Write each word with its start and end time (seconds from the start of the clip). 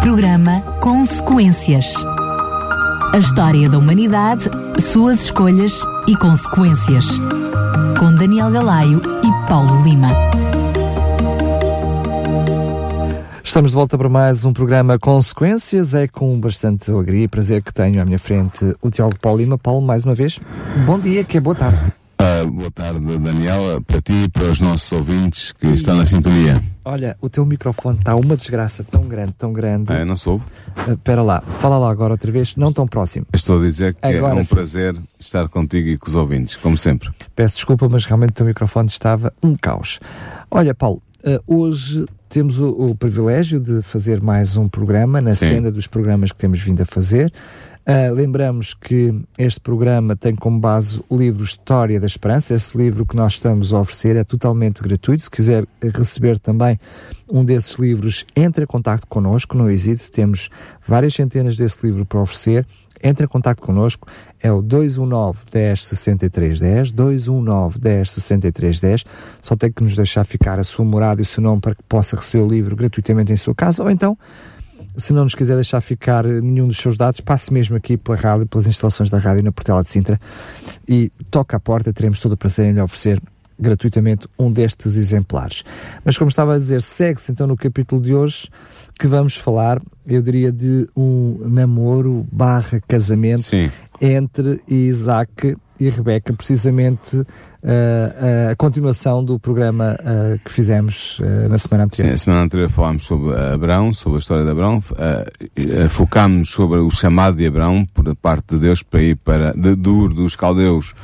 Programa 0.00 0.62
Consequências. 0.80 1.92
A 3.12 3.18
história 3.18 3.68
da 3.68 3.76
humanidade, 3.76 4.44
suas 4.80 5.24
escolhas 5.24 5.82
e 6.08 6.16
consequências. 6.16 7.18
Com 7.98 8.14
Daniel 8.14 8.50
Galaio 8.50 9.02
e 9.22 9.48
Paulo 9.48 9.82
Lima. 9.82 10.08
Estamos 13.44 13.72
de 13.72 13.74
volta 13.74 13.98
para 13.98 14.08
mais 14.08 14.42
um 14.46 14.54
programa 14.54 14.98
Consequências. 14.98 15.94
É 15.94 16.08
com 16.08 16.40
bastante 16.40 16.90
alegria 16.90 17.24
e 17.24 17.28
prazer 17.28 17.62
que 17.62 17.72
tenho 17.72 18.00
à 18.00 18.04
minha 18.04 18.18
frente 18.18 18.74
o 18.80 18.90
Tiago 18.90 19.18
Paulo 19.20 19.38
Lima. 19.38 19.58
Paulo, 19.58 19.82
mais 19.82 20.04
uma 20.04 20.14
vez, 20.14 20.40
bom 20.86 20.98
dia, 20.98 21.22
que 21.24 21.36
é 21.36 21.40
boa 21.40 21.54
tarde. 21.54 21.99
Uh, 22.20 22.50
boa 22.50 22.70
tarde, 22.70 23.00
Daniel, 23.00 23.80
para 23.80 23.98
ti 24.02 24.24
e 24.24 24.28
para 24.28 24.42
os 24.42 24.60
nossos 24.60 24.92
ouvintes 24.92 25.52
que 25.52 25.68
estão 25.68 25.96
na 25.96 26.04
sintonia. 26.04 26.62
Olha, 26.84 27.16
o 27.18 27.30
teu 27.30 27.46
microfone 27.46 27.96
está 27.96 28.14
uma 28.14 28.36
desgraça 28.36 28.84
tão 28.84 29.08
grande, 29.08 29.32
tão 29.38 29.54
grande. 29.54 29.90
Ah, 29.90 30.04
não 30.04 30.14
soube? 30.16 30.44
Uh, 30.86 30.92
espera 30.92 31.22
lá, 31.22 31.40
fala 31.40 31.78
lá 31.78 31.90
agora 31.90 32.12
outra 32.12 32.30
vez, 32.30 32.56
não 32.56 32.74
tão 32.74 32.86
próximo. 32.86 33.24
Estou 33.32 33.58
a 33.58 33.62
dizer 33.62 33.94
que 33.94 34.06
agora 34.06 34.34
é 34.34 34.38
um 34.38 34.44
sim. 34.44 34.54
prazer 34.54 34.94
estar 35.18 35.48
contigo 35.48 35.88
e 35.88 35.96
com 35.96 36.08
os 36.08 36.14
ouvintes, 36.14 36.56
como 36.56 36.76
sempre. 36.76 37.08
Peço 37.34 37.54
desculpa, 37.54 37.88
mas 37.90 38.04
realmente 38.04 38.32
o 38.32 38.34
teu 38.34 38.44
microfone 38.44 38.88
estava 38.88 39.32
um 39.42 39.56
caos. 39.56 39.98
Olha, 40.50 40.74
Paulo, 40.74 41.00
uh, 41.24 41.42
hoje 41.46 42.04
temos 42.28 42.60
o, 42.60 42.68
o, 42.68 42.94
privilégio 42.94 43.58
de 43.58 43.80
fazer 43.80 44.20
mais 44.20 44.58
um 44.58 44.68
programa 44.68 45.22
na 45.22 45.32
sim. 45.32 45.48
senda 45.48 45.72
dos 45.72 45.86
programas 45.86 46.32
que 46.32 46.38
temos 46.38 46.60
vindo 46.60 46.82
a 46.82 46.84
fazer. 46.84 47.32
Uh, 47.90 48.14
lembramos 48.14 48.72
que 48.72 49.12
este 49.36 49.58
programa 49.58 50.14
tem 50.14 50.32
como 50.36 50.60
base 50.60 51.02
o 51.08 51.16
livro 51.16 51.42
História 51.42 51.98
da 51.98 52.06
Esperança. 52.06 52.54
Esse 52.54 52.78
livro 52.78 53.04
que 53.04 53.16
nós 53.16 53.32
estamos 53.32 53.74
a 53.74 53.80
oferecer 53.80 54.14
é 54.14 54.22
totalmente 54.22 54.80
gratuito. 54.80 55.24
Se 55.24 55.30
quiser 55.30 55.66
receber 55.82 56.38
também 56.38 56.78
um 57.28 57.44
desses 57.44 57.74
livros, 57.74 58.24
entre 58.36 58.62
em 58.62 58.66
contato 58.66 59.08
connosco, 59.08 59.58
não 59.58 59.68
hesite. 59.68 60.08
Temos 60.08 60.50
várias 60.86 61.14
centenas 61.14 61.56
desse 61.56 61.84
livro 61.84 62.06
para 62.06 62.20
oferecer. 62.20 62.64
Entre 63.02 63.24
em 63.24 63.28
contato 63.28 63.60
connosco, 63.60 64.06
é 64.40 64.52
o 64.52 64.62
219 64.62 65.38
10 65.50 65.84
63 65.84 66.60
10, 66.60 66.92
219 66.92 67.80
10 67.80 68.08
63 68.08 68.78
10. 68.78 69.04
Só 69.42 69.56
tem 69.56 69.72
que 69.72 69.82
nos 69.82 69.96
deixar 69.96 70.22
ficar 70.22 70.60
a 70.60 70.64
sua 70.64 70.84
morada 70.84 71.20
e 71.20 71.24
o 71.24 71.26
seu 71.26 71.42
nome 71.42 71.60
para 71.60 71.74
que 71.74 71.82
possa 71.88 72.14
receber 72.14 72.44
o 72.44 72.48
livro 72.48 72.76
gratuitamente 72.76 73.32
em 73.32 73.36
sua 73.36 73.52
casa, 73.52 73.82
ou 73.82 73.90
então 73.90 74.16
se 75.00 75.12
não 75.12 75.24
nos 75.24 75.34
quiser 75.34 75.54
deixar 75.54 75.80
ficar 75.80 76.24
nenhum 76.24 76.68
dos 76.68 76.76
seus 76.76 76.96
dados, 76.96 77.20
passe 77.20 77.52
mesmo 77.52 77.76
aqui 77.76 77.96
pela 77.96 78.16
rádio, 78.16 78.46
pelas 78.46 78.66
instalações 78.66 79.10
da 79.10 79.18
rádio 79.18 79.42
na 79.42 79.52
Portela 79.52 79.82
de 79.82 79.90
Sintra 79.90 80.20
e 80.88 81.10
toque 81.30 81.54
à 81.56 81.60
porta, 81.60 81.92
teremos 81.92 82.20
todo 82.20 82.32
o 82.32 82.36
prazer 82.36 82.66
em 82.66 82.72
lhe 82.72 82.80
oferecer 82.80 83.20
gratuitamente 83.58 84.26
um 84.38 84.50
destes 84.50 84.96
exemplares. 84.96 85.62
Mas 86.04 86.16
como 86.16 86.30
estava 86.30 86.54
a 86.54 86.58
dizer, 86.58 86.80
segue-se 86.80 87.30
então 87.30 87.46
no 87.46 87.56
capítulo 87.56 88.00
de 88.00 88.14
hoje 88.14 88.48
que 88.98 89.06
vamos 89.06 89.36
falar, 89.36 89.80
eu 90.06 90.22
diria, 90.22 90.50
de 90.52 90.88
um 90.96 91.38
namoro 91.46 92.26
barra 92.30 92.80
casamento 92.86 93.42
Sim. 93.42 93.70
entre 94.00 94.60
Isaac 94.68 95.56
e 95.80 95.88
Rebeca, 95.88 96.32
precisamente 96.34 97.16
uh, 97.16 97.24
uh, 97.24 98.50
a 98.52 98.56
continuação 98.56 99.24
do 99.24 99.38
programa 99.38 99.96
uh, 99.98 100.38
que 100.44 100.52
fizemos 100.52 101.18
na 101.48 101.56
semana 101.56 101.84
anterior. 101.84 102.10
Sim, 102.10 102.14
a 102.14 102.18
semana 102.18 102.42
anterior 102.42 102.68
falámos 102.68 103.04
sobre 103.04 103.34
Abraão, 103.34 103.92
sobre 103.92 104.16
a 104.16 104.20
história 104.20 104.44
de 104.44 104.50
Abraão, 104.50 104.82
focámos 105.88 106.50
sobre 106.50 106.78
o 106.78 106.90
chamado 106.90 107.36
de 107.36 107.46
Abraão 107.46 107.86
por 107.94 108.14
parte 108.16 108.54
de 108.54 108.60
Deus 108.60 108.82
para 108.82 109.02
ir 109.02 109.16
para, 109.16 109.52
de 109.52 109.74
Dur 109.74 110.12
dos 110.12 110.36
caldeus 110.36 110.94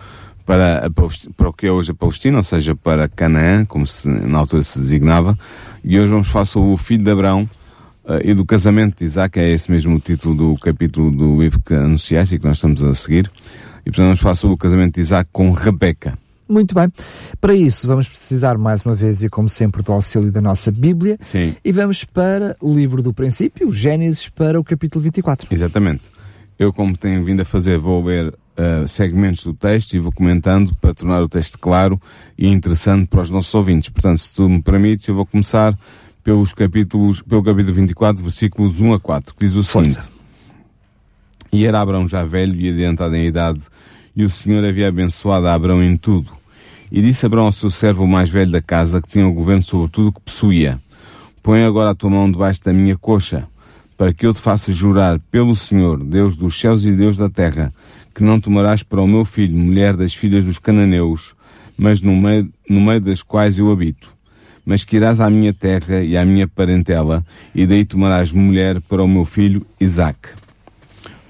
para, 0.44 0.88
para 1.36 1.48
o 1.48 1.52
que 1.52 1.66
é 1.66 1.72
hoje 1.72 1.90
a 1.90 1.94
Palestina, 1.94 2.36
ou 2.38 2.44
seja, 2.44 2.76
para 2.76 3.08
Canaã, 3.08 3.64
como 3.64 3.86
se, 3.86 4.08
na 4.08 4.38
altura 4.38 4.62
se 4.62 4.78
designava, 4.78 5.36
e 5.82 5.98
hoje 5.98 6.08
vamos 6.08 6.28
falar 6.28 6.44
sobre 6.44 6.72
o 6.72 6.76
filho 6.76 7.02
de 7.02 7.10
Abraão, 7.10 7.48
Uh, 8.08 8.22
e 8.22 8.34
do 8.34 8.44
casamento 8.46 8.98
de 8.98 9.04
Isaac, 9.04 9.36
é 9.36 9.50
esse 9.50 9.68
mesmo 9.68 9.96
o 9.96 9.98
título 9.98 10.32
do 10.32 10.54
capítulo 10.60 11.10
do 11.10 11.42
livro 11.42 11.58
que 11.58 11.74
anunciaste 11.74 12.36
e 12.36 12.38
que 12.38 12.46
nós 12.46 12.58
estamos 12.58 12.80
a 12.84 12.94
seguir. 12.94 13.28
E 13.86 13.90
portanto 13.90 14.06
vamos 14.06 14.20
falar 14.20 14.34
sobre 14.34 14.54
o 14.54 14.58
casamento 14.58 14.96
de 14.96 15.00
Isaac 15.00 15.30
com 15.32 15.52
Rebeca. 15.52 16.18
Muito 16.48 16.74
bem. 16.74 16.92
Para 17.40 17.54
isso, 17.54 17.86
vamos 17.86 18.08
precisar 18.08 18.58
mais 18.58 18.84
uma 18.84 18.94
vez 18.94 19.22
e 19.22 19.28
como 19.28 19.48
sempre 19.48 19.82
do 19.82 19.92
auxílio 19.92 20.32
da 20.32 20.40
nossa 20.40 20.72
Bíblia. 20.72 21.16
Sim. 21.20 21.54
E 21.64 21.72
vamos 21.72 22.04
para 22.04 22.56
o 22.60 22.72
livro 22.72 23.02
do 23.02 23.12
princípio, 23.12 23.72
Gênesis, 23.72 24.28
para 24.28 24.58
o 24.58 24.64
capítulo 24.64 25.02
24. 25.02 25.48
Exatamente. 25.50 26.02
Eu, 26.58 26.72
como 26.72 26.96
tenho 26.96 27.24
vindo 27.24 27.42
a 27.42 27.44
fazer, 27.44 27.78
vou 27.78 28.04
ler 28.04 28.28
uh, 28.28 28.88
segmentos 28.88 29.44
do 29.44 29.54
texto 29.54 29.94
e 29.94 29.98
vou 29.98 30.12
comentando 30.12 30.74
para 30.76 30.94
tornar 30.94 31.22
o 31.22 31.28
texto 31.28 31.58
claro 31.58 32.00
e 32.38 32.48
interessante 32.48 33.06
para 33.06 33.20
os 33.20 33.30
nossos 33.30 33.54
ouvintes. 33.54 33.88
Portanto, 33.88 34.18
se 34.18 34.32
tu 34.32 34.48
me 34.48 34.62
permites, 34.62 35.06
eu 35.06 35.14
vou 35.14 35.26
começar 35.26 35.76
pelos 36.24 36.52
capítulos, 36.52 37.22
pelo 37.22 37.42
capítulo 37.42 37.74
24, 37.74 38.22
versículos 38.22 38.80
1 38.80 38.94
a 38.94 39.00
4, 39.00 39.34
que 39.34 39.46
diz 39.46 39.54
o 39.54 39.62
Força. 39.62 39.92
seguinte. 39.92 40.15
E 41.56 41.64
era 41.64 41.80
Abraão 41.80 42.06
já 42.06 42.22
velho 42.22 42.54
e 42.60 42.68
adiantado 42.68 43.16
em 43.16 43.24
idade, 43.24 43.62
e 44.14 44.22
o 44.24 44.28
Senhor 44.28 44.62
havia 44.62 44.88
abençoado 44.88 45.46
a 45.46 45.54
Abraão 45.54 45.82
em 45.82 45.96
tudo. 45.96 46.30
E 46.92 47.00
disse 47.00 47.24
Abraão 47.24 47.46
ao 47.46 47.52
seu 47.52 47.70
servo 47.70 48.06
mais 48.06 48.28
velho 48.28 48.50
da 48.50 48.60
casa, 48.60 49.00
que 49.00 49.08
tinha 49.08 49.26
o 49.26 49.32
governo 49.32 49.62
sobre 49.62 49.88
tudo 49.88 50.12
que 50.12 50.20
possuía: 50.20 50.78
Põe 51.42 51.64
agora 51.64 51.90
a 51.90 51.94
tua 51.94 52.10
mão 52.10 52.30
debaixo 52.30 52.62
da 52.62 52.74
minha 52.74 52.94
coxa, 52.98 53.48
para 53.96 54.12
que 54.12 54.26
eu 54.26 54.34
te 54.34 54.40
faça 54.42 54.70
jurar 54.70 55.18
pelo 55.30 55.56
Senhor, 55.56 56.04
Deus 56.04 56.36
dos 56.36 56.60
céus 56.60 56.84
e 56.84 56.92
Deus 56.92 57.16
da 57.16 57.30
terra, 57.30 57.72
que 58.14 58.22
não 58.22 58.38
tomarás 58.38 58.82
para 58.82 59.00
o 59.00 59.08
meu 59.08 59.24
filho 59.24 59.56
mulher 59.56 59.96
das 59.96 60.12
filhas 60.12 60.44
dos 60.44 60.58
cananeus, 60.58 61.34
mas 61.74 62.02
no 62.02 62.14
meio, 62.14 62.52
no 62.68 62.82
meio 62.82 63.00
das 63.00 63.22
quais 63.22 63.56
eu 63.58 63.72
habito. 63.72 64.14
Mas 64.62 64.84
que 64.84 64.96
irás 64.96 65.20
à 65.20 65.30
minha 65.30 65.54
terra 65.54 66.02
e 66.02 66.18
à 66.18 66.24
minha 66.26 66.46
parentela, 66.46 67.24
e 67.54 67.66
daí 67.66 67.86
tomarás 67.86 68.30
mulher 68.30 68.78
para 68.82 69.02
o 69.02 69.08
meu 69.08 69.24
filho 69.24 69.66
Isaque. 69.80 70.45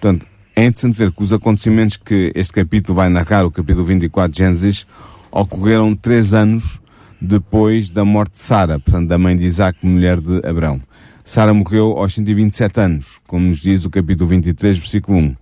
Portanto, 0.00 0.26
é 0.54 0.64
interessante 0.64 0.96
ver 0.96 1.12
que 1.12 1.22
os 1.22 1.32
acontecimentos 1.32 1.96
que 1.96 2.32
este 2.34 2.52
capítulo 2.52 2.96
vai 2.96 3.08
narrar, 3.08 3.44
o 3.44 3.50
capítulo 3.50 3.84
24 3.84 4.30
de 4.30 4.38
Gênesis, 4.38 4.86
ocorreram 5.30 5.94
três 5.94 6.32
anos 6.32 6.80
depois 7.20 7.90
da 7.90 8.04
morte 8.04 8.32
de 8.32 8.40
Sara, 8.40 8.78
portanto, 8.78 9.08
da 9.08 9.18
mãe 9.18 9.36
de 9.36 9.44
Isaac, 9.44 9.78
mulher 9.82 10.20
de 10.20 10.46
Abraão. 10.46 10.80
Sara 11.24 11.52
morreu 11.52 11.98
aos 11.98 12.14
127 12.14 12.80
anos, 12.80 13.18
como 13.26 13.46
nos 13.46 13.58
diz 13.58 13.84
o 13.84 13.90
capítulo 13.90 14.28
23, 14.28 14.78
versículo 14.78 15.18
1. 15.18 15.36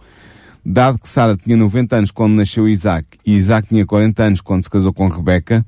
Dado 0.64 0.98
que 0.98 1.08
Sara 1.08 1.36
tinha 1.36 1.56
90 1.56 1.96
anos 1.96 2.10
quando 2.10 2.34
nasceu 2.34 2.68
Isaac 2.68 3.06
e 3.26 3.34
Isaac 3.34 3.68
tinha 3.68 3.84
40 3.84 4.22
anos 4.22 4.40
quando 4.40 4.62
se 4.62 4.70
casou 4.70 4.92
com 4.92 5.08
Rebeca, 5.08 5.66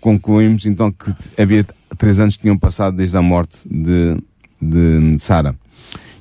concluímos 0.00 0.66
então 0.66 0.92
que 0.92 1.14
havia 1.40 1.64
três 1.96 2.20
anos 2.20 2.36
que 2.36 2.42
tinham 2.42 2.58
passado 2.58 2.96
desde 2.96 3.16
a 3.16 3.22
morte 3.22 3.60
de, 3.66 4.16
de 4.60 5.18
Sara 5.18 5.56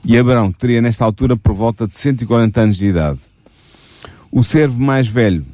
e 0.05 0.17
Abraão 0.17 0.51
teria 0.51 0.81
nesta 0.81 1.05
altura 1.05 1.35
por 1.35 1.53
volta 1.53 1.87
de 1.87 1.95
140 1.95 2.61
anos 2.61 2.77
de 2.77 2.87
idade. 2.87 3.19
O 4.31 4.43
servo 4.43 4.79
mais 4.79 5.07
velho 5.07 5.45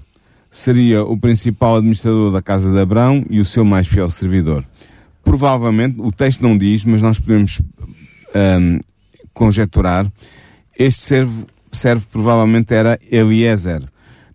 seria 0.52 1.04
o 1.04 1.18
principal 1.18 1.78
administrador 1.78 2.32
da 2.32 2.42
casa 2.42 2.72
de 2.72 2.80
Abraão 2.80 3.26
e 3.30 3.40
o 3.40 3.46
seu 3.46 3.66
mais 3.66 3.88
fiel 3.88 4.10
servidor. 4.10 4.66
Provavelmente, 5.24 6.00
o 6.00 6.12
texto 6.12 6.42
não 6.42 6.58
diz, 6.58 6.86
mas 6.86 7.02
nós 7.02 7.20
podemos 7.20 7.62
um, 8.36 8.80
conjecturar, 9.34 10.12
este 10.78 11.02
servo, 11.02 11.46
servo 11.72 12.06
provavelmente 12.12 12.74
era 12.74 13.00
Eliezer, 13.12 13.84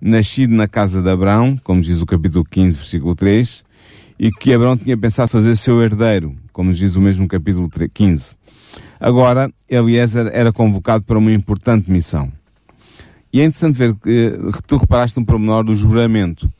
nascido 0.00 0.54
na 0.54 0.66
casa 0.66 1.00
de 1.00 1.08
Abraão, 1.08 1.58
como 1.62 1.80
diz 1.80 2.00
o 2.00 2.06
capítulo 2.06 2.44
15, 2.44 2.76
versículo 2.76 3.14
3, 3.14 3.64
e 4.18 4.30
que 4.30 4.52
Abraão 4.52 4.76
tinha 4.76 4.96
pensado 4.96 5.30
fazer 5.30 5.56
seu 5.56 5.82
herdeiro, 5.82 6.34
como 6.52 6.72
diz 6.72 6.96
o 6.96 7.00
mesmo 7.00 7.26
capítulo 7.28 7.68
15. 7.70 8.34
Agora, 9.00 9.50
Eliezer 9.66 10.28
era 10.30 10.52
convocado 10.52 11.04
para 11.04 11.16
uma 11.16 11.32
importante 11.32 11.90
missão. 11.90 12.30
E 13.32 13.40
é 13.40 13.44
interessante 13.44 13.78
ver 13.78 13.94
que 13.94 14.62
tu 14.66 14.76
reparaste 14.76 15.18
um 15.18 15.24
pormenor 15.24 15.64
do 15.64 15.74
juramento. 15.74 16.52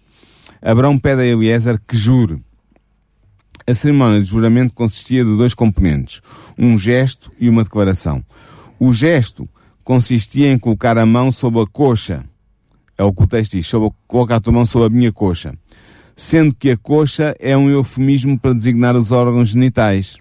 Abraão 0.62 0.98
pede 0.98 1.20
a 1.20 1.26
Eliezer 1.26 1.78
que 1.86 1.94
jure. 1.94 2.42
A 3.66 3.74
cerimónia 3.74 4.20
de 4.20 4.26
juramento 4.26 4.72
consistia 4.72 5.22
de 5.22 5.36
dois 5.36 5.52
componentes, 5.52 6.22
um 6.56 6.78
gesto 6.78 7.30
e 7.38 7.46
uma 7.48 7.62
declaração. 7.62 8.24
O 8.78 8.90
gesto 8.90 9.46
consistia 9.84 10.50
em 10.50 10.58
colocar 10.58 10.96
a 10.96 11.04
mão 11.04 11.30
sobre 11.30 11.60
a 11.60 11.66
coxa. 11.66 12.24
É 12.96 13.04
o 13.04 13.12
que 13.12 13.22
o 13.22 13.26
texto 13.26 13.52
diz, 13.52 13.66
sobre, 13.66 13.90
coloca 14.06 14.36
a 14.36 14.40
tua 14.40 14.52
mão 14.52 14.64
sobre 14.64 14.86
a 14.86 14.98
minha 14.98 15.12
coxa. 15.12 15.54
Sendo 16.16 16.54
que 16.54 16.70
a 16.70 16.76
coxa 16.76 17.34
é 17.38 17.56
um 17.56 17.68
eufemismo 17.68 18.38
para 18.38 18.54
designar 18.54 18.96
os 18.96 19.12
órgãos 19.12 19.50
genitais 19.50 20.19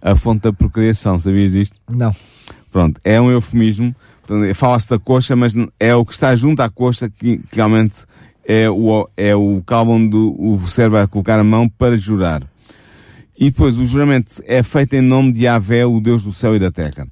a 0.00 0.14
fonte 0.14 0.42
da 0.42 0.52
procriação, 0.52 1.18
sabias 1.18 1.52
disto? 1.52 1.78
Não. 1.88 2.14
Pronto, 2.70 3.00
é 3.04 3.20
um 3.20 3.30
eufemismo, 3.30 3.94
fala-se 4.54 4.88
da 4.88 4.98
coxa, 4.98 5.34
mas 5.34 5.54
é 5.80 5.94
o 5.94 6.04
que 6.04 6.12
está 6.12 6.34
junto 6.36 6.60
à 6.60 6.68
coxa 6.68 7.08
que, 7.08 7.38
que 7.38 7.56
realmente 7.56 8.04
é 8.44 8.68
o, 8.68 9.08
é 9.16 9.34
o 9.34 9.56
local 9.56 9.88
onde 9.88 10.16
o 10.16 10.58
servo 10.66 10.96
vai 10.96 11.06
colocar 11.06 11.38
a 11.38 11.44
mão 11.44 11.68
para 11.68 11.96
jurar. 11.96 12.42
E 13.38 13.50
depois 13.50 13.78
o 13.78 13.84
juramento 13.84 14.42
é 14.46 14.62
feito 14.62 14.94
em 14.94 15.00
nome 15.00 15.32
de 15.32 15.44
Yahvé, 15.44 15.86
o 15.86 16.00
Deus 16.00 16.22
do 16.22 16.32
céu 16.32 16.56
e 16.56 16.58
da 16.58 16.70
terra. 16.70 17.06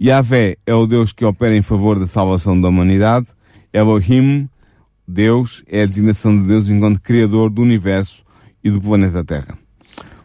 Yahvé 0.00 0.56
é 0.66 0.74
o 0.74 0.86
Deus 0.86 1.12
que 1.12 1.24
opera 1.24 1.56
em 1.56 1.62
favor 1.62 1.98
da 1.98 2.06
salvação 2.06 2.60
da 2.60 2.68
humanidade. 2.68 3.26
Elohim, 3.72 4.48
Deus, 5.06 5.64
é 5.66 5.82
a 5.82 5.86
designação 5.86 6.36
de 6.36 6.46
Deus 6.46 6.68
enquanto 6.68 7.00
Criador 7.00 7.50
do 7.50 7.62
universo 7.62 8.24
e 8.62 8.70
do 8.70 8.80
planeta 8.80 9.24
Terra. 9.24 9.58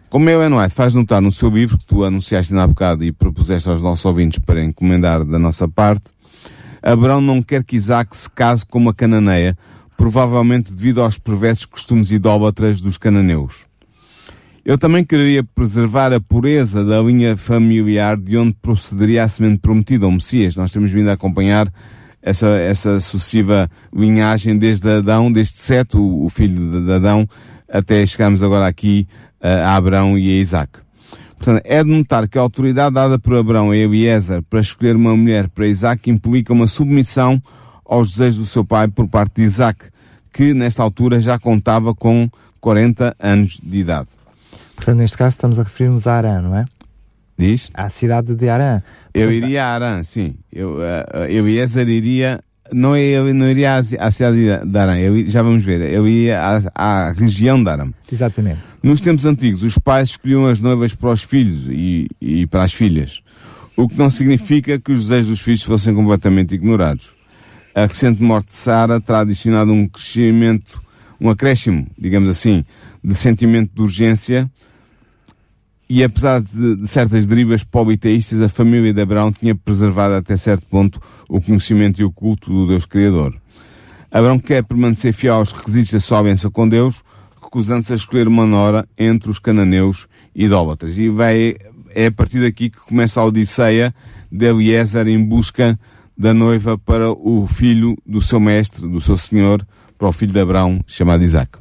Como 0.10 0.28
Ellen 0.28 0.58
White 0.58 0.74
faz 0.74 0.96
notar 0.96 1.22
no 1.22 1.32
seu 1.32 1.52
livro, 1.52 1.78
que 1.78 1.86
tu 1.86 2.04
anunciaste 2.04 2.52
na 2.52 2.66
bocado 2.66 3.04
e 3.04 3.12
propuseste 3.12 3.70
aos 3.70 3.80
nossos 3.80 4.04
ouvintes 4.06 4.40
para 4.40 4.64
encomendar 4.64 5.24
da 5.24 5.38
nossa 5.38 5.68
parte, 5.68 6.06
Abraão 6.82 7.22
não 7.22 7.44
quer 7.44 7.64
que 7.64 7.76
Isaac 7.76 8.18
se 8.18 8.28
case 8.28 8.66
com 8.66 8.80
uma 8.80 8.94
cananeia, 8.94 9.56
provavelmente 9.96 10.74
devido 10.74 11.04
aos 11.04 11.20
perversos 11.20 11.66
costumes 11.66 12.12
idólatras 12.12 12.82
dos 12.82 12.98
cananeus. 12.98 13.68
Eu 14.66 14.80
também 14.80 15.04
queria 15.04 15.44
preservar 15.44 16.12
a 16.12 16.20
pureza 16.20 16.84
da 16.84 17.00
linha 17.02 17.38
familiar 17.38 18.18
de 18.18 18.36
onde 18.36 18.56
procederia 18.60 19.24
a 19.24 19.28
semente 19.28 19.60
prometida, 19.60 20.08
o 20.08 20.12
Messias. 20.12 20.56
Nós 20.56 20.72
temos 20.72 20.90
vindo 20.90 21.10
a 21.10 21.14
acompanhar 21.14 21.72
essa, 22.20 22.48
essa 22.48 23.00
sucessiva 23.00 23.70
linhagem 23.96 24.58
desde 24.58 24.90
Adão, 24.90 25.32
desde 25.32 25.58
Sete, 25.58 25.98
o, 25.98 26.26
o 26.26 26.30
filho 26.30 26.84
de 26.84 26.92
Adão, 26.92 27.30
até 27.72 28.04
chegarmos 28.06 28.42
agora 28.42 28.66
aqui 28.66 29.08
a 29.42 29.76
Abraão 29.76 30.18
e 30.18 30.30
a 30.30 30.42
Isaac. 30.42 30.80
Portanto, 31.38 31.62
é 31.64 31.84
de 31.84 31.90
notar 31.90 32.28
que 32.28 32.38
a 32.38 32.42
autoridade 32.42 32.94
dada 32.94 33.18
por 33.18 33.36
Abraão 33.36 33.72
a 33.72 33.78
Eliezer 33.78 34.44
para 34.44 34.60
escolher 34.60 34.96
uma 34.96 35.16
mulher 35.16 35.48
para 35.48 35.68
Isaac 35.68 36.10
implica 36.10 36.52
uma 36.52 36.68
submissão 36.68 37.42
aos 37.86 38.12
desejos 38.12 38.38
do 38.38 38.46
seu 38.46 38.66
pai 38.66 38.90
por 38.90 39.08
parte 39.08 39.36
de 39.36 39.44
Isaac, 39.44 39.86
que 40.34 40.54
nesta 40.54 40.84
altura 40.84 41.20
já 41.20 41.40
contava 41.40 41.96
com 41.96 42.30
40 42.60 43.16
anos 43.18 43.60
de 43.64 43.80
idade. 43.80 44.10
Portanto, 44.76 44.98
neste 44.98 45.18
caso 45.18 45.36
estamos 45.36 45.60
a 45.60 45.64
referir-nos 45.64 46.08
a 46.08 46.14
Arã, 46.14 46.42
não 46.42 46.56
é? 46.56 46.66
Diz? 47.38 47.70
À 47.74 47.88
cidade 47.88 48.36
de 48.36 48.50
Arã. 48.50 48.82
Eu 49.14 49.32
iria 49.32 49.66
a 49.66 49.74
Arã, 49.74 50.04
sim. 50.04 50.36
Eu, 50.52 50.74
uh, 50.74 51.24
Eliezer 51.30 51.88
iria 51.88 52.42
não, 52.72 52.96
eu 52.96 53.34
não 53.34 53.50
iria 53.50 53.78
à, 53.78 54.12
cidade 54.12 54.38
de 54.66 54.78
Arã, 54.78 54.98
eu, 55.00 55.26
já 55.28 55.42
vamos 55.42 55.64
ver, 55.64 55.82
eu 55.92 56.08
ia 56.08 56.40
à, 56.40 57.08
à 57.08 57.12
região 57.12 57.64
de 57.64 57.70
Arã. 57.70 57.90
Exatamente. 58.12 58.69
Nos 58.82 59.02
tempos 59.02 59.26
antigos, 59.26 59.64
os 59.64 59.78
pais 59.78 60.12
escolhiam 60.12 60.46
as 60.46 60.62
noivas 60.62 60.94
para 60.94 61.12
os 61.12 61.22
filhos 61.22 61.68
e, 61.68 62.08
e 62.22 62.48
para 62.48 62.64
as 62.64 62.74
filhas, 62.74 63.22
o 63.76 63.88
que 63.90 63.98
não 63.98 64.10
significa 64.10 64.80
que 64.80 64.92
os 64.92 65.08
desejos 65.08 65.28
dos 65.30 65.42
filhos 65.42 65.64
fossem 65.64 65.94
completamente 65.94 66.56
ignorados. 66.56 67.14
A 67.76 67.86
recente 67.86 68.24
morte 68.24 68.48
de 68.48 68.54
Sara 68.54 69.02
terá 69.02 69.20
adicionado 69.20 69.72
um 69.72 69.88
crescimento, 69.88 70.82
um 71.20 71.30
acréscimo, 71.30 71.88
digamos 71.98 72.30
assim, 72.30 72.64
de 73.04 73.14
sentimento 73.14 73.72
de 73.76 73.82
urgência 73.82 74.50
e 75.90 76.04
apesar 76.04 76.40
de, 76.40 76.76
de, 76.76 76.88
certas 76.88 77.26
derivas 77.26 77.64
politeístas, 77.64 78.42
a 78.42 78.48
família 78.48 78.94
de 78.94 79.02
Abraão 79.02 79.32
tinha 79.32 79.56
preservado 79.56 80.14
até 80.14 80.38
certo 80.38 80.66
ponto 80.68 81.02
o 81.28 81.42
conhecimento 81.42 82.00
e 82.00 82.04
o 82.04 82.12
culto 82.12 82.52
do 82.52 82.68
Deus 82.68 82.86
Criador. 82.86 83.36
Abraão 84.12 84.40
quer 84.40 84.64
permanecer 84.64 85.14
fiel 85.14 85.36
aos 85.36 85.52
requisitos 85.52 85.92
da 85.92 86.00
sua 86.00 86.20
aliança 86.20 86.50
com 86.50 86.70
Deus, 86.70 87.04
recusando-se 87.50 87.92
a 87.92 87.96
escolher 87.96 88.28
uma 88.28 88.46
nora 88.46 88.88
entre 88.96 89.32
os 89.32 89.40
cananeus 89.40 90.08
idólatras. 90.36 90.98
E 91.00 91.10
vai, 91.10 91.56
é 91.96 92.06
a 92.06 92.12
partir 92.12 92.40
daqui 92.40 92.70
que 92.70 92.80
começa 92.80 93.20
a 93.20 93.26
odisseia 93.26 93.94
de 94.32 94.46
Eliezer 94.46 95.08
em 95.08 95.24
busca 95.24 95.78
da 96.16 96.32
noiva 96.32 96.78
para 96.78 97.12
o 97.12 97.48
filho 97.48 97.98
do 98.06 98.22
seu 98.22 98.40
mestre, 98.40 98.88
do 98.88 99.02
seu 99.02 99.18
senhor, 99.18 99.66
para 99.98 100.08
o 100.08 100.12
filho 100.12 100.32
de 100.32 100.40
Abraão, 100.40 100.80
chamado 100.86 101.24
Isaac. 101.24 101.58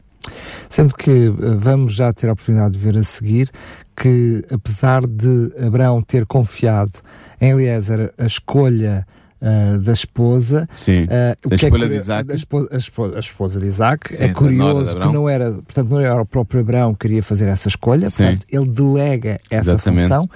Sendo 0.68 0.94
que 0.94 1.10
eh, 1.10 1.32
vamos 1.58 1.94
já 1.94 2.12
ter 2.12 2.28
a 2.28 2.32
oportunidade 2.32 2.74
de 2.74 2.78
ver 2.78 2.98
a 2.98 3.02
seguir 3.02 3.50
que, 3.96 4.44
apesar 4.50 5.06
de 5.06 5.50
Abraão 5.64 6.02
ter 6.02 6.26
confiado 6.26 6.92
em 7.40 7.52
Eliezer 7.52 8.12
a 8.18 8.26
escolha 8.26 9.06
Uh, 9.40 9.78
da 9.78 9.92
esposa. 9.92 10.68
Sim. 10.74 11.04
Uh, 11.04 11.48
da 11.48 11.54
escolha 11.54 11.84
é, 11.84 11.88
de 11.88 11.94
Isaac. 11.94 12.32
A 12.32 12.34
esposa, 12.34 12.68
a 13.14 13.18
esposa, 13.18 13.60
de 13.60 13.66
Isaac. 13.68 14.16
Sim, 14.16 14.24
é 14.24 14.28
curioso 14.32 14.98
que 14.98 15.12
não 15.12 15.28
era, 15.28 15.52
portanto, 15.52 15.88
não 15.88 16.00
era 16.00 16.20
o 16.20 16.26
próprio 16.26 16.60
Abraão 16.60 16.92
que 16.92 17.06
queria 17.06 17.22
fazer 17.22 17.46
essa 17.46 17.68
escolha, 17.68 18.10
Sim. 18.10 18.24
portanto, 18.24 18.46
ele 18.50 18.68
delega 18.68 19.38
essa 19.48 19.70
Exatamente. 19.70 20.02
função. 20.02 20.28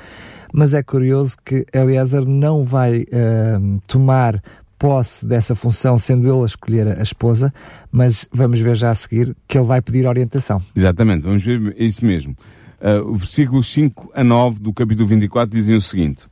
Mas 0.52 0.75
é 0.75 0.82
curioso 0.82 1.37
que 1.44 1.66
Eliezer 1.72 2.25
não 2.26 2.62
vai 2.62 3.00
uh, 3.00 3.82
tomar 3.87 4.40
posse 4.82 5.25
dessa 5.25 5.55
função, 5.55 5.96
sendo 5.96 6.28
ele 6.28 6.43
a 6.43 6.46
escolher 6.46 6.88
a 6.88 7.02
esposa, 7.02 7.55
mas 7.90 8.28
vamos 8.32 8.58
ver 8.58 8.75
já 8.75 8.90
a 8.90 8.94
seguir 8.94 9.34
que 9.46 9.56
ele 9.56 9.66
vai 9.66 9.81
pedir 9.81 10.06
orientação. 10.06 10.60
Exatamente, 10.75 11.22
vamos 11.22 11.44
ver 11.44 11.75
isso 11.78 12.05
mesmo. 12.05 12.37
Uh, 12.81 13.14
versículos 13.14 13.72
5 13.72 14.10
a 14.12 14.25
9 14.25 14.58
do 14.58 14.72
capítulo 14.72 15.08
24 15.08 15.56
dizem 15.56 15.76
o 15.76 15.81
seguinte: 15.81 16.26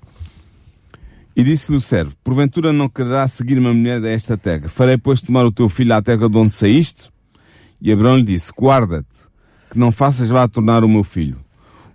E 1.34 1.42
disse-lhe 1.42 1.78
o 1.78 1.80
servo: 1.80 2.14
Porventura 2.22 2.72
não 2.72 2.88
quererá 2.88 3.26
seguir 3.28 3.58
uma 3.58 3.72
mulher 3.72 4.00
desta 4.00 4.36
terra? 4.36 4.68
Farei, 4.68 4.98
pois, 4.98 5.20
tomar 5.20 5.44
o 5.44 5.52
teu 5.52 5.68
filho 5.68 5.94
à 5.94 6.02
terra 6.02 6.28
de 6.28 6.36
onde 6.36 6.52
saíste? 6.52 7.10
E 7.80 7.92
Abraão 7.92 8.16
lhe 8.16 8.24
disse: 8.24 8.52
Guarda-te, 8.58 9.28
que 9.70 9.78
não 9.78 9.92
faças 9.92 10.28
vá 10.28 10.46
tornar 10.48 10.84
o 10.84 10.88
meu 10.88 11.04
filho. 11.04 11.38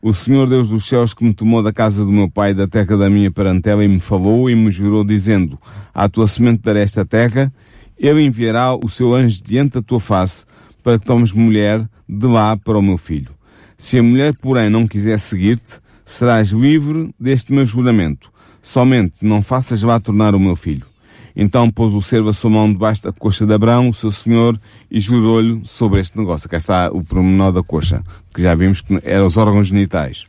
O 0.01 0.13
Senhor 0.13 0.47
Deus 0.47 0.69
dos 0.69 0.87
céus 0.87 1.13
que 1.13 1.23
me 1.23 1.33
tomou 1.33 1.63
da 1.63 1.73
casa 1.73 2.05
do 2.05 2.11
meu 2.11 2.29
pai, 2.29 2.53
da 2.53 2.67
terra 2.67 2.95
da 2.95 3.09
minha 3.09 3.31
parentela, 3.31 3.83
e 3.83 3.87
me 3.87 3.99
falou 3.99 4.49
e 4.49 4.55
me 4.55 4.71
jurou, 4.71 5.03
dizendo: 5.03 5.59
À 5.93 6.07
tua 6.07 6.27
semente 6.27 6.61
darei 6.61 6.83
esta 6.83 7.03
terra, 7.03 7.51
ele 7.97 8.21
enviará 8.21 8.75
o 8.75 8.87
seu 8.87 9.13
anjo 9.13 9.41
diante 9.43 9.73
da 9.73 9.81
tua 9.81 9.99
face, 9.99 10.45
para 10.83 10.99
que 10.99 11.05
tomes 11.05 11.31
mulher 11.31 11.87
de 12.07 12.27
lá 12.27 12.55
para 12.55 12.77
o 12.77 12.81
meu 12.81 12.97
filho. 12.97 13.31
Se 13.77 13.97
a 13.97 14.03
mulher, 14.03 14.33
porém, 14.35 14.69
não 14.69 14.87
quiser 14.87 15.19
seguir-te, 15.19 15.79
serás 16.05 16.49
livre 16.49 17.13
deste 17.19 17.51
meu 17.51 17.65
juramento. 17.65 18.31
Somente 18.65 19.13
não 19.21 19.43
faças 19.43 19.79
vá 19.83 19.99
tornar 19.99 20.33
o 20.33 20.39
meu 20.39 20.55
filho. 20.55 20.87
Então 21.35 21.69
pôs 21.69 21.93
o 21.93 22.01
servo 22.01 22.29
a 22.29 22.33
sua 22.33 22.49
mão 22.49 22.71
debaixo 22.71 23.03
da 23.03 23.13
coxa 23.13 23.45
de 23.45 23.53
Abraão, 23.53 23.89
o 23.89 23.93
seu 23.93 24.09
senhor, 24.09 24.59
e 24.89 24.99
jurou-lhe 24.99 25.61
sobre 25.65 25.99
este 25.99 26.17
negócio. 26.17 26.49
Cá 26.49 26.57
está 26.57 26.89
o 26.91 27.03
pormenor 27.03 27.51
da 27.51 27.61
coxa, 27.61 28.01
que 28.33 28.41
já 28.41 28.55
vimos 28.55 28.81
que 28.81 28.99
eram 29.03 29.27
os 29.27 29.37
órgãos 29.37 29.67
genitais. 29.67 30.25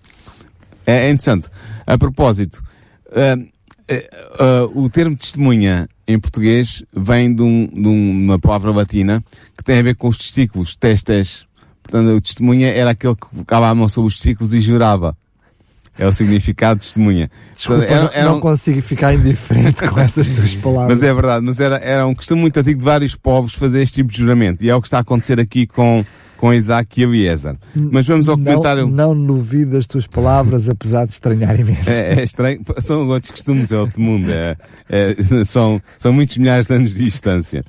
É, 0.85 1.09
interessante. 1.09 1.49
A 1.87 1.97
propósito, 1.97 2.63
uh, 3.07 3.43
uh, 3.43 4.75
uh, 4.75 4.85
o 4.85 4.91
termo 4.91 5.17
testemunha 5.17 5.89
em 6.07 6.21
português 6.21 6.83
vem 6.95 7.35
de, 7.35 7.43
um, 7.43 7.67
de, 7.67 7.89
uma 7.89 8.39
palavra 8.39 8.71
latina 8.71 9.25
que 9.57 9.65
tem 9.65 9.79
a 9.79 9.83
ver 9.83 9.97
com 9.97 10.09
os 10.09 10.19
testículos, 10.19 10.77
testes, 10.77 11.47
Portanto, 11.83 12.09
o 12.15 12.21
testemunha 12.21 12.69
era 12.69 12.91
aquele 12.91 13.15
que 13.15 13.29
colocava 13.29 13.69
a 13.69 13.75
mão 13.75 13.89
sobre 13.89 14.09
os 14.09 14.21
ciclos 14.21 14.53
e 14.53 14.61
jurava. 14.61 15.17
É 15.99 16.07
o 16.07 16.13
significado 16.13 16.81
de 16.81 16.87
testemunha. 16.87 17.31
Desculpa, 17.55 17.85
era, 17.85 18.11
era 18.13 18.25
não, 18.25 18.37
um... 18.37 18.41
consigo 18.41 18.83
ficar 18.83 19.15
indiferente 19.15 19.89
com 19.89 19.99
essas 19.99 20.29
duas 20.29 20.55
palavras. 20.57 20.99
Mas 20.99 21.03
é 21.03 21.15
verdade, 21.15 21.45
mas 21.45 21.59
era, 21.59 21.77
era 21.77 22.07
um 22.07 22.15
costume 22.15 22.43
muito 22.43 22.59
antigo 22.59 22.79
de 22.79 22.85
vários 22.85 23.15
povos 23.15 23.55
fazer 23.55 23.81
este 23.81 23.95
tipo 23.95 24.13
de 24.13 24.19
juramento. 24.19 24.63
E 24.63 24.69
é 24.69 24.75
o 24.75 24.81
que 24.81 24.87
está 24.87 24.99
a 24.99 25.01
acontecer 25.01 25.41
aqui 25.41 25.67
com, 25.67 26.05
com 26.37 26.53
Isaac 26.53 27.01
e 27.01 27.05
Eliezer. 27.05 27.57
Mas 27.75 28.07
vamos 28.07 28.29
ao 28.29 28.37
comentário. 28.37 28.87
Não, 28.87 29.15
não 29.15 29.37
duvido 29.37 29.73
das 29.73 29.87
tuas 29.87 30.07
palavras, 30.07 30.69
apesar 30.69 31.07
de 31.07 31.13
estranhar 31.13 31.59
imenso. 31.59 31.89
É, 31.89 32.21
é 32.21 32.23
estranho, 32.23 32.61
são 32.79 33.09
outros 33.09 33.31
costumes, 33.31 33.73
é 33.73 33.79
outro 33.79 34.01
mundo. 34.01 34.31
É, 34.31 34.57
é, 34.91 35.17
são, 35.47 35.81
são 35.97 36.13
muitos 36.13 36.37
milhares 36.37 36.67
de 36.67 36.75
anos 36.75 36.93
de 36.93 37.05
distância. 37.05 37.65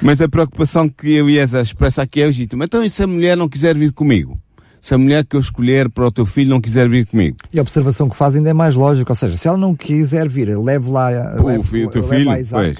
Mas 0.00 0.20
a 0.20 0.28
preocupação 0.28 0.88
que 0.88 1.10
Eliezer 1.10 1.62
expressa 1.62 2.02
aqui 2.02 2.22
é 2.22 2.26
legítima. 2.26 2.64
Então, 2.64 2.84
e 2.84 2.90
se 2.90 3.04
a 3.04 3.06
mulher 3.06 3.36
não 3.36 3.48
quiser 3.48 3.76
vir 3.76 3.92
comigo? 3.92 4.36
Se 4.82 4.94
a 4.94 4.98
mulher 4.98 5.24
que 5.24 5.36
eu 5.36 5.40
escolher 5.40 5.88
para 5.88 6.08
o 6.08 6.10
teu 6.10 6.26
filho 6.26 6.50
não 6.50 6.60
quiser 6.60 6.88
vir 6.88 7.06
comigo? 7.06 7.36
E 7.52 7.58
a 7.60 7.62
observação 7.62 8.08
que 8.08 8.16
faz 8.16 8.34
ainda 8.34 8.50
é 8.50 8.52
mais 8.52 8.74
lógica, 8.74 9.12
ou 9.12 9.14
seja, 9.14 9.36
se 9.36 9.46
ela 9.46 9.56
não 9.56 9.76
quiser 9.76 10.28
vir, 10.28 10.58
leve 10.58 10.90
lá 10.90 11.08
o, 11.38 11.46
leve, 11.46 11.84
o 11.84 11.88
teu 11.88 12.02
filho. 12.02 12.28
Pois. 12.50 12.74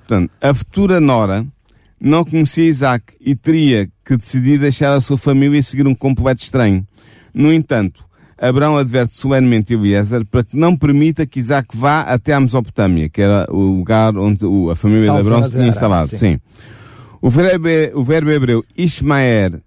Portanto, 0.00 0.32
a 0.42 0.52
futura 0.52 0.98
Nora 0.98 1.46
não 2.00 2.24
conhecia 2.24 2.64
Isaac 2.64 3.14
e 3.20 3.36
teria 3.36 3.88
que 4.04 4.16
decidir 4.16 4.58
deixar 4.58 4.92
a 4.94 5.00
sua 5.00 5.16
família 5.16 5.56
e 5.56 5.62
seguir 5.62 5.86
um 5.86 5.94
completo 5.94 6.42
estranho. 6.42 6.84
No 7.32 7.52
entanto, 7.52 8.04
Abraão 8.36 8.76
adverte 8.76 9.16
solenemente 9.16 9.74
Eliezer 9.74 10.26
para 10.26 10.42
que 10.42 10.56
não 10.56 10.76
permita 10.76 11.24
que 11.24 11.38
Isaac 11.38 11.68
vá 11.72 12.00
até 12.00 12.34
a 12.34 12.40
Mesopotâmia, 12.40 13.08
que 13.08 13.22
era 13.22 13.46
o 13.48 13.60
lugar 13.60 14.18
onde 14.18 14.44
a 14.72 14.74
família 14.74 15.12
de 15.12 15.18
Abraão 15.18 15.44
se 15.44 15.52
tinha 15.52 15.68
instalado. 15.68 16.08
Sim. 16.08 16.16
sim. 16.16 16.40
O, 17.22 17.30
verbo, 17.30 17.68
o 17.94 18.02
verbo 18.02 18.32
hebreu 18.32 18.64
Ishmael 18.76 19.60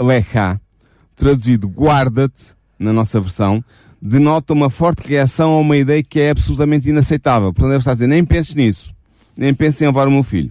Lecha, 0.00 0.60
traduzido 1.22 1.68
guarda-te, 1.68 2.52
na 2.76 2.92
nossa 2.92 3.20
versão, 3.20 3.64
denota 4.00 4.52
uma 4.52 4.68
forte 4.68 5.06
reação 5.06 5.52
a 5.52 5.60
uma 5.60 5.76
ideia 5.76 6.02
que 6.02 6.18
é 6.18 6.30
absolutamente 6.30 6.88
inaceitável. 6.88 7.52
Portanto, 7.52 7.70
ele 7.70 7.78
está 7.78 7.92
a 7.92 7.94
dizer, 7.94 8.08
nem 8.08 8.24
penses 8.24 8.56
nisso. 8.56 8.92
Nem 9.36 9.54
penses 9.54 9.80
em 9.80 9.86
levar 9.86 10.08
o 10.08 10.10
meu 10.10 10.24
filho. 10.24 10.50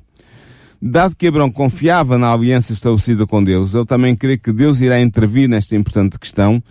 Dado 0.81 1.13
que 1.17 1.27
Abraão 1.27 1.51
confiava 1.51 2.17
na 2.17 2.31
aliança 2.31 2.71
estabelecida 2.71 3.27
com 3.27 3.43
Deus, 3.43 3.75
ele 3.75 3.85
também 3.85 4.15
crê 4.15 4.37
que 4.37 4.53
Deus 4.53 4.79
irá 4.79 4.99
intervir 5.01 5.49
nesta 5.49 5.75
importante 5.75 6.17
questão 6.17 6.63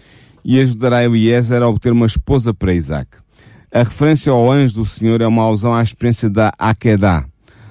e 0.43 0.59
ajudará 0.59 1.05
Eliezer 1.05 1.63
a 1.63 1.69
obter 1.69 1.93
uma 1.93 2.07
esposa 2.07 2.55
para 2.55 2.73
Isaac. 2.73 3.11
A 3.71 3.81
referência 3.81 4.33
ao 4.33 4.51
anjo 4.51 4.77
do 4.77 4.85
Senhor 4.87 5.21
é 5.21 5.27
uma 5.27 5.43
alusão 5.43 5.75
à 5.75 5.83
experiência 5.83 6.31
da 6.31 6.53
Akedah. 6.59 7.27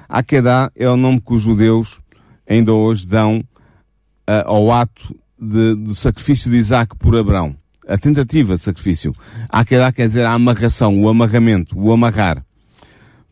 Akedah 0.08 0.72
é 0.76 0.88
o 0.88 0.96
nome 0.96 1.20
que 1.20 1.34
os 1.34 1.42
judeus 1.42 2.00
ainda 2.48 2.72
hoje 2.72 3.08
dão 3.08 3.40
uh, 3.40 4.46
ao 4.46 4.72
ato 4.72 5.14
de, 5.40 5.76
do 5.76 5.96
sacrifício 5.96 6.52
de 6.52 6.58
Isaac 6.58 6.96
por 6.98 7.16
Abraão. 7.16 7.56
A 7.88 7.98
tentativa 7.98 8.56
de 8.56 8.62
sacrifício. 8.62 9.16
Akedah 9.50 9.92
quer 9.92 10.08
dizer 10.08 10.26
a 10.26 10.34
amarração, 10.34 11.02
o 11.02 11.10
amarramento, 11.10 11.80
o 11.80 11.92
amarrar 11.92 12.46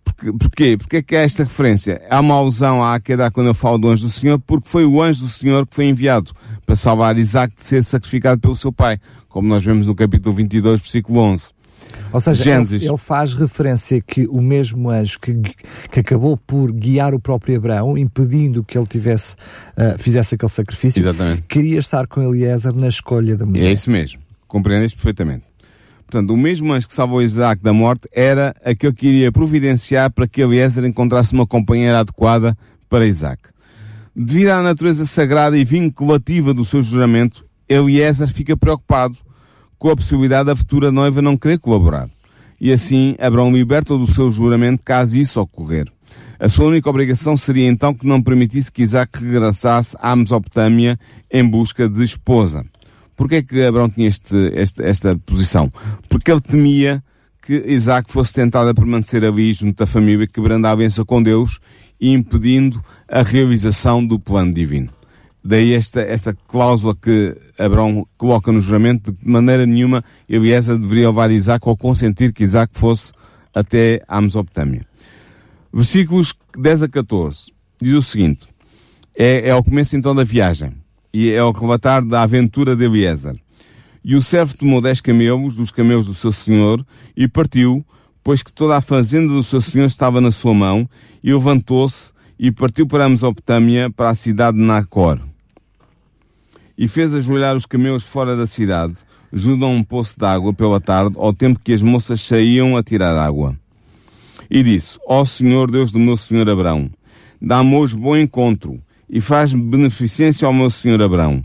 Porque, 0.03 0.31
porquê? 0.33 0.77
Porque 0.77 0.97
é 0.97 1.01
que 1.03 1.15
esta 1.15 1.43
referência? 1.43 2.01
Há 2.09 2.19
uma 2.19 2.35
alusão 2.35 2.83
à 2.83 2.95
Akedah 2.95 3.29
quando 3.29 3.47
eu 3.47 3.53
falo 3.53 3.77
do 3.77 3.89
anjo 3.89 4.05
do 4.05 4.09
Senhor, 4.09 4.39
porque 4.39 4.67
foi 4.67 4.85
o 4.85 5.01
anjo 5.01 5.21
do 5.21 5.29
Senhor 5.29 5.67
que 5.67 5.75
foi 5.75 5.85
enviado 5.85 6.31
para 6.65 6.75
salvar 6.75 7.17
Isaac 7.17 7.55
de 7.55 7.63
ser 7.63 7.83
sacrificado 7.83 8.41
pelo 8.41 8.55
seu 8.55 8.71
pai, 8.71 8.99
como 9.27 9.47
nós 9.47 9.63
vemos 9.63 9.85
no 9.85 9.93
capítulo 9.93 10.35
22, 10.35 10.81
versículo 10.81 11.19
11. 11.19 11.56
Ou 12.11 12.21
seja, 12.21 12.55
ele, 12.55 12.85
ele, 12.85 12.97
faz 12.97 13.33
referência 13.33 14.01
que 14.01 14.27
o 14.27 14.41
mesmo 14.41 14.89
anjo 14.89 15.19
que, 15.19 15.33
que 15.91 15.99
acabou 15.99 16.37
por 16.37 16.71
guiar 16.71 17.13
o 17.13 17.19
próprio 17.19 17.57
Abraão, 17.57 17.97
impedindo 17.97 18.63
que 18.63 18.77
ele 18.77 18.87
tivesse, 18.87 19.35
uh, 19.77 19.97
fizesse 19.97 20.35
aquele 20.35 20.51
sacrifício, 20.51 21.01
Exatamente. 21.01 21.43
queria 21.43 21.79
estar 21.79 22.07
com 22.07 22.21
Eliezer 22.21 22.75
na 22.75 22.87
escolha 22.87 23.35
da 23.35 23.45
mulher. 23.45 23.65
É 23.65 23.71
isso 23.71 23.91
mesmo. 23.91 24.19
Compreendes 24.47 24.93
perfeitamente. 24.93 25.43
Portanto, 26.05 26.31
o 26.31 26.37
mesmo 26.37 26.71
anjo 26.71 26.87
que 26.87 26.93
salvou 26.93 27.21
Isaac 27.21 27.61
da 27.61 27.73
morte 27.73 28.07
era 28.13 28.55
aquele 28.63 28.93
que 28.93 29.07
iria 29.07 29.31
providenciar 29.31 30.09
para 30.09 30.25
que 30.25 30.41
Eliezer 30.41 30.85
encontrasse 30.85 31.33
uma 31.33 31.45
companheira 31.45 31.99
adequada 31.99 32.57
para 32.87 33.05
Isaac. 33.05 33.41
Devido 34.15 34.49
à 34.49 34.61
natureza 34.61 35.05
sagrada 35.05 35.57
e 35.57 35.65
vinculativa 35.65 36.53
do 36.53 36.63
seu 36.63 36.81
juramento, 36.81 37.45
Eliezer 37.67 38.27
fica 38.29 38.55
preocupado 38.55 39.17
com 39.77 39.89
a 39.89 39.95
possibilidade 39.95 40.47
da 40.47 40.55
futura 40.55 40.91
noiva 40.91 41.21
não 41.21 41.37
querer 41.37 41.59
colaborar. 41.59 42.09
E 42.59 42.71
assim, 42.71 43.15
Abraão 43.19 43.51
liberta 43.51 43.97
do 43.97 44.11
seu 44.11 44.31
juramento 44.31 44.81
caso 44.83 45.17
isso 45.17 45.39
ocorrer. 45.39 45.87
A 46.39 46.49
sua 46.49 46.65
única 46.65 46.89
obrigação 46.89 47.35
seria 47.35 47.67
então 47.67 47.93
que 47.93 48.05
não 48.05 48.21
permitisse 48.21 48.71
que 48.71 48.83
Isaac 48.83 49.23
regressasse 49.23 49.95
à 49.99 50.15
Mesopotâmia 50.15 50.99
em 51.31 51.43
busca 51.47 51.89
de 51.89 52.03
esposa. 52.03 52.65
Porquê 53.15 53.37
é 53.37 53.41
que 53.41 53.63
Abraão 53.63 53.89
tinha 53.89 54.07
este, 54.07 54.35
este, 54.53 54.83
esta 54.83 55.17
posição? 55.25 55.71
Porque 56.07 56.31
ele 56.31 56.41
temia 56.41 57.03
que 57.41 57.63
Isaac 57.65 58.11
fosse 58.11 58.33
tentado 58.33 58.69
a 58.69 58.73
permanecer 58.73 59.23
ali 59.23 59.53
junto 59.53 59.77
da 59.77 59.87
família, 59.87 60.27
quebrando 60.27 60.65
a 60.65 60.71
aliança 60.71 61.03
com 61.03 61.23
Deus 61.23 61.59
e 61.99 62.11
impedindo 62.11 62.83
a 63.07 63.23
realização 63.23 64.05
do 64.05 64.19
plano 64.19 64.53
divino. 64.53 64.96
Daí 65.47 65.73
esta, 65.73 66.01
esta 66.01 66.33
cláusula 66.33 66.93
que 66.93 67.33
Abraão 67.57 68.05
coloca 68.17 68.51
no 68.51 68.59
juramento, 68.59 69.13
de 69.13 69.25
maneira 69.25 69.65
nenhuma 69.65 70.03
Eliezer 70.27 70.77
deveria 70.77 71.07
levar 71.07 71.31
Isaac 71.31 71.65
ou 71.69 71.77
consentir 71.77 72.33
que 72.33 72.43
Isaac 72.43 72.77
fosse 72.77 73.13
até 73.55 74.03
à 74.09 74.19
Mesopotâmia. 74.19 74.85
Versículos 75.71 76.35
10 76.57 76.83
a 76.83 76.89
14 76.89 77.53
diz 77.81 77.93
o 77.93 78.01
seguinte, 78.01 78.45
é, 79.17 79.47
é 79.47 79.55
o 79.55 79.63
começo 79.63 79.95
então 79.95 80.13
da 80.13 80.25
viagem, 80.25 80.73
e 81.13 81.29
é 81.29 81.41
o 81.41 81.53
relatar 81.53 82.03
da 82.03 82.23
aventura 82.23 82.75
de 82.75 82.83
Eliezer. 82.83 83.39
E 84.03 84.15
o 84.17 84.21
servo 84.21 84.57
tomou 84.57 84.81
dez 84.81 84.99
camelos 84.99 85.55
dos 85.55 85.71
camelos 85.71 86.07
do 86.07 86.13
seu 86.13 86.33
senhor 86.33 86.85
e 87.15 87.25
partiu, 87.25 87.85
pois 88.21 88.43
que 88.43 88.51
toda 88.51 88.75
a 88.75 88.81
fazenda 88.81 89.33
do 89.33 89.43
seu 89.43 89.61
senhor 89.61 89.85
estava 89.85 90.19
na 90.19 90.29
sua 90.29 90.53
mão, 90.53 90.89
e 91.23 91.31
levantou-se 91.31 92.11
e 92.37 92.51
partiu 92.51 92.85
para 92.85 93.05
a 93.05 93.09
Mesopotâmia, 93.09 93.89
para 93.89 94.09
a 94.09 94.15
cidade 94.15 94.57
de 94.57 94.63
Nacor 94.63 95.21
e 96.77 96.87
fez 96.87 97.13
ajoelhar 97.13 97.55
os 97.55 97.65
camelos 97.65 98.03
fora 98.03 98.35
da 98.35 98.45
cidade, 98.45 98.93
junto 99.33 99.65
a 99.65 99.67
um 99.67 99.83
poço 99.83 100.15
de 100.17 100.25
água 100.25 100.53
pela 100.53 100.79
tarde, 100.79 101.15
ao 101.17 101.33
tempo 101.33 101.59
que 101.63 101.73
as 101.73 101.81
moças 101.81 102.21
saíam 102.21 102.77
a 102.77 102.83
tirar 102.83 103.17
água. 103.17 103.57
E 104.49 104.63
disse, 104.63 104.99
ó 105.07 105.25
Senhor 105.25 105.69
Deus 105.69 105.91
do 105.91 105.99
meu 105.99 106.15
Senhor 106.15 106.49
Abrão, 106.49 106.89
dá-me 107.41 107.75
hoje 107.75 107.97
bom 107.97 108.15
encontro, 108.15 108.79
e 109.09 109.19
faz-me 109.19 109.61
beneficência 109.61 110.45
ao 110.45 110.53
meu 110.53 110.69
Senhor 110.69 111.01
Abrão. 111.01 111.43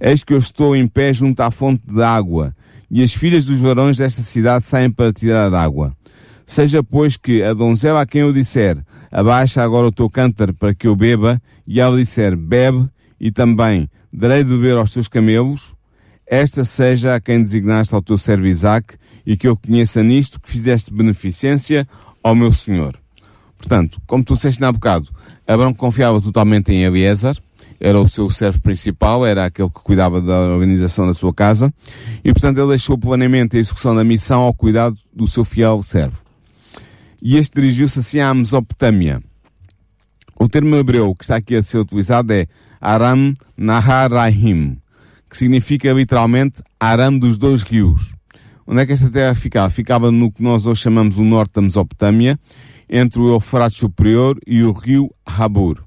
Eis 0.00 0.24
que 0.24 0.34
eu 0.34 0.38
estou 0.38 0.74
em 0.74 0.86
pé 0.86 1.14
junto 1.14 1.40
à 1.40 1.50
fonte 1.50 1.82
de 1.86 2.02
água, 2.02 2.54
e 2.90 3.02
as 3.02 3.14
filhas 3.14 3.44
dos 3.44 3.60
varões 3.60 3.96
desta 3.96 4.22
cidade 4.22 4.64
saem 4.64 4.90
para 4.90 5.12
tirar 5.12 5.54
água. 5.54 5.96
Seja, 6.44 6.82
pois, 6.82 7.16
que 7.16 7.42
a 7.42 7.54
donzela 7.54 8.02
a 8.02 8.06
quem 8.06 8.20
eu 8.20 8.32
disser, 8.32 8.76
abaixa 9.10 9.62
agora 9.62 9.86
o 9.86 9.92
teu 9.92 10.10
cântaro 10.10 10.52
para 10.52 10.74
que 10.74 10.86
eu 10.86 10.96
beba, 10.96 11.40
e 11.66 11.80
ela 11.80 11.96
disser, 11.96 12.36
bebe, 12.36 12.86
e 13.22 13.30
também, 13.30 13.88
darei 14.12 14.42
de 14.42 14.50
beber 14.50 14.76
aos 14.76 14.92
teus 14.92 15.06
camelos, 15.06 15.76
esta 16.26 16.64
seja 16.64 17.14
a 17.14 17.20
quem 17.20 17.40
designaste 17.40 17.94
ao 17.94 18.02
teu 18.02 18.18
servo 18.18 18.48
Isaac, 18.48 18.96
e 19.24 19.36
que 19.36 19.46
eu 19.46 19.56
conheça 19.56 20.02
nisto 20.02 20.40
que 20.40 20.50
fizeste 20.50 20.92
beneficência 20.92 21.86
ao 22.20 22.34
meu 22.34 22.50
Senhor. 22.50 22.98
Portanto, 23.56 24.02
como 24.08 24.24
tu 24.24 24.34
disseste 24.34 24.64
há 24.64 24.72
bocado, 24.72 25.08
Abraão 25.46 25.72
confiava 25.72 26.20
totalmente 26.20 26.72
em 26.72 26.82
Eliezer, 26.82 27.40
era 27.78 28.00
o 28.00 28.08
seu 28.08 28.28
servo 28.28 28.60
principal, 28.60 29.24
era 29.24 29.44
aquele 29.44 29.68
que 29.68 29.80
cuidava 29.80 30.20
da 30.20 30.40
organização 30.48 31.06
da 31.06 31.14
sua 31.14 31.32
casa, 31.32 31.72
e 32.24 32.32
portanto 32.32 32.58
ele 32.58 32.70
deixou 32.70 32.96
o 32.96 32.98
planeamento 32.98 33.54
e 33.54 33.58
a 33.58 33.60
execução 33.60 33.94
da 33.94 34.02
missão 34.02 34.40
ao 34.40 34.52
cuidado 34.52 34.96
do 35.14 35.28
seu 35.28 35.44
fiel 35.44 35.80
servo. 35.80 36.22
E 37.20 37.36
este 37.36 37.54
dirigiu-se 37.54 38.00
assim 38.00 38.18
à 38.18 38.34
Mesopotâmia. 38.34 39.22
O 40.36 40.48
termo 40.48 40.74
hebreu 40.74 41.14
que 41.14 41.22
está 41.22 41.36
aqui 41.36 41.54
a 41.54 41.62
ser 41.62 41.78
utilizado 41.78 42.32
é 42.32 42.48
Aram 42.82 43.32
Naharahim, 43.56 44.76
que 45.30 45.36
significa 45.36 45.92
literalmente 45.92 46.60
Aram 46.80 47.16
dos 47.16 47.38
dois 47.38 47.62
rios. 47.62 48.12
Onde 48.66 48.82
é 48.82 48.86
que 48.86 48.92
esta 48.92 49.08
terra 49.08 49.34
ficava? 49.36 49.70
Ficava 49.70 50.10
no 50.10 50.32
que 50.32 50.42
nós 50.42 50.66
hoje 50.66 50.82
chamamos 50.82 51.16
o 51.16 51.22
norte 51.22 51.54
da 51.54 51.62
Mesopotâmia, 51.62 52.38
entre 52.90 53.20
o 53.20 53.32
Eufrates 53.32 53.78
Superior 53.78 54.36
e 54.44 54.64
o 54.64 54.72
rio 54.72 55.14
Habur. 55.24 55.84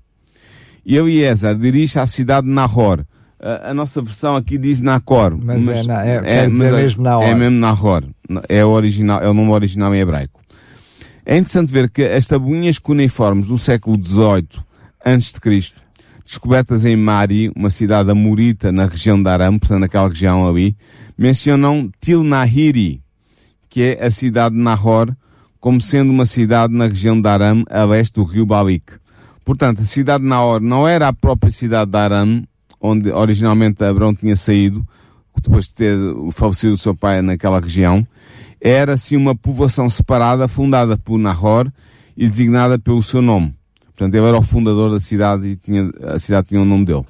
E 0.85 0.95
Eliezer 0.95 1.55
dirige 1.57 1.99
à 1.99 2.05
cidade 2.05 2.47
de 2.47 2.53
Nahor. 2.53 3.05
A, 3.39 3.71
a, 3.71 3.73
nossa 3.73 4.01
versão 4.01 4.35
aqui 4.35 4.57
diz 4.57 4.79
Nacor. 4.79 5.37
Mas, 5.43 5.61
mas 5.63 5.79
é, 5.79 5.83
na, 5.83 6.05
é, 6.05 6.21
é, 6.23 6.47
mas 6.47 6.61
é 6.61 6.71
mesmo 6.71 7.03
Nahor. 7.03 7.23
É 7.23 7.35
mesmo 7.35 7.59
Nahor. 7.59 8.03
É 8.47 8.63
o, 8.63 8.69
original, 8.69 9.21
é 9.21 9.29
o 9.29 9.33
nome 9.33 9.51
original 9.51 9.93
em 9.93 9.99
hebraico. 9.99 10.39
É 11.25 11.37
interessante 11.37 11.71
ver 11.71 11.89
que 11.89 12.03
as 12.03 12.25
tabuinhas 12.25 12.79
cuneiformes 12.79 13.47
do 13.47 13.57
século 13.57 14.01
XVIII 14.01 14.47
a.C., 15.03 15.73
descobertas 16.25 16.83
em 16.85 16.95
Mari, 16.95 17.51
uma 17.55 17.69
cidade 17.69 18.09
amorita 18.09 18.71
na 18.71 18.85
região 18.85 19.21
de 19.21 19.29
Aram, 19.29 19.59
portanto 19.59 19.81
naquela 19.81 20.09
região 20.09 20.47
ali, 20.47 20.75
mencionam 21.15 21.91
Tilnahiri, 22.01 23.01
que 23.69 23.81
é 23.81 24.05
a 24.05 24.09
cidade 24.09 24.55
de 24.55 24.61
Nahor, 24.61 25.15
como 25.59 25.79
sendo 25.79 26.11
uma 26.11 26.25
cidade 26.25 26.73
na 26.73 26.87
região 26.87 27.21
de 27.21 27.29
Aram, 27.29 27.63
a 27.69 27.83
leste 27.83 28.15
do 28.15 28.23
rio 28.23 28.45
Balik. 28.45 28.93
Portanto, 29.43 29.81
a 29.81 29.85
cidade 29.85 30.23
de 30.23 30.29
Nahor 30.29 30.59
não 30.59 30.87
era 30.87 31.07
a 31.07 31.13
própria 31.13 31.51
cidade 31.51 31.91
de 31.91 31.97
Aram, 31.97 32.43
onde 32.81 33.11
originalmente 33.11 33.83
Abraão 33.83 34.13
tinha 34.13 34.35
saído, 34.35 34.85
depois 35.41 35.65
de 35.65 35.73
ter 35.75 35.97
falecido 36.31 36.73
o 36.73 36.77
seu 36.77 36.95
pai 36.95 37.21
naquela 37.21 37.59
região, 37.59 38.05
era 38.59 38.97
sim 38.97 39.15
uma 39.15 39.35
povoação 39.35 39.87
separada, 39.87 40.47
fundada 40.47 40.97
por 40.97 41.19
Nahor 41.19 41.71
e 42.17 42.27
designada 42.27 42.79
pelo 42.79 43.03
seu 43.03 43.21
nome. 43.21 43.53
Portanto, 43.95 44.13
ele 44.13 44.25
era 44.25 44.37
o 44.37 44.43
fundador 44.43 44.91
da 44.91 44.99
cidade 44.99 45.47
e 45.47 45.55
tinha, 45.55 45.89
a 46.03 46.19
cidade 46.19 46.49
tinha 46.49 46.61
o 46.61 46.65
nome 46.65 46.85
dele. 46.85 47.05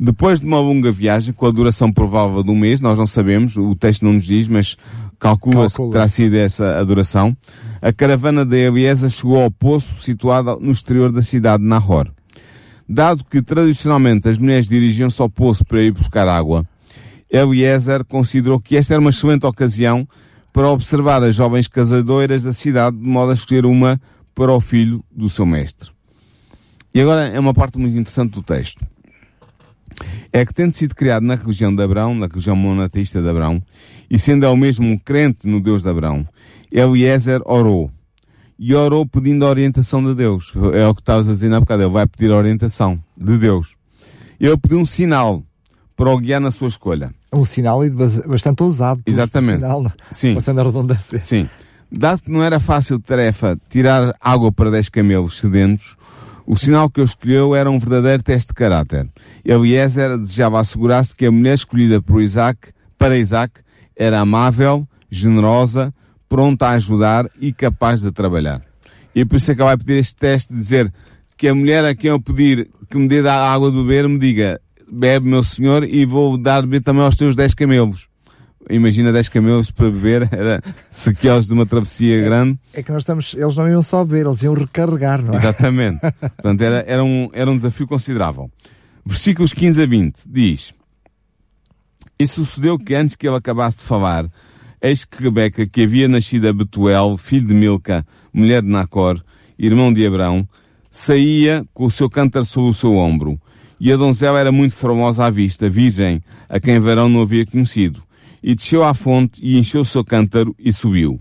Depois 0.00 0.40
de 0.40 0.46
uma 0.46 0.60
longa 0.60 0.90
viagem, 0.90 1.34
com 1.34 1.46
a 1.46 1.50
duração 1.50 1.92
provável 1.92 2.42
de 2.42 2.50
um 2.50 2.56
mês, 2.56 2.80
nós 2.80 2.96
não 2.96 3.06
sabemos, 3.06 3.56
o 3.56 3.74
texto 3.74 4.04
não 4.04 4.12
nos 4.12 4.24
diz, 4.24 4.48
mas 4.48 4.76
calcula-se 5.18 5.76
que 5.76 5.90
terá 5.90 6.08
sido 6.08 6.34
essa 6.36 6.78
a 6.78 6.84
duração, 6.84 7.36
a 7.82 7.92
caravana 7.92 8.44
de 8.46 8.56
Eliezer 8.56 9.10
chegou 9.10 9.42
ao 9.42 9.50
poço 9.50 10.00
situado 10.00 10.58
no 10.60 10.70
exterior 10.70 11.12
da 11.12 11.20
cidade 11.20 11.62
de 11.62 11.68
Nahor. 11.68 12.08
Dado 12.88 13.24
que 13.24 13.42
tradicionalmente 13.42 14.28
as 14.28 14.38
mulheres 14.38 14.66
dirigiam-se 14.66 15.20
ao 15.20 15.28
poço 15.28 15.64
para 15.64 15.82
ir 15.82 15.90
buscar 15.90 16.26
água, 16.28 16.64
Eliezer 17.28 18.04
considerou 18.04 18.58
que 18.60 18.76
esta 18.76 18.94
era 18.94 19.00
uma 19.00 19.10
excelente 19.10 19.44
ocasião 19.44 20.08
para 20.52 20.70
observar 20.70 21.22
as 21.22 21.34
jovens 21.34 21.68
casadoras 21.68 22.44
da 22.44 22.52
cidade, 22.52 22.96
de 22.96 23.06
modo 23.06 23.32
a 23.32 23.34
escolher 23.34 23.66
uma 23.66 24.00
para 24.32 24.52
o 24.52 24.60
filho 24.60 25.04
do 25.10 25.28
seu 25.28 25.44
mestre. 25.44 25.97
E 26.94 27.00
agora 27.00 27.26
é 27.26 27.38
uma 27.38 27.54
parte 27.54 27.78
muito 27.78 27.96
interessante 27.96 28.32
do 28.32 28.42
texto. 28.42 28.84
É 30.32 30.44
que 30.44 30.52
tendo 30.52 30.74
sido 30.74 30.94
criado 30.94 31.22
na 31.22 31.34
religião 31.34 31.74
de 31.74 31.82
Abraão, 31.82 32.14
na 32.14 32.26
religião 32.26 32.54
monoteísta 32.54 33.20
de 33.20 33.28
Abraão, 33.28 33.62
e 34.10 34.18
sendo 34.18 34.46
ao 34.46 34.56
mesmo 34.56 34.86
um 34.86 34.98
crente 34.98 35.46
no 35.46 35.60
Deus 35.60 35.82
de 35.82 35.88
Abraão, 35.88 36.26
Eliezer 36.72 37.40
orou. 37.44 37.90
E 38.58 38.74
orou 38.74 39.06
pedindo 39.06 39.44
a 39.44 39.48
orientação 39.48 40.04
de 40.04 40.14
Deus. 40.14 40.52
É 40.74 40.86
o 40.86 40.94
que 40.94 41.00
estavas 41.00 41.28
a 41.28 41.32
dizer 41.32 41.48
na 41.48 41.60
bocado. 41.60 41.82
Ele 41.82 41.92
vai 41.92 42.06
pedir 42.06 42.32
a 42.32 42.36
orientação 42.36 42.98
de 43.16 43.38
Deus. 43.38 43.76
Ele 44.40 44.56
pediu 44.56 44.78
um 44.78 44.86
sinal 44.86 45.42
para 45.96 46.10
o 46.10 46.18
guiar 46.18 46.40
na 46.40 46.50
sua 46.50 46.68
escolha. 46.68 47.12
Um 47.32 47.44
sinal 47.44 47.80
bastante 48.26 48.62
ousado. 48.62 49.00
Exatamente. 49.06 49.58
Um 49.58 49.66
sinal, 49.66 49.92
Sim. 50.10 50.34
Passando 50.34 50.60
a 50.60 50.64
redundância. 50.64 51.20
Sim. 51.20 51.48
Dado 51.90 52.22
que 52.22 52.30
não 52.30 52.42
era 52.42 52.60
fácil 52.60 53.00
tarefa 53.00 53.58
tirar 53.68 54.14
água 54.20 54.52
para 54.52 54.70
10 54.70 54.88
camelos 54.90 55.40
sedentos, 55.40 55.96
o 56.50 56.56
sinal 56.56 56.88
que 56.88 56.98
eu 56.98 57.04
escolheu 57.04 57.54
era 57.54 57.70
um 57.70 57.78
verdadeiro 57.78 58.22
teste 58.22 58.48
de 58.48 58.54
caráter. 58.54 59.06
Eliezer 59.44 60.16
desejava 60.16 60.58
assegurar-se 60.58 61.14
que 61.14 61.26
a 61.26 61.30
mulher 61.30 61.52
escolhida 61.52 62.00
por 62.00 62.22
Isaac, 62.22 62.70
para 62.96 63.18
Isaac 63.18 63.60
era 63.94 64.20
amável, 64.20 64.88
generosa, 65.10 65.92
pronta 66.26 66.68
a 66.68 66.70
ajudar 66.70 67.28
e 67.38 67.52
capaz 67.52 68.00
de 68.00 68.10
trabalhar. 68.10 68.62
E 69.14 69.26
por 69.26 69.36
isso 69.36 69.52
é 69.52 69.54
que 69.54 69.60
ele 69.60 69.66
vai 69.66 69.76
pedir 69.76 69.98
este 69.98 70.16
teste 70.16 70.54
de 70.54 70.58
dizer 70.58 70.90
que 71.36 71.48
a 71.48 71.54
mulher 71.54 71.84
a 71.84 71.94
quem 71.94 72.08
eu 72.08 72.18
pedir 72.18 72.70
que 72.88 72.96
me 72.96 73.08
dê 73.08 73.20
a 73.28 73.52
água 73.52 73.70
de 73.70 73.76
beber 73.76 74.08
me 74.08 74.18
diga 74.18 74.58
bebe, 74.90 75.28
meu 75.28 75.44
senhor, 75.44 75.84
e 75.84 76.06
vou 76.06 76.38
dar 76.38 76.62
beber 76.62 76.80
também 76.80 77.02
aos 77.02 77.14
teus 77.14 77.36
dez 77.36 77.52
camelos. 77.52 78.07
Imagina 78.70 79.12
10 79.12 79.28
camelos 79.28 79.70
para 79.70 79.90
beber, 79.90 80.28
era 80.32 80.62
sequelas 80.90 81.46
de 81.46 81.52
uma 81.52 81.66
travessia 81.66 82.20
é, 82.20 82.24
grande. 82.24 82.58
É 82.72 82.82
que 82.82 82.92
nós 82.92 83.02
estamos, 83.02 83.34
eles 83.34 83.56
não 83.56 83.68
iam 83.68 83.82
só 83.82 84.04
beber, 84.04 84.26
eles 84.26 84.42
iam 84.42 84.54
recarregar, 84.54 85.22
não 85.22 85.34
é? 85.34 85.36
Exatamente. 85.36 86.00
Portanto, 86.20 86.62
era, 86.62 86.84
era, 86.86 87.04
um, 87.04 87.30
era 87.32 87.50
um 87.50 87.56
desafio 87.56 87.86
considerável. 87.86 88.50
Versículos 89.04 89.52
15 89.52 89.82
a 89.82 89.86
20 89.86 90.22
diz: 90.26 90.74
E 92.18 92.26
sucedeu 92.26 92.78
que 92.78 92.94
antes 92.94 93.16
que 93.16 93.26
ele 93.26 93.36
acabasse 93.36 93.78
de 93.78 93.84
falar, 93.84 94.26
eis 94.82 95.04
que 95.04 95.22
Rebeca, 95.22 95.66
que 95.66 95.82
havia 95.82 96.08
nascido 96.08 96.48
a 96.48 96.52
Betuel, 96.52 97.16
filho 97.16 97.46
de 97.46 97.54
Milca, 97.54 98.06
mulher 98.32 98.62
de 98.62 98.68
Nacor, 98.68 99.22
irmão 99.58 99.92
de 99.92 100.06
Abrão, 100.06 100.46
saía 100.90 101.64
com 101.72 101.86
o 101.86 101.90
seu 101.90 102.08
cântaro 102.08 102.44
sobre 102.44 102.70
o 102.70 102.74
seu 102.74 102.94
ombro. 102.96 103.40
E 103.80 103.92
a 103.92 103.96
donzela 103.96 104.40
era 104.40 104.50
muito 104.50 104.74
formosa 104.74 105.24
à 105.24 105.30
vista, 105.30 105.68
virgem, 105.70 106.20
a 106.48 106.58
quem 106.58 106.80
varão 106.80 107.08
não 107.08 107.22
havia 107.22 107.46
conhecido. 107.46 108.02
E 108.42 108.54
desceu 108.54 108.84
à 108.84 108.94
fonte 108.94 109.40
e 109.42 109.58
encheu 109.58 109.80
o 109.80 109.84
seu 109.84 110.04
cântaro 110.04 110.54
e 110.58 110.72
subiu. 110.72 111.20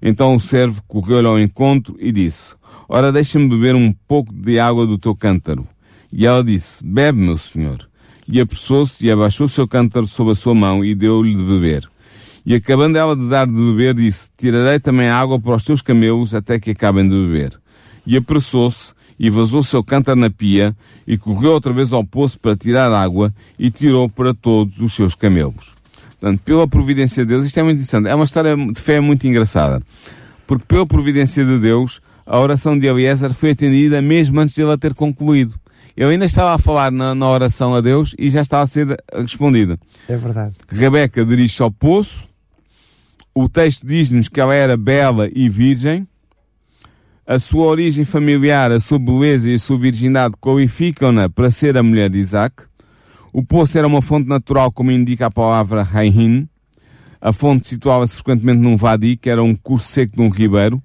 Então 0.00 0.34
o 0.34 0.40
servo 0.40 0.82
correu-lhe 0.86 1.26
ao 1.26 1.38
encontro 1.38 1.96
e 1.98 2.12
disse, 2.12 2.54
Ora, 2.88 3.10
deixa-me 3.10 3.48
beber 3.48 3.74
um 3.74 3.92
pouco 4.06 4.32
de 4.32 4.58
água 4.58 4.86
do 4.86 4.98
teu 4.98 5.14
cântaro. 5.14 5.66
E 6.12 6.26
ela 6.26 6.42
disse, 6.44 6.84
Bebe, 6.84 7.18
meu 7.20 7.38
senhor. 7.38 7.88
E 8.28 8.40
apressou-se 8.40 9.04
e 9.04 9.10
abaixou 9.10 9.46
o 9.46 9.48
seu 9.48 9.66
cântaro 9.66 10.06
sob 10.06 10.30
a 10.30 10.34
sua 10.34 10.54
mão 10.54 10.84
e 10.84 10.94
deu-lhe 10.94 11.34
de 11.34 11.42
beber. 11.42 11.88
E 12.44 12.54
acabando 12.54 12.96
ela 12.96 13.16
de 13.16 13.28
dar 13.28 13.46
de 13.46 13.52
beber, 13.52 13.94
disse, 13.94 14.28
Tirarei 14.36 14.78
também 14.78 15.08
água 15.08 15.40
para 15.40 15.56
os 15.56 15.64
teus 15.64 15.82
camelos 15.82 16.34
até 16.34 16.60
que 16.60 16.70
acabem 16.70 17.08
de 17.08 17.14
beber. 17.14 17.58
E 18.06 18.16
apressou-se 18.16 18.94
e 19.18 19.30
vazou 19.30 19.60
o 19.60 19.64
seu 19.64 19.82
cântaro 19.82 20.20
na 20.20 20.30
pia 20.30 20.76
e 21.06 21.16
correu 21.16 21.52
outra 21.52 21.72
vez 21.72 21.92
ao 21.92 22.04
poço 22.04 22.38
para 22.38 22.56
tirar 22.56 22.92
água 22.92 23.34
e 23.58 23.70
tirou 23.70 24.08
para 24.08 24.34
todos 24.34 24.78
os 24.80 24.92
seus 24.92 25.14
camelos. 25.14 25.75
Portanto, 26.20 26.40
pela 26.44 26.66
providência 26.66 27.24
de 27.24 27.28
Deus, 27.28 27.44
isto 27.44 27.58
é 27.58 27.62
muito 27.62 27.76
interessante. 27.76 28.08
É 28.08 28.14
uma 28.14 28.24
história 28.24 28.56
de 28.56 28.80
fé 28.80 29.00
muito 29.00 29.26
engraçada. 29.26 29.82
Porque 30.46 30.64
pela 30.66 30.86
providência 30.86 31.44
de 31.44 31.58
Deus, 31.58 32.00
a 32.24 32.38
oração 32.40 32.78
de 32.78 32.86
Eliezer 32.86 33.34
foi 33.34 33.50
atendida 33.50 34.00
mesmo 34.00 34.40
antes 34.40 34.54
de 34.54 34.62
ele 34.62 34.72
a 34.72 34.78
ter 34.78 34.94
concluído. 34.94 35.54
Eu 35.96 36.08
ainda 36.08 36.26
estava 36.26 36.54
a 36.54 36.58
falar 36.58 36.92
na, 36.92 37.14
na, 37.14 37.28
oração 37.28 37.74
a 37.74 37.80
Deus 37.80 38.14
e 38.18 38.28
já 38.28 38.42
estava 38.42 38.64
a 38.64 38.66
ser 38.66 38.96
respondida. 39.14 39.78
É 40.08 40.16
verdade. 40.16 40.52
Rebeca 40.68 41.24
dirige-se 41.24 41.62
ao 41.62 41.70
poço. 41.70 42.28
O 43.34 43.48
texto 43.48 43.86
diz-nos 43.86 44.28
que 44.28 44.40
ela 44.40 44.54
era 44.54 44.76
bela 44.76 45.28
e 45.34 45.48
virgem 45.48 46.06
a 47.26 47.38
sua 47.38 47.66
origem 47.66 48.04
familiar, 48.04 48.70
a 48.70 48.78
sua 48.78 48.98
beleza 48.98 49.50
e 49.50 49.54
a 49.54 49.58
sua 49.58 49.78
virgindade 49.78 50.36
qualificam-na 50.40 51.28
para 51.28 51.50
ser 51.50 51.76
a 51.76 51.82
mulher 51.82 52.08
de 52.08 52.18
Isaac. 52.18 52.64
O 53.32 53.42
poço 53.42 53.76
era 53.76 53.86
uma 53.86 54.00
fonte 54.00 54.28
natural, 54.28 54.72
como 54.72 54.90
indica 54.90 55.26
a 55.26 55.30
palavra 55.30 55.82
Raihin. 55.82 56.48
A 57.20 57.32
fonte 57.32 57.66
situava-se 57.66 58.14
frequentemente 58.14 58.60
num 58.60 58.76
vadi, 58.76 59.16
que 59.16 59.28
era 59.28 59.42
um 59.42 59.54
curso 59.54 59.88
seco 59.88 60.16
de 60.16 60.22
um 60.22 60.28
ribeiro, 60.28 60.82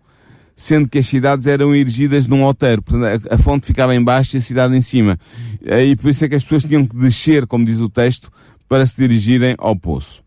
sendo 0.55 0.88
que 0.89 0.98
as 0.98 1.05
cidades 1.05 1.48
eram 1.48 1.74
erigidas 1.74 2.27
num 2.27 2.43
outeiro. 2.43 2.81
Portanto, 2.81 3.27
a, 3.31 3.38
fonte 3.38 3.67
ficava 3.67 3.95
em 3.95 4.03
baixo 4.03 4.36
e 4.36 4.39
a 4.39 4.41
cidade 4.41 4.75
em 4.75 4.81
cima. 4.81 5.17
E 5.62 5.95
por 5.95 6.10
isso 6.10 6.25
é 6.25 6.29
que 6.29 6.36
as 6.36 6.43
pessoas 6.43 6.63
tinham 6.63 6.86
que 6.86 6.95
descer, 6.95 7.45
como 7.48 7.65
diz 7.65 7.79
o 7.79 7.89
texto, 7.89 8.31
para 8.67 8.86
se 8.86 8.95
dirigirem 8.95 9.55
ao 9.57 9.75
poço. 9.75 10.24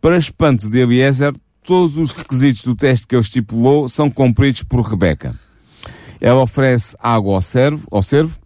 Para 0.00 0.18
espanto 0.18 0.68
de 0.68 0.78
Eliezer, 0.78 1.32
todos 1.62 1.96
os 1.96 2.12
requisitos 2.12 2.62
do 2.62 2.74
teste 2.74 3.06
que 3.06 3.14
ele 3.14 3.22
estipulou 3.22 3.88
são 3.88 4.10
cumpridos 4.10 4.62
por 4.62 4.82
Rebeca. 4.82 5.34
Ela 6.20 6.42
oferece 6.42 6.96
água 7.00 7.34
ao 7.34 7.42
servo, 7.42 7.86
ao 7.90 8.02
servo, 8.02 8.38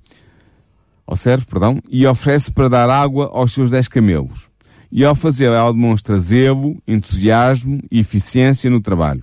servo, 1.16 1.46
perdão, 1.46 1.80
e 1.90 2.06
oferece 2.06 2.52
para 2.52 2.68
dar 2.68 2.90
água 2.90 3.30
aos 3.32 3.52
seus 3.52 3.70
dez 3.70 3.88
camelos. 3.88 4.48
E 4.90 5.04
ao 5.04 5.14
fazer, 5.14 5.46
ela 5.46 5.72
demonstra 5.72 6.18
zelo, 6.18 6.80
entusiasmo 6.86 7.80
e 7.90 8.00
eficiência 8.00 8.70
no 8.70 8.80
trabalho. 8.80 9.22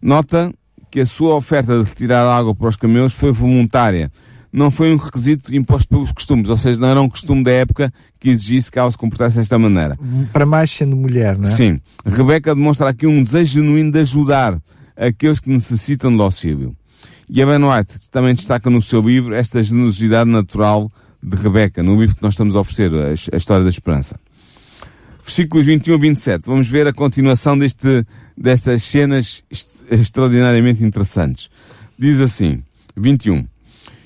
Nota 0.00 0.52
que 0.90 1.00
a 1.00 1.06
sua 1.06 1.34
oferta 1.34 1.76
de 1.76 1.88
retirar 1.88 2.24
água 2.28 2.54
para 2.54 2.68
os 2.68 2.76
camelos 2.76 3.12
foi 3.12 3.32
voluntária. 3.32 4.12
Não 4.52 4.70
foi 4.70 4.94
um 4.94 4.96
requisito 4.96 5.52
imposto 5.52 5.88
pelos 5.88 6.12
costumes, 6.12 6.48
ou 6.48 6.56
seja, 6.56 6.80
não 6.80 6.86
era 6.86 7.02
um 7.02 7.08
costume 7.08 7.42
da 7.42 7.50
época 7.50 7.92
que 8.20 8.30
exigisse 8.30 8.70
que 8.70 8.78
ela 8.78 8.88
se 8.88 8.96
comportasse 8.96 9.36
desta 9.36 9.58
maneira. 9.58 9.98
Para 10.32 10.46
mais 10.46 10.70
sendo 10.70 10.94
mulher, 10.94 11.36
não 11.36 11.44
é? 11.44 11.46
Sim. 11.48 11.80
Rebeca 12.06 12.54
demonstra 12.54 12.88
aqui 12.88 13.04
um 13.04 13.20
desejo 13.24 13.54
genuíno 13.54 13.90
de 13.90 13.98
ajudar 13.98 14.56
aqueles 14.96 15.40
que 15.40 15.50
necessitam 15.50 16.14
de 16.14 16.22
auxílio. 16.22 16.76
E 17.28 17.42
a 17.42 17.46
Ben 17.46 17.64
White 17.64 18.10
também 18.10 18.32
destaca 18.34 18.70
no 18.70 18.80
seu 18.80 19.00
livro 19.00 19.34
esta 19.34 19.60
generosidade 19.60 20.30
natural 20.30 20.92
de 21.24 21.36
Rebeca, 21.36 21.82
no 21.82 21.98
livro 21.98 22.14
que 22.14 22.22
nós 22.22 22.34
estamos 22.34 22.54
a 22.54 22.60
oferecer, 22.60 22.92
a, 22.94 23.36
História 23.36 23.64
da 23.64 23.70
Esperança. 23.70 24.20
Versículos 25.24 25.64
21 25.64 25.94
a 25.94 25.98
27. 25.98 26.42
Vamos 26.46 26.68
ver 26.68 26.86
a 26.86 26.92
continuação 26.92 27.58
deste, 27.58 28.04
destas 28.36 28.82
cenas 28.82 29.42
extraordinariamente 29.90 30.84
interessantes. 30.84 31.48
Diz 31.98 32.20
assim, 32.20 32.62
21. 32.94 33.46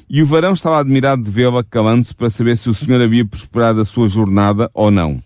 E 0.09 0.23
o 0.23 0.27
varão 0.27 0.53
estava 0.53 0.79
admirado 0.79 1.23
de 1.23 1.31
vê-la 1.31 1.65
calando-se 1.65 2.15
para 2.15 2.31
saber 2.31 2.57
se 2.57 2.71
o 2.71 2.75
Senhor 2.75 3.01
havia 3.01 3.25
prosperado 3.25 3.81
a 3.81 3.85
sua 3.85 4.09
jornada 4.09 4.71
ou 4.73 4.91
não. 4.91 5.21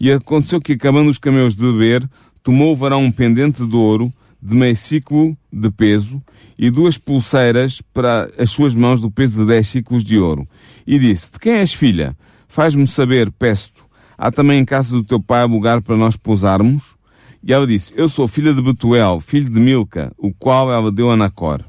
E 0.00 0.10
aconteceu 0.10 0.60
que, 0.60 0.72
acabando 0.72 1.10
os 1.10 1.18
camelos 1.18 1.54
de 1.54 1.62
beber, 1.62 2.08
tomou 2.42 2.72
o 2.72 2.76
varão 2.76 3.04
um 3.04 3.12
pendente 3.12 3.64
de 3.64 3.76
ouro, 3.76 4.12
de 4.42 4.54
meio 4.54 4.74
ciclo 4.74 5.36
de 5.52 5.70
peso, 5.70 6.22
e 6.58 6.70
duas 6.70 6.98
pulseiras 6.98 7.82
para 7.92 8.30
as 8.38 8.50
suas 8.50 8.74
mãos 8.74 9.00
do 9.00 9.10
peso 9.10 9.40
de 9.40 9.46
dez 9.46 9.68
ciclos 9.68 10.04
de 10.04 10.18
ouro. 10.18 10.48
E 10.86 10.98
disse, 10.98 11.32
de 11.32 11.38
quem 11.38 11.54
és 11.54 11.72
filha? 11.72 12.16
Faz-me 12.48 12.86
saber, 12.86 13.30
peço-te. 13.32 13.82
Há 14.16 14.30
também 14.30 14.60
em 14.60 14.64
casa 14.64 14.90
do 14.90 15.02
teu 15.02 15.20
pai 15.20 15.44
lugar 15.46 15.82
para 15.82 15.96
nós 15.96 16.16
pousarmos? 16.16 16.94
E 17.42 17.52
ela 17.52 17.66
disse, 17.66 17.92
eu 17.96 18.08
sou 18.08 18.28
filha 18.28 18.54
de 18.54 18.62
Betuel, 18.62 19.20
filho 19.20 19.50
de 19.50 19.60
Milca, 19.60 20.12
o 20.16 20.32
qual 20.32 20.72
ela 20.72 20.90
deu 20.90 21.10
a 21.10 21.16
Nacor. 21.16 21.64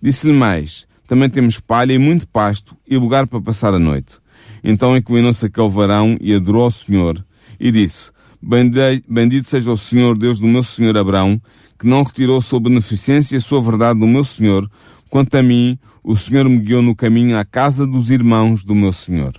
Disse-lhe 0.00 0.32
mais, 0.32 0.86
também 1.06 1.28
temos 1.28 1.60
palha 1.60 1.92
e 1.92 1.98
muito 1.98 2.26
pasto 2.26 2.76
e 2.88 2.96
lugar 2.96 3.26
para 3.26 3.40
passar 3.40 3.74
a 3.74 3.78
noite. 3.78 4.18
Então 4.64 4.96
inclinou-se 4.96 5.44
aquele 5.44 5.68
varão 5.68 6.16
e 6.20 6.34
adorou 6.34 6.64
ao 6.64 6.70
Senhor 6.70 7.24
e 7.60 7.70
disse, 7.70 8.10
Bendito 8.40 9.48
seja 9.48 9.70
o 9.70 9.76
Senhor 9.76 10.18
Deus 10.18 10.40
do 10.40 10.48
meu 10.48 10.64
Senhor 10.64 10.96
Abraão, 10.96 11.40
que 11.78 11.86
não 11.86 12.02
retirou 12.02 12.42
sua 12.42 12.58
beneficência 12.58 13.36
e 13.36 13.40
sua 13.40 13.62
verdade 13.62 14.00
do 14.00 14.06
meu 14.06 14.24
Senhor. 14.24 14.68
Quanto 15.08 15.36
a 15.36 15.42
mim, 15.42 15.78
o 16.02 16.16
Senhor 16.16 16.48
me 16.48 16.58
guiou 16.58 16.82
no 16.82 16.96
caminho 16.96 17.38
à 17.38 17.44
casa 17.44 17.86
dos 17.86 18.10
irmãos 18.10 18.64
do 18.64 18.74
meu 18.74 18.92
Senhor. 18.92 19.32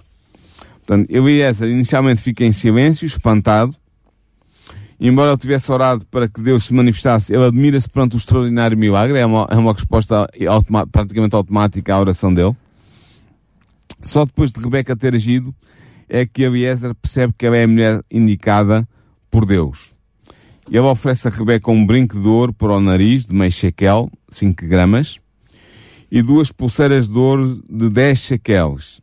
Portanto, 0.85 1.09
Eliezer 1.09 1.69
inicialmente 1.69 2.21
fica 2.21 2.43
em 2.43 2.51
silêncio, 2.51 3.05
espantado. 3.05 3.75
Embora 4.99 5.31
ele 5.31 5.37
tivesse 5.37 5.71
orado 5.71 6.05
para 6.07 6.29
que 6.29 6.41
Deus 6.41 6.65
se 6.65 6.73
manifestasse, 6.73 7.33
ele 7.33 7.45
admira-se 7.45 7.89
perante 7.89 8.15
o 8.15 8.17
extraordinário 8.17 8.77
milagre. 8.77 9.17
É 9.17 9.25
uma, 9.25 9.47
é 9.49 9.55
uma 9.55 9.73
resposta 9.73 10.27
automa 10.47 10.87
praticamente 10.87 11.35
automática 11.35 11.93
à 11.93 11.99
oração 11.99 12.33
dele. 12.33 12.55
Só 14.03 14.25
depois 14.25 14.51
de 14.51 14.61
Rebeca 14.61 14.95
ter 14.95 15.15
agido, 15.15 15.53
é 16.07 16.25
que 16.25 16.43
Eliezer 16.43 16.93
percebe 16.95 17.33
que 17.37 17.45
ela 17.45 17.57
é 17.57 17.63
a 17.63 17.67
mulher 17.67 18.01
indicada 18.11 18.87
por 19.31 19.45
Deus. 19.45 19.93
Ele 20.69 20.79
oferece 20.79 21.27
a 21.27 21.31
Rebeca 21.31 21.71
um 21.71 21.85
brinco 21.85 22.19
de 22.19 22.27
ouro 22.27 22.53
para 22.53 22.73
o 22.73 22.79
nariz, 22.79 23.25
de 23.25 23.33
meio 23.33 23.51
shekel, 23.51 24.09
5 24.29 24.65
gramas, 24.67 25.19
e 26.13 26.21
duas 26.21 26.51
pulseiras 26.51 27.07
de 27.07 27.17
ouro 27.17 27.59
de 27.67 27.89
10 27.89 28.19
shekels. 28.19 29.01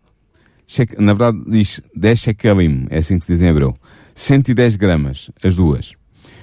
Na 0.97 1.13
verdade 1.13 1.43
diz 1.45 1.81
10 1.97 2.21
shekelim, 2.21 2.87
é 2.89 2.99
assim 2.99 3.19
que 3.19 3.25
se 3.25 3.33
diz 3.33 3.43
em 3.43 3.49
hebreu. 3.49 3.77
110 4.15 4.77
gramas, 4.77 5.29
as 5.43 5.57
duas. 5.57 5.95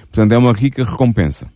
Portanto, 0.02 0.32
é 0.32 0.36
uma 0.36 0.52
rica 0.52 0.84
recompensa. 0.84 1.50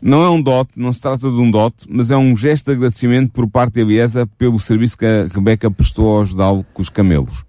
Não 0.00 0.22
é 0.22 0.30
um 0.30 0.40
dote, 0.40 0.70
não 0.76 0.94
se 0.94 1.00
trata 1.00 1.30
de 1.30 1.36
um 1.36 1.50
dote, 1.50 1.86
mas 1.90 2.10
é 2.10 2.16
um 2.16 2.34
gesto 2.34 2.66
de 2.66 2.72
agradecimento 2.72 3.32
por 3.32 3.46
parte 3.46 3.74
de 3.74 3.80
Eliezer 3.82 4.26
pelo 4.38 4.58
serviço 4.58 4.96
que 4.96 5.04
a 5.04 5.28
Rebeca 5.30 5.70
prestou 5.70 6.08
ao 6.08 6.22
ajudá-lo 6.22 6.64
com 6.72 6.80
os 6.80 6.88
camelos. 6.88 7.44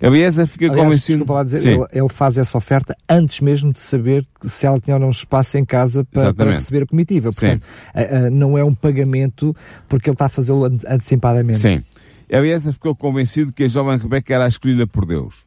Eliezer 0.00 0.46
fica 0.46 0.66
Aliás, 0.66 0.82
convencido. 0.82 1.32
Lá 1.32 1.42
dizer, 1.42 1.66
ele, 1.66 1.86
ele, 1.92 2.08
faz 2.08 2.36
essa 2.38 2.56
oferta 2.58 2.96
antes 3.08 3.40
mesmo 3.40 3.72
de 3.72 3.80
saber 3.80 4.26
se 4.42 4.66
ela 4.66 4.78
tinha 4.78 4.96
ou 4.96 5.00
não 5.00 5.10
espaço 5.10 5.56
em 5.56 5.64
casa 5.64 6.04
para, 6.04 6.34
para 6.34 6.52
receber 6.52 6.82
a 6.84 6.86
comitiva. 6.86 7.30
Portanto, 7.30 7.62
a, 7.94 8.00
a, 8.00 8.30
não 8.30 8.58
é 8.58 8.64
um 8.64 8.74
pagamento 8.74 9.54
porque 9.88 10.08
ele 10.08 10.14
está 10.14 10.26
a 10.26 10.28
fazê-lo 10.28 10.64
antecipadamente. 10.64 11.58
Sim. 11.58 11.82
Eliezer 12.28 12.72
ficou 12.72 12.94
convencido 12.94 13.52
que 13.52 13.64
a 13.64 13.68
jovem 13.68 13.98
Rebeca 13.98 14.34
era 14.34 14.44
a 14.44 14.48
escolhida 14.48 14.86
por 14.86 15.06
Deus. 15.06 15.46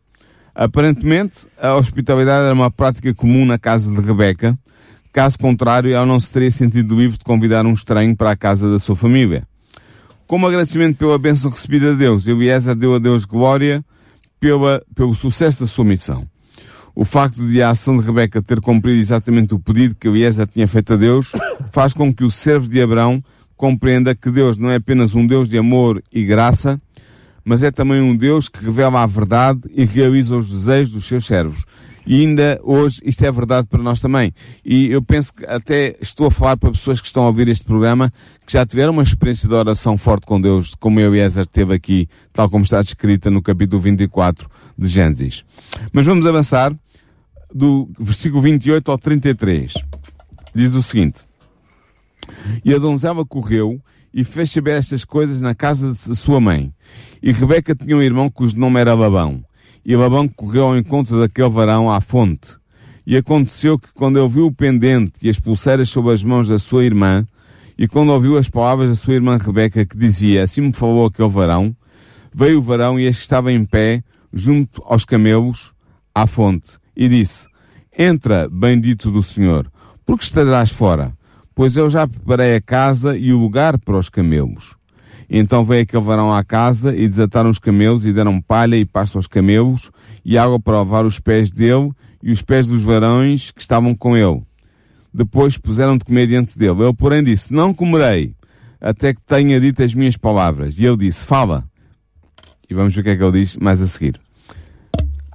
Aparentemente, 0.53 1.47
a 1.61 1.75
hospitalidade 1.75 2.45
era 2.45 2.53
uma 2.53 2.71
prática 2.71 3.13
comum 3.13 3.45
na 3.45 3.59
casa 3.59 3.89
de 3.89 4.05
Rebeca. 4.05 4.57
Caso 5.11 5.37
contrário, 5.37 5.93
ela 5.93 6.05
não 6.05 6.19
se 6.19 6.31
teria 6.31 6.51
sentido 6.51 6.95
livre 6.95 7.17
de 7.17 7.23
convidar 7.23 7.65
um 7.65 7.73
estranho 7.73 8.15
para 8.15 8.31
a 8.31 8.35
casa 8.35 8.69
da 8.71 8.79
sua 8.79 8.95
família. 8.95 9.43
Como 10.25 10.45
agradecimento 10.47 10.97
pela 10.97 11.17
bênção 11.17 11.49
recebida 11.49 11.91
de 11.91 11.99
Deus, 11.99 12.27
Eliezer 12.27 12.75
deu 12.75 12.95
a 12.95 12.99
Deus 12.99 13.23
glória 13.23 13.83
pela, 14.39 14.81
pelo 14.95 15.13
sucesso 15.13 15.61
da 15.61 15.67
sua 15.67 15.85
missão. 15.85 16.27
O 16.95 17.05
facto 17.05 17.45
de 17.45 17.61
a 17.61 17.69
ação 17.69 17.97
de 17.97 18.05
Rebeca 18.05 18.41
ter 18.41 18.59
cumprido 18.59 18.99
exatamente 18.99 19.53
o 19.53 19.59
pedido 19.59 19.95
que 19.95 20.07
Eliezer 20.07 20.47
tinha 20.47 20.67
feito 20.67 20.93
a 20.93 20.95
Deus 20.95 21.31
faz 21.71 21.93
com 21.93 22.13
que 22.13 22.23
o 22.23 22.31
servo 22.31 22.67
de 22.67 22.81
Abraão 22.81 23.23
compreenda 23.55 24.15
que 24.15 24.31
Deus 24.31 24.57
não 24.57 24.69
é 24.69 24.75
apenas 24.75 25.15
um 25.15 25.25
Deus 25.25 25.47
de 25.47 25.57
amor 25.57 26.03
e 26.11 26.23
graça, 26.25 26.79
mas 27.43 27.63
é 27.63 27.71
também 27.71 28.01
um 28.01 28.15
Deus 28.15 28.49
que 28.49 28.63
revela 28.63 29.03
a 29.03 29.05
verdade 29.07 29.61
e 29.73 29.85
realiza 29.85 30.35
os 30.35 30.49
desejos 30.49 30.91
dos 30.91 31.05
seus 31.05 31.25
servos. 31.25 31.65
E 32.07 32.21
ainda 32.21 32.59
hoje 32.63 33.01
isto 33.03 33.23
é 33.25 33.31
verdade 33.31 33.67
para 33.67 33.83
nós 33.83 33.99
também. 33.99 34.33
E 34.65 34.89
eu 34.89 35.01
penso 35.01 35.33
que 35.33 35.45
até 35.45 35.95
estou 36.01 36.27
a 36.27 36.31
falar 36.31 36.55
para 36.55 36.71
pessoas 36.71 37.01
que 37.01 37.07
estão 37.07 37.23
a 37.23 37.27
ouvir 37.27 37.49
este 37.49 37.65
programa 37.65 38.11
que 38.45 38.53
já 38.53 38.65
tiveram 38.65 38.93
uma 38.93 39.03
experiência 39.03 39.47
de 39.47 39.53
oração 39.53 39.97
forte 39.97 40.25
com 40.25 40.39
Deus, 40.39 40.73
como 40.75 41.01
eu 41.01 41.13
e 41.13 41.19
Ezer 41.19 41.45
teve 41.45 41.73
aqui, 41.73 42.07
tal 42.31 42.49
como 42.49 42.63
está 42.63 42.81
descrita 42.81 43.29
no 43.29 43.41
capítulo 43.41 43.81
24 43.81 44.49
de 44.77 44.87
Gênesis. 44.87 45.43
Mas 45.91 46.05
vamos 46.05 46.25
avançar 46.25 46.73
do 47.53 47.89
versículo 47.99 48.41
28 48.41 48.89
ao 48.89 48.97
33. 48.97 49.73
Diz 50.55 50.73
o 50.75 50.81
seguinte: 50.81 51.25
E 52.63 52.73
a 52.73 52.77
donzela 52.77 53.25
correu 53.25 53.81
e 54.13 54.23
fez 54.23 54.49
saber 54.49 54.71
estas 54.71 55.03
coisas 55.03 55.41
na 55.41 55.53
casa 55.53 55.93
de 55.93 56.15
sua 56.15 56.39
mãe. 56.39 56.73
E 57.21 57.31
Rebeca 57.33 57.75
tinha 57.75 57.97
um 57.97 58.01
irmão 58.01 58.29
cujo 58.29 58.57
nome 58.57 58.79
era 58.79 58.93
Labão. 58.93 59.43
E 59.87 59.95
Labão 59.95 60.27
correu 60.27 60.65
ao 60.65 60.77
encontro 60.77 61.19
daquele 61.19 61.49
varão 61.49 61.89
à 61.89 62.01
fonte. 62.01 62.57
E 63.05 63.15
aconteceu 63.15 63.79
que 63.79 63.87
quando 63.93 64.19
ele 64.19 64.27
viu 64.27 64.47
o 64.47 64.51
pendente 64.51 65.13
e 65.23 65.29
as 65.29 65.39
pulseiras 65.39 65.89
sob 65.89 66.11
as 66.11 66.23
mãos 66.23 66.49
da 66.49 66.59
sua 66.59 66.83
irmã, 66.83 67.25
e 67.77 67.87
quando 67.87 68.11
ouviu 68.11 68.37
as 68.37 68.49
palavras 68.49 68.89
da 68.89 68.95
sua 68.97 69.13
irmã 69.13 69.37
Rebeca 69.37 69.85
que 69.85 69.97
dizia, 69.97 70.43
assim 70.43 70.59
me 70.59 70.73
falou 70.73 71.05
aquele 71.05 71.29
varão, 71.29 71.73
veio 72.33 72.59
o 72.59 72.61
varão 72.61 72.99
e 72.99 73.05
este 73.05 73.21
estava 73.21 73.51
em 73.51 73.63
pé, 73.63 74.03
junto 74.33 74.83
aos 74.85 75.05
camelos, 75.05 75.73
à 76.13 76.27
fonte, 76.27 76.77
e 76.93 77.07
disse, 77.07 77.47
entra, 77.97 78.49
bendito 78.51 79.09
do 79.09 79.23
Senhor, 79.23 79.71
porque 80.05 80.25
estarás 80.25 80.69
fora? 80.69 81.17
pois 81.57 81.75
eu 81.75 81.89
já 81.89 82.07
preparei 82.07 82.55
a 82.55 82.61
casa 82.61 83.17
e 83.17 83.33
o 83.33 83.39
lugar 83.39 83.79
para 83.79 83.97
os 83.97 84.09
camelos. 84.09 84.76
Então 85.29 85.65
veio 85.65 85.83
aquele 85.83 86.03
varão 86.03 86.33
à 86.33 86.43
casa 86.43 86.95
e 86.95 87.07
desataram 87.07 87.49
os 87.49 87.59
camelos 87.59 88.05
e 88.05 88.13
deram 88.13 88.41
palha 88.41 88.77
e 88.77 88.85
pasto 88.85 89.17
aos 89.17 89.27
camelos 89.27 89.91
e 90.23 90.37
água 90.37 90.59
para 90.59 90.77
lavar 90.77 91.05
os 91.05 91.19
pés 91.19 91.51
dele 91.51 91.91
e 92.23 92.31
os 92.31 92.41
pés 92.41 92.67
dos 92.67 92.81
varões 92.81 93.51
que 93.51 93.61
estavam 93.61 93.93
com 93.93 94.15
ele. 94.15 94.41
Depois 95.13 95.57
puseram 95.57 95.97
de 95.97 96.05
comer 96.05 96.27
diante 96.27 96.57
dele. 96.57 96.83
Ele, 96.83 96.93
porém, 96.93 97.23
disse, 97.23 97.53
não 97.53 97.73
comerei 97.73 98.35
até 98.79 99.13
que 99.13 99.21
tenha 99.21 99.59
dito 99.59 99.83
as 99.83 99.93
minhas 99.93 100.15
palavras. 100.15 100.77
E 100.77 100.85
ele 100.85 100.97
disse, 100.97 101.25
fala. 101.25 101.63
E 102.69 102.73
vamos 102.73 102.93
ver 102.93 103.01
o 103.01 103.03
que 103.03 103.09
é 103.09 103.17
que 103.17 103.23
ele 103.23 103.39
diz 103.39 103.57
mais 103.57 103.81
a 103.81 103.87
seguir. 103.87 104.19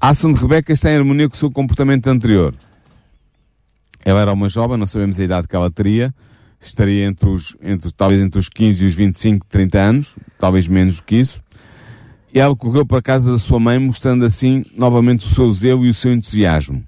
A 0.01 0.11
ação 0.11 0.33
de 0.33 0.41
Rebeca 0.41 0.73
está 0.73 0.91
em 0.91 0.97
harmonia 0.97 1.29
com 1.29 1.35
o 1.35 1.39
seu 1.39 1.51
comportamento 1.51 2.07
anterior. 2.09 2.55
Ela 4.05 4.21
era 4.21 4.33
uma 4.33 4.49
jovem, 4.49 4.77
não 4.77 4.87
sabemos 4.87 5.19
a 5.19 5.25
idade 5.25 5.49
que 5.49 5.55
ela 5.55 5.71
teria. 5.71 6.15
Estaria 6.63 7.05
entre 7.05 7.29
os, 7.29 7.57
entre, 7.61 7.91
talvez 7.93 8.21
entre 8.21 8.39
os 8.39 8.49
15 8.49 8.85
e 8.85 8.87
os 8.87 8.95
25, 8.95 9.47
30 9.49 9.79
anos, 9.79 10.17
talvez 10.39 10.69
menos 10.69 10.97
do 10.97 11.03
que 11.03 11.17
isso. 11.17 11.43
E 12.33 12.39
ela 12.39 12.55
correu 12.55 12.87
para 12.87 12.99
a 12.99 13.03
casa 13.03 13.31
da 13.31 13.39
sua 13.39 13.59
mãe, 13.59 13.79
mostrando 13.79 14.25
assim 14.25 14.65
novamente 14.77 15.27
o 15.27 15.31
seu 15.31 15.53
zelo 15.53 15.85
e 15.85 15.91
o 15.91 15.95
seu 15.95 16.13
entusiasmo. 16.13 16.83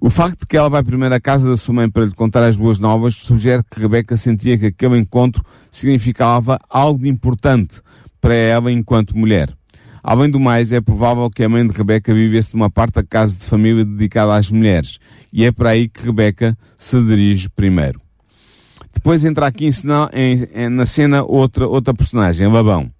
O 0.00 0.10
facto 0.10 0.40
de 0.40 0.46
que 0.46 0.56
ela 0.56 0.68
vai 0.68 0.82
primeiro 0.82 1.14
à 1.14 1.20
casa 1.20 1.48
da 1.48 1.56
sua 1.56 1.74
mãe 1.74 1.88
para 1.88 2.04
lhe 2.04 2.12
contar 2.12 2.44
as 2.44 2.54
boas 2.54 2.78
novas 2.78 3.14
sugere 3.14 3.62
que 3.68 3.80
Rebeca 3.80 4.16
sentia 4.16 4.58
que 4.58 4.66
aquele 4.66 4.98
encontro 4.98 5.44
significava 5.70 6.58
algo 6.68 7.02
de 7.02 7.08
importante 7.08 7.80
para 8.20 8.34
ela 8.34 8.70
enquanto 8.70 9.16
mulher. 9.16 9.52
Além 10.02 10.30
do 10.30 10.38
mais, 10.38 10.72
é 10.72 10.80
provável 10.80 11.28
que 11.28 11.42
a 11.42 11.48
mãe 11.48 11.66
de 11.66 11.76
Rebeca 11.76 12.14
vivesse 12.14 12.54
numa 12.54 12.70
parte 12.70 12.94
da 12.94 13.02
casa 13.02 13.34
de 13.34 13.44
família 13.44 13.84
dedicada 13.84 14.34
às 14.34 14.50
mulheres, 14.50 14.98
e 15.32 15.44
é 15.44 15.50
para 15.50 15.70
aí 15.70 15.88
que 15.88 16.04
Rebeca 16.04 16.56
se 16.76 17.02
dirige 17.04 17.48
primeiro. 17.48 18.00
Depois 18.98 19.24
entra 19.24 19.46
aqui 19.46 19.64
em, 19.64 19.70
em, 20.52 20.68
na 20.68 20.84
cena 20.84 21.22
outra, 21.22 21.68
outra 21.68 21.94
personagem, 21.94 22.48
Labão. 22.48 22.90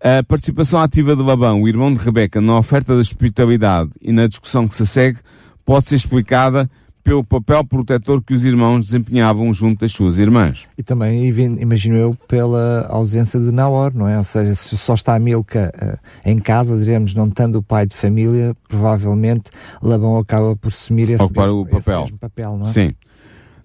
A 0.00 0.20
participação 0.24 0.80
ativa 0.80 1.14
de 1.14 1.22
Labão, 1.22 1.62
o 1.62 1.68
irmão 1.68 1.94
de 1.94 2.00
Rebeca, 2.00 2.40
na 2.40 2.58
oferta 2.58 2.92
da 2.92 2.98
hospitalidade 3.00 3.90
e 4.02 4.10
na 4.10 4.26
discussão 4.26 4.66
que 4.66 4.74
se 4.74 4.84
segue, 4.84 5.20
pode 5.64 5.88
ser 5.88 5.94
explicada 5.94 6.68
pelo 7.04 7.22
papel 7.22 7.64
protetor 7.64 8.20
que 8.20 8.34
os 8.34 8.44
irmãos 8.44 8.86
desempenhavam 8.86 9.54
junto 9.54 9.80
das 9.80 9.92
suas 9.92 10.18
irmãs. 10.18 10.66
E 10.76 10.82
também, 10.82 11.28
imagino 11.60 11.94
eu, 11.94 12.16
pela 12.26 12.88
ausência 12.90 13.38
de 13.38 13.52
Naor, 13.52 13.92
não 13.94 14.08
é? 14.08 14.18
Ou 14.18 14.24
seja, 14.24 14.56
se 14.56 14.76
só 14.76 14.94
está 14.94 15.16
Milca 15.20 15.72
uh, 15.72 16.28
em 16.28 16.36
casa, 16.36 16.76
diremos, 16.76 17.14
não 17.14 17.28
estando 17.28 17.56
o 17.56 17.62
pai 17.62 17.86
de 17.86 17.94
família, 17.94 18.56
provavelmente 18.68 19.50
Labão 19.80 20.18
acaba 20.18 20.56
por 20.56 20.68
assumir 20.68 21.10
esse, 21.10 21.22
mesmo, 21.30 21.60
o 21.60 21.66
papel. 21.66 22.02
Esse 22.02 22.12
papel, 22.14 22.56
não 22.56 22.66
é? 22.66 22.72
Sim. 22.72 22.92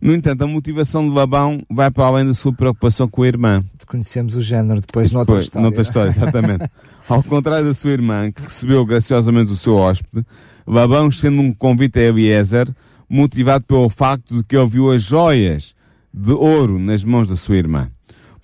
No 0.06 0.14
entanto, 0.14 0.44
a 0.44 0.48
motivação 0.48 1.10
de 1.10 1.16
Labão 1.16 1.64
vai 1.68 1.90
para 1.90 2.06
além 2.06 2.28
da 2.28 2.34
sua 2.36 2.54
preocupação 2.54 3.08
com 3.08 3.24
a 3.24 3.28
irmã. 3.28 3.66
Conhecemos 3.88 4.36
o 4.36 4.42
género 4.42 4.80
depois, 4.80 5.10
depois 5.10 5.14
noutra 5.14 5.40
história. 5.40 5.64
Noutra 5.64 5.82
história, 5.82 6.10
exatamente. 6.10 6.70
Ao 7.10 7.24
contrário 7.24 7.66
da 7.66 7.74
sua 7.74 7.90
irmã, 7.90 8.32
que 8.32 8.44
recebeu 8.44 8.86
graciosamente 8.86 9.52
o 9.52 9.56
seu 9.56 9.76
hóspede, 9.78 10.24
Labão, 10.68 11.10
sendo 11.10 11.42
um 11.42 11.52
convite 11.52 11.98
a 11.98 12.04
Eliezer, 12.04 12.72
motivado 13.10 13.66
pelo 13.66 13.90
facto 13.90 14.38
de 14.38 14.44
que 14.44 14.56
ele 14.56 14.70
viu 14.70 14.92
as 14.92 15.02
joias 15.02 15.74
de 16.14 16.34
ouro 16.34 16.78
nas 16.78 17.04
mãos 17.04 17.28
da 17.28 17.36
sua 17.36 17.56
irmã. 17.56 17.90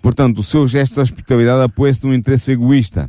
Portanto, 0.02 0.39
o 0.39 0.43
seu 0.43 0.67
gesto 0.67 0.95
de 0.95 1.02
hospitalidade 1.02 1.62
apoia-se 1.62 2.04
num 2.04 2.12
interesse 2.15 2.54
egoísta. 2.54 3.08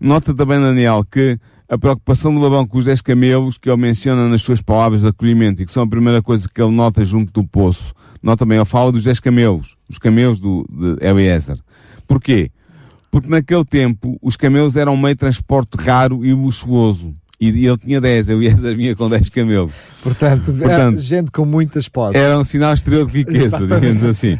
Nota 0.00 0.34
também, 0.34 0.60
Daniel, 0.60 1.04
que 1.08 1.38
a 1.68 1.76
preocupação 1.76 2.34
do 2.34 2.40
Labão 2.40 2.66
com 2.66 2.78
os 2.78 2.86
dez 2.86 3.02
camelos 3.02 3.58
que 3.58 3.68
ele 3.68 3.80
menciona 3.80 4.28
nas 4.28 4.40
suas 4.40 4.62
palavras 4.62 5.02
de 5.02 5.08
acolhimento 5.08 5.60
e 5.60 5.66
que 5.66 5.72
são 5.72 5.82
a 5.82 5.88
primeira 5.88 6.22
coisa 6.22 6.48
que 6.48 6.60
ele 6.60 6.72
nota 6.72 7.04
junto 7.04 7.42
do 7.42 7.46
poço. 7.46 7.92
Nota 8.22 8.38
também, 8.38 8.56
ele 8.56 8.64
fala 8.64 8.90
dos 8.90 9.04
dez 9.04 9.20
camelos, 9.20 9.76
os 9.88 9.98
camelos 9.98 10.40
do, 10.40 10.66
de 10.70 11.06
Eliezer. 11.06 11.58
Porquê? 12.06 12.50
Porque 13.10 13.28
naquele 13.28 13.64
tempo 13.64 14.18
os 14.22 14.36
camelos 14.36 14.76
eram 14.76 14.94
um 14.94 14.96
meio 14.96 15.14
de 15.14 15.18
transporte 15.20 15.76
raro 15.76 16.24
e 16.24 16.32
luxuoso. 16.32 17.14
E 17.40 17.66
ele 17.66 17.78
tinha 17.78 18.00
10, 18.00 18.30
eu 18.30 18.42
ia 18.42 18.56
vinha 18.56 18.96
com 18.96 19.08
10 19.08 19.28
camelos. 19.28 19.72
Portanto, 20.02 20.52
Portanto 20.52 21.00
gente 21.00 21.30
com 21.30 21.44
muitas 21.44 21.88
posses. 21.88 22.20
Era 22.20 22.36
um 22.36 22.42
sinal 22.42 22.74
exterior 22.74 23.06
de 23.06 23.18
riqueza, 23.18 23.60
digamos 23.62 24.02
assim. 24.02 24.36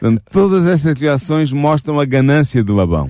Portanto, 0.00 0.22
todas 0.32 0.66
estas 0.66 0.98
reações 0.98 1.52
mostram 1.52 2.00
a 2.00 2.04
ganância 2.04 2.64
do 2.64 2.74
Labão. 2.74 3.08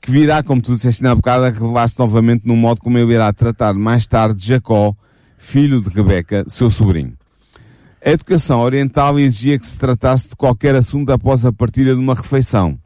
Que 0.00 0.10
virá, 0.10 0.42
como 0.42 0.60
tu 0.60 0.72
disseste 0.72 1.02
na 1.02 1.14
bocada, 1.14 1.50
revelar-se 1.50 1.98
novamente 1.98 2.46
no 2.46 2.56
modo 2.56 2.80
como 2.80 2.98
ele 2.98 3.14
irá 3.14 3.32
tratar 3.32 3.74
mais 3.74 4.06
tarde 4.06 4.46
Jacó, 4.46 4.94
filho 5.36 5.80
de 5.80 5.88
Rebeca, 5.88 6.44
seu 6.48 6.70
sobrinho. 6.70 7.14
A 8.04 8.10
educação 8.10 8.60
oriental 8.60 9.18
exigia 9.18 9.58
que 9.58 9.66
se 9.66 9.78
tratasse 9.78 10.28
de 10.28 10.36
qualquer 10.36 10.74
assunto 10.74 11.10
após 11.10 11.46
a 11.46 11.52
partilha 11.52 11.94
de 11.94 12.00
uma 12.00 12.14
refeição. 12.14 12.76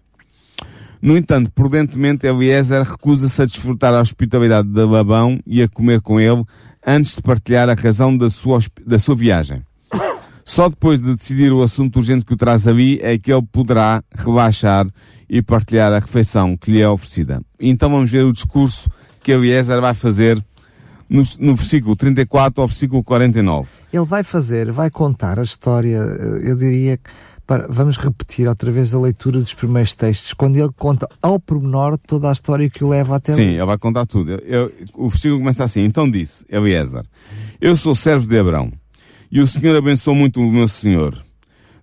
No 1.01 1.17
entanto, 1.17 1.51
prudentemente, 1.55 2.27
Eliezer 2.27 2.83
recusa-se 2.83 3.41
a 3.41 3.45
desfrutar 3.45 3.95
a 3.95 4.01
hospitalidade 4.01 4.69
de 4.69 4.85
Labão 4.85 5.39
e 5.47 5.63
a 5.63 5.69
comer 5.69 6.01
com 6.01 6.21
ele 6.21 6.45
antes 6.87 7.17
de 7.17 7.23
partilhar 7.23 7.69
a 7.69 7.75
razão 7.75 8.17
da 8.17 8.29
sua, 8.29 8.59
da 8.85 8.99
sua 8.99 9.15
viagem. 9.15 9.63
Só 10.49 10.69
depois 10.69 11.01
de 11.01 11.17
decidir 11.17 11.53
o 11.53 11.61
assunto 11.61 11.97
urgente 11.97 12.25
que 12.25 12.33
o 12.33 12.37
traz 12.37 12.69
ali 12.69 13.01
é 13.03 13.19
que 13.19 13.33
ele 13.33 13.43
poderá 13.51 14.01
relaxar 14.15 14.87
e 15.29 15.43
partilhar 15.43 15.93
a 15.93 15.99
refeição 15.99 16.57
que 16.57 16.71
lhe 16.71 16.81
é 16.81 16.89
oferecida. 16.89 17.43
Então 17.59 17.91
vamos 17.91 18.13
ver 18.13 18.25
o 18.25 18.33
discurso 18.33 18.89
que 19.25 19.33
Eliezer 19.33 19.81
vai 19.81 19.93
fazer 19.93 20.41
no, 21.11 21.21
no, 21.41 21.57
versículo 21.57 21.97
34 21.97 22.63
ao 22.63 22.69
versículo 22.69 23.03
49. 23.03 23.69
Ele 23.93 24.05
vai 24.05 24.23
fazer, 24.23 24.71
vai 24.71 24.89
contar 24.89 25.41
a 25.41 25.43
história, 25.43 25.99
eh, 25.99 26.51
eu 26.51 26.55
diria, 26.55 26.97
para, 27.45 27.67
vamos 27.69 27.97
repetir 27.97 28.47
outra 28.47 28.71
vez 28.71 28.95
a 28.95 29.01
leitura 29.01 29.41
dos 29.41 29.53
primeiros 29.53 29.97
textos, 29.97 30.33
quando 30.33 30.59
ele 30.59 30.71
conta 30.77 31.09
ao 31.21 31.41
pormenor 31.41 31.99
toda 31.99 32.29
a 32.29 32.33
história 32.33 32.71
que 32.71 32.85
o 32.85 32.89
leva 32.89 33.17
até 33.17 33.35
Sim, 33.35 33.55
ele 33.55 33.65
vai 33.65 33.79
contar 33.79 34.07
tudo. 34.07 34.31
Eu, 34.31 34.39
eu, 34.45 34.73
o 34.95 35.09
versículo 35.09 35.41
começa 35.41 35.65
assim, 35.65 35.83
então 35.83 36.09
disse 36.09 36.47
Eliezer, 36.49 37.05
eu 37.61 37.77
sou 37.77 37.97
servo 37.97 38.29
de 38.29 38.39
Abraão, 38.39 38.71
e 39.31 39.41
o 39.41 39.47
Senhor 39.47 39.77
abençoou 39.77 40.17
muito 40.17 40.41
o 40.41 40.53
meu 40.53 40.69
Senhor, 40.69 41.17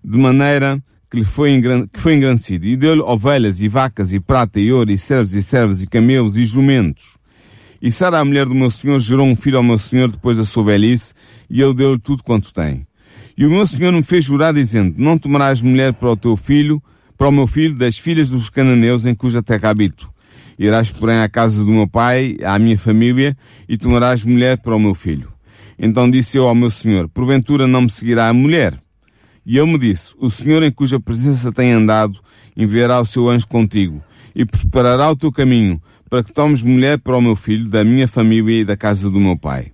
de 0.02 0.18
maneira 0.18 0.82
que 1.10 1.18
lhe 1.18 1.24
foi, 1.24 1.62
que 1.92 2.00
foi 2.00 2.14
engrandecido, 2.14 2.66
e 2.66 2.76
deu-lhe 2.76 3.00
ovelhas 3.00 3.60
e 3.60 3.68
vacas 3.68 4.12
e 4.12 4.20
prata 4.20 4.58
e 4.58 4.72
ouro 4.72 4.90
e 4.90 4.98
servos 4.98 5.34
e 5.34 5.42
servas 5.42 5.82
e 5.82 5.86
camelos 5.86 6.36
e 6.36 6.44
jumentos. 6.44 7.16
E 7.80 7.92
Sara, 7.92 8.18
a 8.18 8.24
mulher 8.24 8.46
do 8.46 8.54
meu 8.54 8.70
Senhor, 8.70 8.98
gerou 8.98 9.26
um 9.26 9.36
filho 9.36 9.58
ao 9.58 9.62
meu 9.62 9.78
Senhor 9.78 10.10
depois 10.10 10.36
da 10.36 10.44
sua 10.44 10.64
velhice, 10.64 11.12
e 11.50 11.60
ele 11.60 11.74
deu-lhe 11.74 12.00
tudo 12.00 12.22
quanto 12.22 12.52
tem. 12.52 12.86
E 13.36 13.44
o 13.44 13.50
meu 13.50 13.66
senhor 13.66 13.92
me 13.92 14.02
fez 14.02 14.24
jurar 14.24 14.54
dizendo, 14.54 14.94
não 14.96 15.18
tomarás 15.18 15.60
mulher 15.60 15.92
para 15.92 16.10
o 16.10 16.16
teu 16.16 16.36
filho, 16.36 16.82
para 17.18 17.28
o 17.28 17.32
meu 17.32 17.46
filho, 17.46 17.74
das 17.74 17.98
filhas 17.98 18.30
dos 18.30 18.48
cananeus 18.48 19.04
em 19.04 19.14
cuja 19.14 19.42
terra 19.42 19.70
habito. 19.70 20.08
Irás, 20.56 20.90
porém, 20.90 21.18
à 21.18 21.28
casa 21.28 21.64
do 21.64 21.70
meu 21.70 21.88
pai, 21.88 22.36
à 22.44 22.58
minha 22.58 22.78
família, 22.78 23.36
e 23.68 23.76
tomarás 23.76 24.24
mulher 24.24 24.58
para 24.58 24.76
o 24.76 24.78
meu 24.78 24.94
filho. 24.94 25.33
Então 25.78 26.10
disse 26.10 26.38
eu 26.38 26.48
ao 26.48 26.54
meu 26.54 26.70
senhor, 26.70 27.08
porventura 27.08 27.66
não 27.66 27.82
me 27.82 27.90
seguirá 27.90 28.28
a 28.28 28.32
mulher? 28.32 28.78
E 29.46 29.58
ele 29.58 29.72
me 29.72 29.78
disse, 29.78 30.14
o 30.18 30.30
senhor 30.30 30.62
em 30.62 30.72
cuja 30.72 30.98
presença 30.98 31.52
tem 31.52 31.72
andado, 31.72 32.18
enviará 32.56 33.00
o 33.00 33.04
seu 33.04 33.28
anjo 33.28 33.46
contigo, 33.46 34.02
e 34.34 34.44
preparará 34.44 35.10
o 35.10 35.16
teu 35.16 35.30
caminho, 35.30 35.82
para 36.08 36.22
que 36.22 36.32
tomes 36.32 36.62
mulher 36.62 36.98
para 36.98 37.16
o 37.16 37.20
meu 37.20 37.36
filho, 37.36 37.68
da 37.68 37.84
minha 37.84 38.08
família 38.08 38.60
e 38.60 38.64
da 38.64 38.76
casa 38.76 39.10
do 39.10 39.20
meu 39.20 39.36
pai. 39.36 39.72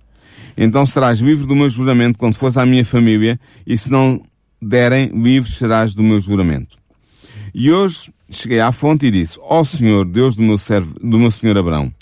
Então 0.57 0.85
serás 0.85 1.19
livre 1.19 1.47
do 1.47 1.55
meu 1.55 1.69
juramento 1.69 2.17
quando 2.17 2.35
fores 2.35 2.57
à 2.57 2.65
minha 2.65 2.83
família, 2.83 3.39
e 3.65 3.77
se 3.77 3.89
não 3.89 4.21
derem, 4.61 5.07
livre 5.07 5.49
serás 5.49 5.95
do 5.95 6.03
meu 6.03 6.19
juramento. 6.19 6.77
E 7.53 7.71
hoje 7.71 8.11
cheguei 8.29 8.59
à 8.59 8.71
fonte 8.71 9.05
e 9.05 9.11
disse, 9.11 9.37
ó 9.41 9.61
oh 9.61 9.63
Senhor, 9.63 10.05
Deus 10.05 10.35
do 10.35 10.41
meu 10.41 10.57
servo, 10.57 10.95
do 10.99 11.17
meu 11.17 11.31
Senhor 11.31 11.57
Abraão, 11.57 11.93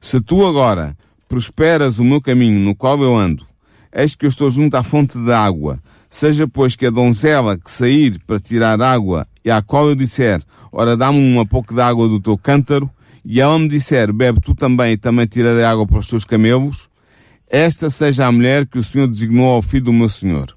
se 0.00 0.20
tu 0.20 0.44
agora 0.44 0.96
prosperas 1.32 1.98
o 1.98 2.04
meu 2.04 2.20
caminho 2.20 2.60
no 2.60 2.74
qual 2.74 3.02
eu 3.02 3.16
ando, 3.16 3.46
Eis 3.90 4.14
que 4.14 4.26
eu 4.26 4.28
estou 4.28 4.50
junto 4.50 4.74
à 4.74 4.82
fonte 4.82 5.16
da 5.16 5.42
água. 5.42 5.78
Seja, 6.10 6.46
pois, 6.46 6.76
que 6.76 6.84
a 6.84 6.90
donzela 6.90 7.56
que 7.56 7.70
sair 7.70 8.20
para 8.26 8.38
tirar 8.38 8.82
água, 8.82 9.26
e 9.42 9.50
à 9.50 9.62
qual 9.62 9.88
eu 9.88 9.94
disser, 9.94 10.42
ora 10.70 10.94
dá-me 10.94 11.18
um 11.18 11.46
pouco 11.46 11.74
de 11.74 11.80
água 11.80 12.06
do 12.06 12.20
teu 12.20 12.36
cântaro, 12.36 12.90
e 13.24 13.40
ela 13.40 13.58
me 13.58 13.66
disser, 13.66 14.12
bebe 14.12 14.42
tu 14.42 14.54
também, 14.54 14.92
e 14.92 14.96
também 14.98 15.26
tirarei 15.26 15.64
água 15.64 15.86
para 15.86 16.00
os 16.00 16.06
teus 16.06 16.26
camelos, 16.26 16.90
esta 17.48 17.88
seja 17.88 18.26
a 18.26 18.32
mulher 18.32 18.66
que 18.66 18.78
o 18.78 18.82
Senhor 18.82 19.08
designou 19.08 19.46
ao 19.46 19.62
filho 19.62 19.86
do 19.86 19.92
meu 19.92 20.10
Senhor. 20.10 20.54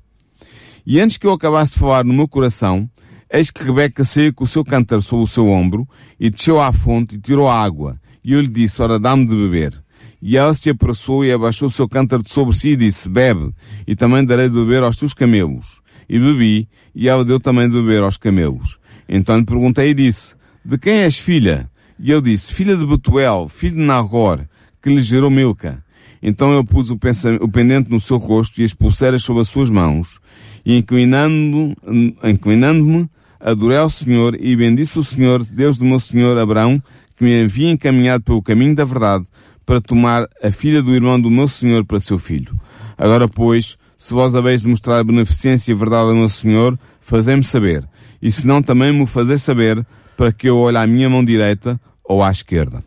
E 0.85 0.99
antes 0.99 1.15
que 1.15 1.25
eu 1.25 1.31
acabasse 1.31 1.75
de 1.75 1.79
falar 1.79 2.03
no 2.03 2.13
meu 2.13 2.27
coração, 2.27 2.89
eis 3.31 3.49
que 3.49 3.63
Rebeca 3.63 4.03
saiu 4.03 4.33
com 4.33 4.43
o 4.43 4.47
seu 4.47 4.65
cântaro 4.65 5.01
sobre 5.01 5.23
o 5.23 5.27
seu 5.27 5.47
ombro, 5.47 5.87
e 6.19 6.29
desceu 6.29 6.59
à 6.59 6.73
fonte 6.73 7.15
e 7.15 7.17
tirou 7.17 7.47
a 7.47 7.63
água. 7.63 7.97
E 8.21 8.33
eu 8.33 8.41
lhe 8.41 8.49
disse, 8.49 8.81
ora 8.81 8.99
dá-me 8.99 9.25
de 9.25 9.35
beber. 9.35 9.84
E 10.27 10.37
ela 10.37 10.55
se 10.55 10.71
apressou 10.71 11.23
e 11.23 11.31
abaixou 11.31 11.67
o 11.67 11.71
seu 11.71 11.87
cântaro 11.87 12.23
de 12.23 12.31
sobre 12.31 12.55
si 12.55 12.69
e 12.69 12.75
disse, 12.75 13.07
bebe, 13.07 13.51
e 13.85 13.95
também 13.95 14.25
darei 14.25 14.49
de 14.49 14.55
beber 14.55 14.81
aos 14.81 14.97
teus 14.97 15.13
camelos. 15.13 15.81
E 16.09 16.17
bebi, 16.17 16.67
e 16.95 17.07
ela 17.07 17.23
deu 17.23 17.39
também 17.39 17.69
de 17.69 17.75
beber 17.75 18.01
aos 18.01 18.17
camelos. 18.17 18.79
Então 19.07 19.37
lhe 19.37 19.45
perguntei 19.45 19.91
e 19.91 19.93
disse, 19.93 20.33
de 20.65 20.79
quem 20.79 20.93
és 20.93 21.19
filha? 21.19 21.69
E 21.99 22.09
eu 22.09 22.21
disse, 22.21 22.51
filha 22.51 22.75
de 22.75 22.83
Betuel, 22.87 23.47
filho 23.47 23.75
de 23.75 23.81
Nagor, 23.83 24.39
que 24.81 24.89
lhe 24.89 24.99
gerou 24.99 25.29
Milca. 25.29 25.85
Então 26.23 26.51
eu 26.51 26.65
pus 26.65 26.89
o, 26.89 26.97
o 27.41 27.47
pendente 27.47 27.91
no 27.91 27.99
seu 27.99 28.17
rosto 28.17 28.59
e 28.59 28.63
as 28.63 28.73
pulseiras 28.73 29.21
sobre 29.21 29.43
as 29.43 29.47
suas 29.47 29.69
mãos, 29.69 30.19
e 30.65 30.75
inclinando-me, 30.75 31.75
inclinando 32.23 33.07
adorei 33.39 33.77
ao 33.77 33.91
Senhor 33.91 34.35
e 34.41 34.55
bendisse 34.55 34.97
o 34.97 35.03
Senhor, 35.03 35.45
Deus 35.45 35.77
do 35.77 35.85
meu 35.85 35.99
Senhor 35.99 36.35
Abraão, 36.35 36.81
que 37.15 37.23
me 37.23 37.43
havia 37.43 37.69
encaminhado 37.69 38.23
pelo 38.23 38.41
caminho 38.41 38.73
da 38.73 38.83
verdade, 38.83 39.23
para 39.65 39.81
tomar 39.81 40.27
a 40.43 40.51
filha 40.51 40.81
do 40.81 40.93
irmão 40.93 41.19
do 41.19 41.29
meu 41.29 41.47
Senhor 41.47 41.83
para 41.85 41.99
seu 41.99 42.19
filho. 42.19 42.57
Agora, 42.97 43.27
pois, 43.27 43.77
se 43.97 44.13
vós 44.13 44.35
haveis 44.35 44.61
de 44.61 44.67
mostrar 44.67 45.03
beneficência 45.03 45.71
e 45.71 45.75
verdade 45.75 46.09
ao 46.09 46.15
meu 46.15 46.29
Senhor, 46.29 46.77
fazei-me 47.01 47.43
saber, 47.43 47.87
e 48.21 48.31
se 48.31 48.45
não 48.45 48.61
também 48.61 48.91
me 48.91 49.05
fazer 49.05 49.37
saber, 49.37 49.85
para 50.15 50.31
que 50.31 50.47
eu 50.47 50.57
olhe 50.57 50.77
à 50.77 50.87
minha 50.87 51.09
mão 51.09 51.23
direita 51.23 51.79
ou 52.03 52.23
à 52.23 52.31
esquerda. 52.31 52.83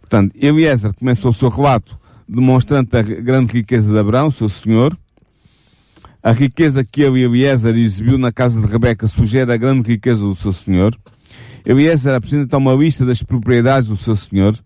Portanto, 0.00 0.34
Eliezer 0.40 0.92
começa 0.94 1.28
o 1.28 1.32
seu 1.32 1.48
relato 1.48 1.98
demonstrando 2.28 2.94
a 2.94 3.02
grande 3.02 3.54
riqueza 3.54 3.90
de 3.90 3.98
Abraão, 3.98 4.30
seu 4.30 4.48
senhor, 4.48 4.96
a 6.22 6.32
riqueza 6.32 6.84
que 6.84 7.02
ele, 7.02 7.22
Eliezer, 7.22 7.74
exibiu 7.76 8.18
na 8.18 8.32
casa 8.32 8.60
de 8.60 8.66
Rebeca 8.66 9.06
sugere 9.06 9.52
a 9.52 9.56
grande 9.56 9.88
riqueza 9.88 10.20
do 10.20 10.34
seu 10.34 10.52
senhor. 10.52 10.94
Eliezer 11.64 12.14
apresenta 12.14 12.56
uma 12.58 12.74
lista 12.74 13.04
das 13.04 13.22
propriedades 13.22 13.88
do 13.88 13.96
seu 13.96 14.16
senhor, 14.16 14.58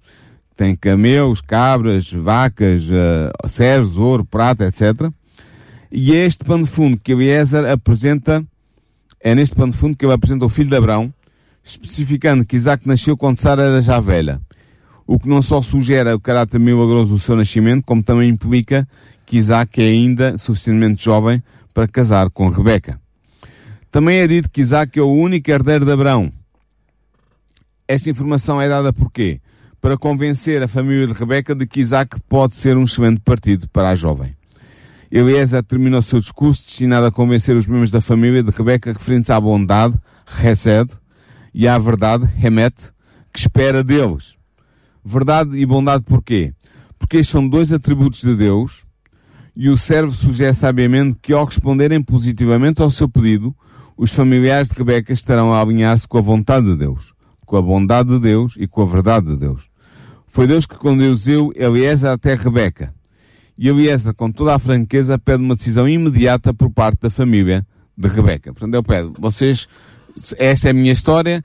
tem 0.56 0.76
camelos, 0.76 1.40
cabras, 1.40 2.10
vacas, 2.10 2.82
uh, 2.84 3.48
servos, 3.48 3.96
ouro, 3.96 4.24
prata, 4.24 4.66
etc. 4.66 5.10
E 5.90 6.12
é 6.14 6.26
este 6.26 6.44
pano 6.44 6.64
de 6.64 6.70
fundo 6.70 6.98
que 6.98 7.12
Eliezer 7.12 7.64
apresenta, 7.64 8.44
é 9.20 9.34
neste 9.34 9.54
pano 9.54 9.72
de 9.72 9.78
fundo 9.78 9.96
que 9.96 10.04
ele 10.04 10.12
apresenta 10.12 10.44
o 10.44 10.48
filho 10.48 10.70
de 10.70 10.76
Abraão, 10.76 11.12
especificando 11.64 12.44
que 12.44 12.56
Isaac 12.56 12.86
nasceu 12.86 13.16
quando 13.16 13.40
Sara 13.40 13.62
era 13.62 13.80
já 13.80 14.00
velha. 14.00 14.40
O 15.06 15.18
que 15.18 15.28
não 15.28 15.42
só 15.42 15.60
sugere 15.60 16.12
o 16.12 16.20
caráter 16.20 16.58
milagroso 16.58 17.14
do 17.14 17.18
seu 17.18 17.36
nascimento, 17.36 17.84
como 17.84 18.02
também 18.02 18.28
implica 18.28 18.88
que 19.26 19.36
Isaac 19.36 19.82
é 19.82 19.86
ainda 19.86 20.38
suficientemente 20.38 21.04
jovem 21.04 21.42
para 21.72 21.88
casar 21.88 22.30
com 22.30 22.48
Rebeca. 22.48 23.00
Também 23.90 24.18
é 24.18 24.26
dito 24.26 24.50
que 24.50 24.60
Isaac 24.60 24.98
é 24.98 25.02
o 25.02 25.12
único 25.12 25.50
herdeiro 25.50 25.84
de 25.84 25.92
Abraão. 25.92 26.32
Esta 27.86 28.08
informação 28.08 28.60
é 28.60 28.68
dada 28.68 28.92
por 28.92 29.12
quê? 29.12 29.40
Para 29.82 29.98
convencer 29.98 30.62
a 30.62 30.68
família 30.68 31.08
de 31.08 31.12
Rebeca 31.12 31.56
de 31.56 31.66
que 31.66 31.80
Isaac 31.80 32.20
pode 32.28 32.54
ser 32.54 32.76
um 32.76 32.84
excelente 32.84 33.20
partido 33.20 33.68
para 33.68 33.88
a 33.88 33.96
jovem. 33.96 34.36
Eliezer 35.10 35.60
termina 35.64 35.98
o 35.98 36.02
seu 36.02 36.20
discurso 36.20 36.64
destinado 36.64 37.04
a 37.04 37.10
convencer 37.10 37.56
os 37.56 37.66
membros 37.66 37.90
da 37.90 38.00
família 38.00 38.44
de 38.44 38.50
Rebeca 38.52 38.92
referentes 38.92 39.28
à 39.28 39.40
bondade, 39.40 39.98
Hesed, 40.40 40.88
e 41.52 41.66
à 41.66 41.76
verdade, 41.80 42.30
Hemet, 42.40 42.74
que 43.32 43.40
espera 43.40 43.82
deles. 43.82 44.36
Verdade 45.04 45.58
e 45.58 45.66
bondade 45.66 46.04
porquê? 46.04 46.54
Porque 46.96 47.16
estes 47.16 47.32
são 47.32 47.46
dois 47.46 47.72
atributos 47.72 48.22
de 48.22 48.36
Deus 48.36 48.84
e 49.56 49.68
o 49.68 49.76
servo 49.76 50.12
sugere 50.12 50.54
sabiamente 50.54 51.16
que 51.20 51.32
ao 51.32 51.44
responderem 51.44 52.00
positivamente 52.00 52.80
ao 52.80 52.88
seu 52.88 53.08
pedido, 53.08 53.52
os 53.96 54.12
familiares 54.12 54.68
de 54.68 54.78
Rebeca 54.78 55.12
estarão 55.12 55.52
a 55.52 55.60
alinhar-se 55.60 56.06
com 56.06 56.18
a 56.18 56.22
vontade 56.22 56.66
de 56.66 56.76
Deus, 56.76 57.12
com 57.44 57.56
a 57.56 57.62
bondade 57.62 58.10
de 58.10 58.20
Deus 58.20 58.54
e 58.56 58.68
com 58.68 58.82
a 58.82 58.86
verdade 58.86 59.26
de 59.26 59.36
Deus. 59.36 59.71
Foi 60.32 60.46
Deus 60.46 60.64
que 60.64 60.76
conduziu 60.76 61.52
Eliezer 61.54 62.10
até 62.10 62.34
Rebeca. 62.34 62.94
E 63.58 63.68
Eliezer, 63.68 64.14
com 64.14 64.32
toda 64.32 64.54
a 64.54 64.58
franqueza, 64.58 65.18
pede 65.18 65.42
uma 65.42 65.54
decisão 65.54 65.86
imediata 65.86 66.54
por 66.54 66.70
parte 66.70 67.02
da 67.02 67.10
família 67.10 67.66
de 67.94 68.08
Rebeca. 68.08 68.50
Portanto, 68.50 68.72
eu 68.72 68.82
peço, 68.82 69.12
vocês, 69.18 69.68
esta 70.38 70.68
é 70.68 70.70
a 70.70 70.72
minha 70.72 70.90
história, 70.90 71.44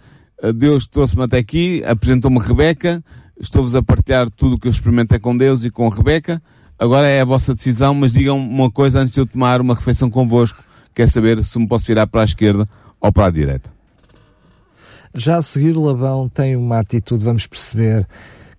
Deus 0.56 0.88
trouxe-me 0.88 1.24
até 1.24 1.38
aqui, 1.38 1.84
apresentou-me 1.84 2.40
Rebeca, 2.40 3.04
estou-vos 3.38 3.76
a 3.76 3.84
partilhar 3.84 4.30
tudo 4.30 4.56
o 4.56 4.58
que 4.58 4.70
eu 4.70 4.72
experimentei 4.72 5.20
com 5.20 5.36
Deus 5.36 5.66
e 5.66 5.70
com 5.70 5.90
Rebeca, 5.90 6.42
agora 6.80 7.08
é 7.08 7.20
a 7.20 7.26
vossa 7.26 7.54
decisão, 7.54 7.94
mas 7.94 8.14
digam 8.14 8.40
uma 8.40 8.72
coisa 8.72 9.02
antes 9.02 9.12
de 9.12 9.20
eu 9.20 9.26
tomar 9.26 9.60
uma 9.60 9.76
refeição 9.76 10.10
convosco, 10.10 10.64
quer 10.96 11.10
saber 11.10 11.44
se 11.44 11.60
me 11.60 11.68
posso 11.68 11.86
virar 11.86 12.08
para 12.08 12.22
a 12.22 12.24
esquerda 12.24 12.66
ou 13.02 13.12
para 13.12 13.26
a 13.26 13.32
direita. 13.32 13.70
Já 15.14 15.36
a 15.36 15.42
seguir, 15.42 15.74
Labão 15.74 16.30
tem 16.30 16.56
uma 16.56 16.80
atitude, 16.80 17.26
vamos 17.26 17.46
perceber, 17.46 18.08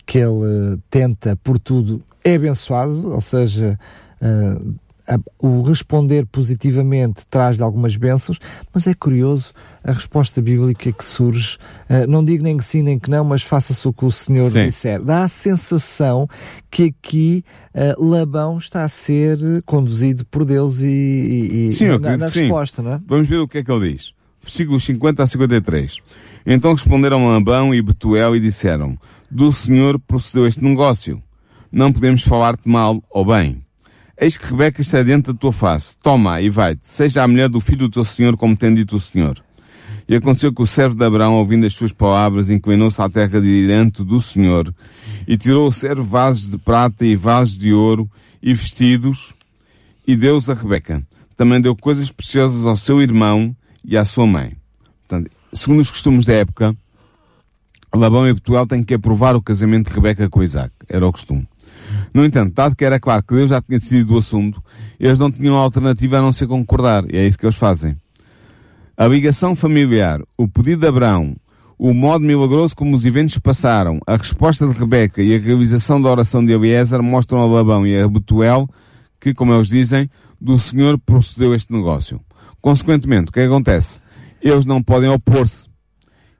que 0.09 0.16
ele 0.16 0.81
tenta 0.88 1.37
por 1.37 1.59
tudo 1.59 2.03
é 2.25 2.35
abençoado, 2.35 3.12
ou 3.12 3.21
seja, 3.21 3.79
uh, 4.23 4.75
a, 5.07 5.18
o 5.38 5.61
responder 5.61 6.25
positivamente 6.25 7.27
traz-lhe 7.29 7.62
algumas 7.62 7.94
bênçãos, 7.94 8.38
mas 8.73 8.87
é 8.87 8.94
curioso 8.94 9.53
a 9.85 9.92
resposta 9.92 10.40
bíblica 10.40 10.90
que 10.90 11.05
surge. 11.05 11.59
Uh, 11.90 12.07
não 12.09 12.25
digo 12.25 12.42
nem 12.42 12.57
que 12.57 12.64
sim 12.64 12.83
nem 12.83 12.99
que 12.99 13.11
não, 13.11 13.23
mas 13.23 13.42
faça-se 13.42 13.87
o 13.87 13.92
que 13.92 14.07
o 14.07 14.11
Senhor 14.11 14.51
sim. 14.51 14.64
disser. 14.64 15.03
Dá 15.03 15.25
a 15.25 15.29
sensação 15.29 16.27
que 16.71 16.85
aqui 16.85 17.44
uh, 17.75 18.03
Labão 18.03 18.57
está 18.57 18.85
a 18.85 18.88
ser 18.88 19.38
conduzido 19.66 20.25
por 20.25 20.42
Deus 20.42 20.81
e, 20.81 21.66
e 21.66 21.71
sim, 21.71 21.87
na, 21.87 22.16
na 22.16 22.27
resposta, 22.27 22.83
não 22.83 22.94
é? 22.94 23.01
Vamos 23.07 23.29
ver 23.29 23.40
o 23.40 23.47
que 23.47 23.59
é 23.59 23.62
que 23.62 23.71
ele 23.71 23.92
diz. 23.92 24.14
Versículos 24.40 24.85
50 24.85 25.23
a 25.23 25.27
53. 25.27 25.99
Então 26.51 26.73
responderam 26.73 27.29
Labão 27.29 27.75
e 27.75 27.83
Betuel 27.83 28.35
e 28.35 28.41
disseram: 28.41 28.97
Do 29.31 29.53
Senhor 29.53 29.99
procedeu 29.99 30.47
este 30.47 30.65
negócio. 30.65 31.23
Não 31.71 31.93
podemos 31.93 32.23
falar-te 32.23 32.67
mal 32.67 33.05
ou 33.11 33.23
bem. 33.23 33.63
Eis 34.19 34.39
que 34.39 34.47
Rebeca 34.47 34.81
está 34.81 35.03
dentro 35.03 35.35
da 35.35 35.39
tua 35.39 35.53
face. 35.53 35.95
Toma 36.03 36.41
e 36.41 36.49
vai-te. 36.49 36.89
Seja 36.89 37.23
a 37.23 37.29
mulher 37.29 37.51
do 37.51 37.61
filho 37.61 37.81
do 37.81 37.91
teu 37.91 38.03
Senhor, 38.03 38.35
como 38.35 38.57
tem 38.57 38.75
dito 38.75 38.97
o 38.97 39.01
Senhor. 39.01 39.45
E 40.09 40.17
aconteceu 40.17 40.51
que 40.51 40.63
o 40.63 40.67
servo 40.67 40.97
de 40.97 41.05
Abraão, 41.05 41.35
ouvindo 41.35 41.67
as 41.67 41.75
suas 41.75 41.93
palavras, 41.93 42.49
inclinou-se 42.49 43.01
à 43.01 43.11
terra 43.11 43.43
diante 43.43 44.03
do 44.03 44.19
Senhor, 44.19 44.75
e 45.27 45.37
tirou 45.37 45.69
o 45.69 45.73
servo 45.73 46.03
vasos 46.03 46.51
de 46.51 46.57
prata 46.57 47.05
e 47.05 47.15
vasos 47.15 47.59
de 47.59 47.75
ouro 47.75 48.11
e 48.43 48.55
vestidos, 48.55 49.35
e 50.07 50.17
deu-os 50.17 50.49
a 50.49 50.55
Rebeca. 50.55 51.07
Também 51.37 51.61
deu 51.61 51.77
coisas 51.77 52.11
preciosas 52.11 52.65
ao 52.65 52.77
seu 52.77 53.03
irmão 53.03 53.55
e 53.85 53.99
à 53.99 54.05
sua 54.07 54.27
mãe. 54.27 54.57
Portanto, 55.07 55.31
segundo 55.53 55.81
os 55.81 55.91
costumes 55.91 56.27
da 56.27 56.35
época, 56.35 56.77
Labão 57.95 58.27
e 58.27 58.35
Betuel 58.35 58.67
têm 58.67 58.83
que 58.83 58.95
aprovar 58.95 59.35
o 59.35 59.43
casamento 59.43 59.89
de 59.89 59.95
Rebeca 59.95 60.29
com 60.29 60.43
Isaac. 60.43 60.73
Era 60.89 61.07
o 61.07 61.13
costume. 61.13 61.49
No 62.13 62.25
entanto, 62.25 62.55
dado 62.55 62.77
que 62.77 62.85
era 62.85 63.01
claro 63.01 63.23
que 63.23 63.35
Deus 63.35 63.51
já 63.51 63.63
tinha 63.63 63.79
decidido 63.79 64.15
o 64.15 64.19
assunto, 64.19 64.63
eles 64.99 65.19
não 65.19 65.31
tinham 65.31 65.57
alternativa 65.57 66.19
a 66.19 66.23
não 66.23 66.33
ser 66.33 66.47
concordar. 66.47 67.05
E 67.13 67.17
é 67.17 67.27
isso 67.27 67.39
que 67.39 67.47
eles 67.47 67.57
fazem. 67.57 67.97
A 68.97 69.07
ligação 69.07 69.55
familiar, 69.55 70.21
o 70.37 70.49
pedido 70.49 70.81
de 70.81 70.89
Abraão, 70.89 71.37
o 71.79 71.95
modo 71.95 72.25
milagroso 72.25 72.75
como 72.75 72.95
os 72.95 73.05
eventos 73.05 73.39
passaram, 73.39 74.01
a 74.07 74.17
resposta 74.17 74.67
de 74.67 74.77
Rebeca 74.77 75.23
e 75.23 75.35
a 75.35 75.39
realização 75.39 76.03
da 76.03 76.11
oração 76.11 76.45
de 76.45 76.53
Eliezer 76.53 77.01
mostram 77.03 77.39
a 77.39 77.47
Labão 77.47 77.87
e 77.87 77.99
a 77.99 78.09
Betuel 78.09 78.69
que, 79.21 79.33
como 79.33 79.55
eles 79.55 79.69
dizem, 79.69 80.11
do 80.41 80.59
Senhor 80.59 80.99
procedeu 80.99 81.55
este 81.55 81.73
negócio. 81.73 82.21
Consequentemente, 82.61 83.31
o 83.31 83.33
que 83.33 83.41
acontece? 83.41 84.01
Eles 84.42 84.66
não 84.66 84.83
podem 84.83 85.09
opor-se. 85.09 85.68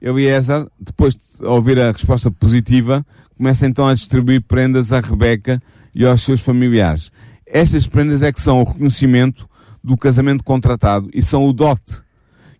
Eliezer, 0.01 0.67
depois 0.79 1.15
de 1.15 1.45
ouvir 1.45 1.79
a 1.79 1.91
resposta 1.91 2.31
positiva, 2.31 3.05
começa 3.37 3.67
então 3.67 3.87
a 3.87 3.93
distribuir 3.93 4.41
prendas 4.41 4.93
a 4.93 5.01
Rebeca 5.01 5.61
e 5.93 6.05
aos 6.05 6.21
seus 6.21 6.41
familiares. 6.41 7.11
Estas 7.45 7.87
prendas 7.87 8.23
é 8.23 8.31
que 8.31 8.41
são 8.41 8.61
o 8.61 8.63
reconhecimento 8.63 9.49
do 9.83 9.97
casamento 9.97 10.43
contratado 10.43 11.09
e 11.13 11.21
são 11.21 11.45
o 11.45 11.53
dote 11.53 12.01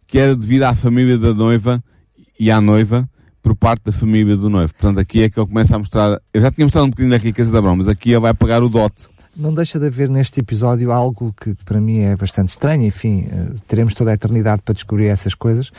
que 0.10 0.18
era 0.18 0.36
devido 0.36 0.64
à 0.64 0.74
família 0.74 1.18
da 1.18 1.34
noiva 1.34 1.84
e 2.40 2.50
à 2.50 2.60
noiva 2.60 3.08
por 3.42 3.56
parte 3.56 3.86
da 3.86 3.92
família 3.92 4.36
do 4.36 4.50
noivo. 4.50 4.74
Portanto, 4.74 5.00
aqui 5.00 5.22
é 5.22 5.30
que 5.30 5.40
ele 5.40 5.48
começa 5.48 5.76
a 5.76 5.80
mostrar. 5.80 6.20
Eu 6.34 6.42
já 6.42 6.52
tinha 6.52 6.66
mostrado 6.66 6.88
um 6.88 6.90
bocadinho 6.90 7.12
da 7.12 7.24
riqueza 7.24 7.52
de 7.52 7.58
Abraão, 7.58 7.76
mas 7.76 7.88
aqui 7.88 8.12
ele 8.12 8.20
vai 8.20 8.34
pagar 8.34 8.64
o 8.64 8.70
dote. 8.70 9.08
Não 9.40 9.54
deixa 9.54 9.80
de 9.80 9.88
haver 9.88 10.10
neste 10.10 10.42
episódio 10.42 10.92
algo 10.92 11.34
que 11.40 11.56
para 11.64 11.80
mim 11.80 12.00
é 12.00 12.14
bastante 12.14 12.50
estranho, 12.50 12.86
enfim, 12.86 13.22
uh, 13.22 13.56
teremos 13.66 13.94
toda 13.94 14.12
a 14.12 14.14
eternidade 14.14 14.62
para 14.62 14.74
descobrir 14.74 15.08
essas 15.08 15.34
coisas, 15.34 15.72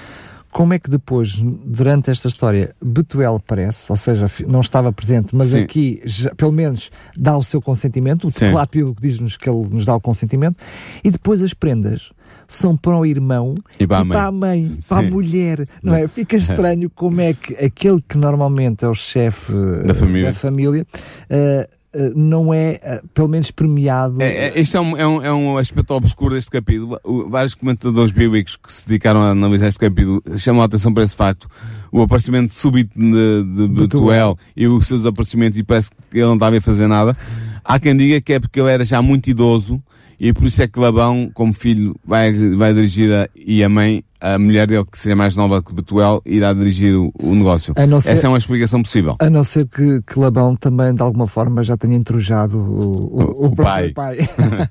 como 0.51 0.73
é 0.73 0.79
que 0.79 0.89
depois, 0.91 1.41
durante 1.65 2.11
esta 2.11 2.27
história, 2.27 2.75
Betuel 2.83 3.37
aparece, 3.37 3.93
ou 3.93 3.97
seja, 3.97 4.27
não 4.49 4.61
estava 4.61 4.91
presente, 4.93 5.37
mas 5.37 5.49
Sim. 5.49 5.63
aqui, 5.63 6.03
já, 6.05 6.35
pelo 6.35 6.53
menos, 6.53 6.91
dá 7.15 7.37
o 7.37 7.43
seu 7.43 7.61
consentimento, 7.61 8.27
o 8.27 8.33
teclado 8.33 8.71
bíblico 8.73 9.01
diz-nos 9.01 9.37
que 9.37 9.49
ele 9.49 9.69
nos 9.69 9.85
dá 9.85 9.95
o 9.95 10.01
consentimento, 10.01 10.57
e 11.05 11.11
depois 11.11 11.41
as 11.43 11.55
prendas 11.55 12.11
são 12.49 12.77
para 12.77 12.97
o 12.97 13.07
irmão 13.07 13.55
e 13.79 13.87
para 13.87 13.99
a 13.99 14.05
mãe, 14.05 14.17
para 14.17 14.27
a, 14.27 14.33
mãe, 14.33 14.73
para 14.89 14.99
a 14.99 15.03
mulher, 15.03 15.69
não 15.83 15.95
é? 15.95 16.09
Fica 16.09 16.35
estranho 16.37 16.91
como 16.91 17.21
é 17.21 17.33
que 17.33 17.55
aquele 17.65 18.03
que 18.03 18.19
normalmente 18.19 18.85
é 18.85 18.89
o 18.89 18.95
chefe 18.95 19.53
da 19.87 19.95
família, 19.95 20.29
da 20.29 20.35
família 20.35 20.83
uh, 20.83 20.87
eh, 21.31 21.69
não 22.15 22.55
é, 22.55 22.79
eh, 22.83 23.03
pelo 23.13 23.29
menos, 23.29 23.51
premiado. 23.51 24.23
É, 24.23 24.49
é, 24.49 24.61
este 24.61 24.77
é 24.77 24.81
um, 24.81 24.97
é, 24.97 25.07
um, 25.07 25.23
é 25.23 25.33
um 25.33 25.59
aspecto 25.59 25.93
obscuro 25.93 26.35
deste 26.35 26.51
capítulo. 26.51 26.99
Vários 27.29 27.55
comentadores 27.55 28.13
bíblicos 28.13 28.57
que 28.57 28.73
se 28.73 28.87
dedicaram 28.87 29.21
a 29.21 29.31
analisar 29.31 29.69
este 29.69 29.81
capítulo 29.81 30.23
chamam 30.39 30.63
a 30.63 30.67
atenção 30.67 30.95
para 30.95 31.03
esse 31.03 31.17
facto. 31.17 31.49
O 31.91 32.01
aparecimento 32.01 32.55
súbito 32.55 32.99
de, 32.99 33.45
de 33.45 33.69
Betuel 33.69 34.39
e 34.57 34.69
o 34.69 34.81
seu 34.81 34.99
desaparecimento 34.99 35.59
e 35.59 35.65
parece 35.65 35.91
que 35.91 36.19
ele 36.19 36.27
não 36.27 36.35
estava 36.35 36.57
a 36.57 36.61
fazer 36.61 36.87
nada. 36.87 37.17
Há 37.65 37.79
quem 37.81 37.97
diga 37.97 38.21
que 38.21 38.35
é 38.35 38.41
porque 38.41 38.61
ele 38.61 38.71
era 38.71 38.85
já 38.85 39.03
muito 39.03 39.29
idoso 39.29 39.83
e 40.19 40.33
por 40.33 40.45
isso 40.45 40.63
é 40.63 40.69
que 40.69 40.79
Labão, 40.79 41.31
como 41.33 41.53
filho, 41.53 41.97
vai, 42.05 42.33
vai 42.55 42.73
dirigir 42.75 43.13
a, 43.13 43.29
e 43.35 43.65
a 43.65 43.69
mãe 43.69 44.05
a 44.21 44.39
mulher 44.39 44.67
dele, 44.67 44.85
que 44.91 44.99
seria 44.99 45.17
mais 45.17 45.35
nova 45.35 45.63
que 45.63 45.73
Betuel, 45.73 46.23
irá 46.27 46.53
dirigir 46.53 46.95
o, 46.95 47.13
o 47.23 47.35
negócio. 47.35 47.73
Ser, 47.75 48.11
Essa 48.11 48.27
é 48.27 48.29
uma 48.29 48.39
explicação 48.39 48.83
possível. 48.83 49.17
A 49.19 49.31
não 49.31 49.43
ser 49.43 49.67
que, 49.67 50.03
que 50.03 50.19
Labão 50.19 50.55
também, 50.55 50.95
de 50.95 51.03
alguma 51.03 51.27
forma, 51.27 51.65
já 51.65 51.77
tenha 51.77 51.97
intrujado 51.97 52.59
o, 52.59 53.43
o, 53.43 53.47
o 53.47 53.57
pai. 53.57 53.91
pai. 53.91 54.19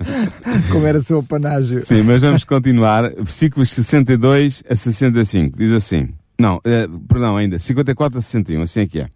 Como 0.71 0.85
era 0.85 0.99
seu 0.99 1.19
apanágio. 1.19 1.81
Sim, 1.81 2.03
mas 2.03 2.21
vamos 2.21 2.43
continuar. 2.43 3.09
Versículos 3.15 3.71
62 3.71 4.63
a 4.69 4.75
65. 4.75 5.57
Diz 5.57 5.71
assim. 5.71 6.09
Não, 6.39 6.61
eh, 6.63 6.87
perdão, 7.07 7.35
ainda. 7.35 7.57
54 7.57 8.19
a 8.19 8.21
61. 8.21 8.61
Assim 8.61 8.81
é 8.81 8.87
que 8.87 8.99
é. 8.99 9.07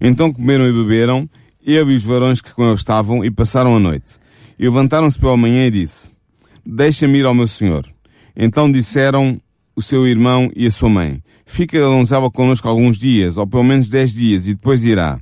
Então 0.00 0.32
comeram 0.32 0.66
e 0.68 0.72
beberam, 0.72 1.28
ele 1.64 1.92
e 1.92 1.96
os 1.96 2.04
varões 2.04 2.40
que 2.40 2.52
com 2.52 2.64
ele 2.64 2.74
estavam, 2.74 3.24
e 3.24 3.30
passaram 3.30 3.74
a 3.74 3.80
noite. 3.80 4.20
E 4.58 4.64
levantaram-se 4.64 5.18
pela 5.18 5.36
manhã 5.36 5.66
e 5.66 5.70
disse, 5.70 6.10
Deixa-me 6.64 7.18
ir 7.18 7.26
ao 7.26 7.34
meu 7.34 7.48
senhor. 7.48 7.86
Então 8.36 8.70
disseram 8.70 9.40
o 9.74 9.82
seu 9.82 10.06
irmão 10.06 10.50
e 10.54 10.66
a 10.66 10.70
sua 10.70 10.88
mãe. 10.88 11.22
Fica 11.46 11.78
a 11.78 11.88
donzela 11.88 12.30
connosco 12.30 12.68
alguns 12.68 12.98
dias, 12.98 13.36
ou 13.36 13.46
pelo 13.46 13.64
menos 13.64 13.88
dez 13.88 14.14
dias, 14.14 14.46
e 14.46 14.54
depois 14.54 14.84
irá. 14.84 15.20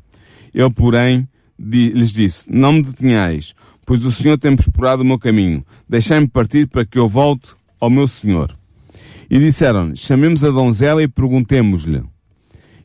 Ele, 0.53 0.71
porém, 0.71 1.29
lhes 1.59 2.13
disse, 2.13 2.47
não 2.51 2.73
me 2.73 2.83
detenhais, 2.83 3.55
pois 3.85 4.05
o 4.05 4.13
Senhor 4.13 4.39
tem 4.39 4.55
prosperado 4.55 5.03
o 5.03 5.05
meu 5.05 5.19
caminho. 5.19 5.65
Deixai-me 5.89 6.29
partir 6.29 6.67
para 6.69 6.85
que 6.85 6.99
eu 6.99 7.09
volte 7.09 7.55
ao 7.81 7.91
meu 7.91 8.07
Senhor. 8.07 8.57
E 9.29 9.39
disseram-lhe, 9.39 9.97
chamemos 9.97 10.43
a 10.43 10.51
donzela 10.51 11.03
e 11.03 11.09
perguntemos-lhe. 11.09 12.03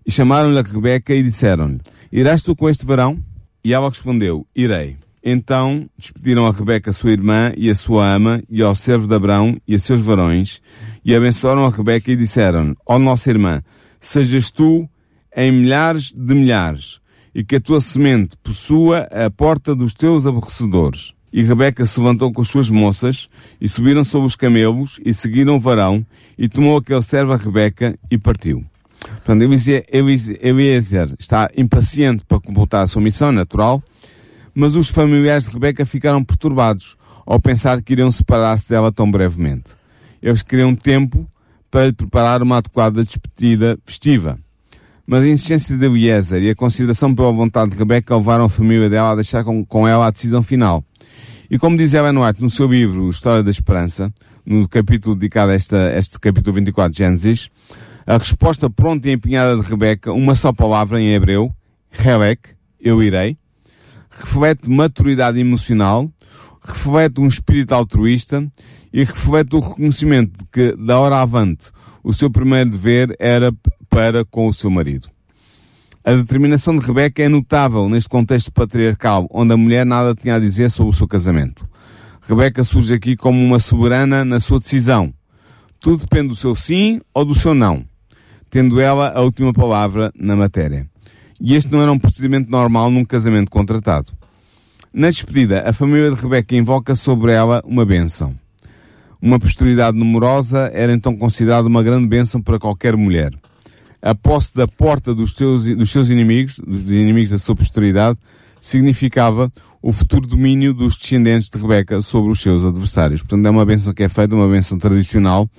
E 0.06 0.12
chamaram-lhe 0.12 0.60
a 0.60 0.62
Rebeca 0.62 1.14
e 1.14 1.24
disseram-lhe, 1.24 1.80
irás 2.12 2.42
tu 2.44 2.56
com 2.56 2.70
este 2.70 2.86
varão? 2.86 3.18
E 3.64 3.74
ela 3.74 3.90
respondeu, 3.90 4.46
irei. 4.56 4.98
Então 5.28 5.90
despediram 5.98 6.46
a 6.46 6.52
Rebeca, 6.52 6.94
sua 6.94 7.10
irmã, 7.10 7.52
e 7.58 7.68
a 7.68 7.74
sua 7.74 8.14
ama, 8.14 8.44
e 8.48 8.62
ao 8.62 8.76
servo 8.76 9.08
de 9.08 9.16
Abrão, 9.16 9.60
e 9.68 9.74
a 9.74 9.80
seus 9.80 10.00
varões, 10.00 10.62
e 11.04 11.16
abençoaram 11.16 11.66
a 11.66 11.72
Rebeca 11.72 12.12
e 12.12 12.16
disseram, 12.16 12.76
ó 12.86 12.96
oh, 12.96 13.00
nossa 13.00 13.32
irmã, 13.32 13.64
sejas 14.00 14.52
tu 14.52 14.88
em 15.36 15.52
milhares 15.52 16.12
de 16.16 16.36
milhares, 16.36 17.00
e 17.34 17.44
que 17.44 17.56
a 17.56 17.60
tua 17.60 17.82
semente 17.82 18.38
possua 18.38 19.00
a 19.12 19.28
porta 19.32 19.74
dos 19.74 19.96
teus 19.96 20.28
aborrecedores. 20.28 21.12
E 21.34 21.42
Rebeca 21.42 21.88
se 21.88 22.00
levantou 22.00 22.32
com 22.32 22.44
as 22.44 22.48
suas 22.48 22.70
moças, 22.70 23.28
e 23.60 23.68
subiram 23.68 24.04
sobre 24.04 24.28
os 24.28 24.36
camelos, 24.36 25.00
e 25.04 25.12
seguiram 25.12 25.56
o 25.56 25.60
varão, 25.60 26.06
e 26.38 26.48
tomou 26.48 26.78
aquele 26.78 27.02
servo 27.02 27.34
a 27.34 27.38
Rebeca, 27.38 27.98
e 28.12 28.18
partiu. 28.20 28.64
Portanto, 29.24 29.42
Eliezer 29.42 31.16
está 31.20 31.50
impaciente 31.58 32.24
para 32.26 32.40
completar 32.40 32.84
a 32.84 32.88
sua 32.88 33.02
missão 33.02 33.32
natural, 33.32 33.84
mas 34.56 34.76
os 34.76 34.88
familiares 34.88 35.46
de 35.46 35.54
Rebeca 35.54 35.86
ficaram 35.86 36.24
perturbados 36.24 36.96
ao 37.26 37.40
pensar 37.40 37.82
que 37.82 37.92
iriam 37.92 38.10
separar-se 38.10 38.70
dela 38.70 38.92
tão 38.92 39.12
brevemente. 39.12 39.72
Eles 40.22 40.42
queriam 40.42 40.74
tempo 40.74 41.30
para 41.70 41.88
lhe 41.88 41.94
preparar 41.94 42.42
uma 42.42 42.58
adequada 42.58 43.04
despedida 43.04 43.78
festiva. 43.84 44.40
Mas 45.06 45.24
a 45.24 45.28
insistência 45.28 45.78
de 45.78 45.86
Eliezer 45.86 46.42
e 46.42 46.50
a 46.50 46.56
consideração 46.56 47.14
pela 47.14 47.32
vontade 47.32 47.72
de 47.72 47.78
Rebeca 47.78 48.16
levaram 48.16 48.46
a 48.46 48.50
família 48.50 48.90
dela 48.90 49.12
a 49.12 49.16
deixar 49.16 49.44
com, 49.44 49.64
com 49.66 49.88
ela 49.88 50.08
a 50.08 50.12
decisão 50.12 50.42
final. 50.42 50.84
E 51.50 51.60
como 51.60 51.78
diz 51.78 51.94
Ellen 51.94 52.18
White 52.18 52.42
no 52.42 52.50
seu 52.50 52.68
livro 52.68 53.10
História 53.10 53.44
da 53.44 53.52
Esperança, 53.52 54.12
no 54.46 54.68
capítulo 54.68 55.16
dedicado 55.16 55.52
a 55.52 55.56
esta, 55.56 55.94
este 55.96 56.20
capítulo 56.20 56.56
24 56.56 56.92
de 56.92 56.98
Gênesis, 56.98 57.50
a 58.08 58.18
resposta 58.18 58.70
pronta 58.70 59.10
e 59.10 59.12
empenhada 59.12 59.56
de 59.56 59.68
Rebeca, 59.68 60.12
uma 60.12 60.34
só 60.34 60.54
palavra 60.54 61.00
em 61.02 61.14
hebreu, 61.14 61.54
Helek, 61.92 62.50
eu 62.80 63.02
irei, 63.04 63.38
reflete 64.18 64.70
maturidade 64.70 65.40
emocional, 65.40 66.10
reflete 66.62 67.20
um 67.20 67.28
espírito 67.28 67.74
altruísta 67.74 68.50
e 68.92 69.00
reflete 69.04 69.56
o 69.56 69.60
reconhecimento 69.60 70.40
de 70.40 70.46
que, 70.52 70.76
da 70.78 70.98
hora 70.98 71.22
avante, 71.22 71.70
o 72.04 72.14
seu 72.14 72.32
primeiro 72.32 72.70
dever 72.70 73.16
era 73.20 73.54
para 73.90 74.24
com 74.24 74.48
o 74.48 74.54
seu 74.54 74.70
marido. 74.70 75.10
A 76.04 76.14
determinação 76.14 76.78
de 76.78 76.86
Rebeca 76.86 77.24
é 77.24 77.28
notável 77.28 77.90
neste 77.90 78.08
contexto 78.08 78.52
patriarcal, 78.52 79.28
onde 79.32 79.54
a 79.54 79.58
mulher 79.58 79.86
nada 79.86 80.14
tinha 80.14 80.36
a 80.36 80.40
dizer 80.40 80.70
sobre 80.70 80.94
o 80.94 80.96
seu 80.96 81.08
casamento. 81.08 81.68
Rebeca 82.22 82.64
surge 82.64 82.94
aqui 82.94 83.16
como 83.16 83.44
uma 83.44 83.60
soberana 83.60 84.24
na 84.24 84.40
sua 84.40 84.60
decisão. 84.60 85.14
Tudo 85.80 86.02
depende 86.02 86.30
do 86.30 86.36
seu 86.36 86.56
sim 86.56 87.02
ou 87.14 87.26
do 87.26 87.36
seu 87.36 87.54
não, 87.54 87.84
tendo 88.50 88.80
ela 88.80 89.12
a 89.16 89.22
última 89.22 89.52
palavra 89.52 90.12
na 90.16 90.36
matéria. 90.36 90.88
E 91.40 91.56
este 91.56 91.72
não 91.72 91.82
era 91.82 91.92
um 91.92 92.00
procedimento 92.00 92.50
normal 92.50 92.90
num 92.90 93.04
casamento 93.04 93.52
contratado. 93.52 94.12
Na 94.94 95.10
despedida, 95.10 95.68
a 95.68 95.74
família 95.74 96.10
de 96.10 96.22
Rebeca 96.22 96.56
invoca 96.56 96.96
sobre 96.96 97.34
ela 97.34 97.62
uma 97.66 97.86
bênção. 97.86 98.34
Uma 99.22 99.40
posteridade 99.40 99.98
numerosa 99.98 100.72
era 100.74 100.94
então 100.94 101.18
considerada 101.18 101.68
uma 101.68 101.84
grande 101.84 102.08
bênção 102.08 102.42
para 102.42 102.60
qualquer 102.60 102.96
mulher. 102.96 103.34
A 104.02 104.14
posse 104.14 104.54
da 104.54 104.68
porta 104.68 105.14
dos, 105.14 105.34
teus, 105.34 105.66
dos 105.66 105.90
seus 105.90 106.10
inimigos, 106.10 106.60
dos 106.60 106.86
inimigos 106.86 107.32
da 107.32 107.38
sua 107.38 107.56
posteridade, 107.56 108.18
significava 108.62 109.52
o 109.82 109.92
futuro 109.92 110.28
domínio 110.28 110.74
dos 110.74 110.96
descendentes 110.96 111.50
de 111.50 111.58
Rebeca 111.60 112.02
sobre 112.02 112.32
os 112.32 112.40
seus 112.40 112.64
adversários. 112.64 113.22
Portanto, 113.22 113.46
é 113.46 113.50
uma 113.50 113.66
bênção 113.66 113.94
que 113.94 114.04
é 114.04 114.10
feita, 114.10 114.34
uma 114.34 114.48
bênção 114.48 114.78
tradicional, 114.78 115.50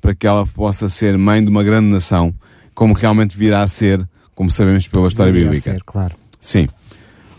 para 0.00 0.14
que 0.14 0.26
ela 0.26 0.46
possa 0.46 0.88
ser 0.88 1.18
mãe 1.18 1.42
de 1.42 1.50
uma 1.50 1.62
grande 1.62 1.88
nação, 1.88 2.34
como 2.74 2.94
realmente 2.94 3.36
virá 3.36 3.62
a 3.62 3.68
ser 3.68 4.08
como 4.36 4.50
sabemos 4.50 4.86
pela 4.86 5.08
história 5.08 5.32
Deveria 5.32 5.50
bíblica. 5.50 5.72
Ser, 5.72 5.82
claro. 5.82 6.14
Sim. 6.38 6.68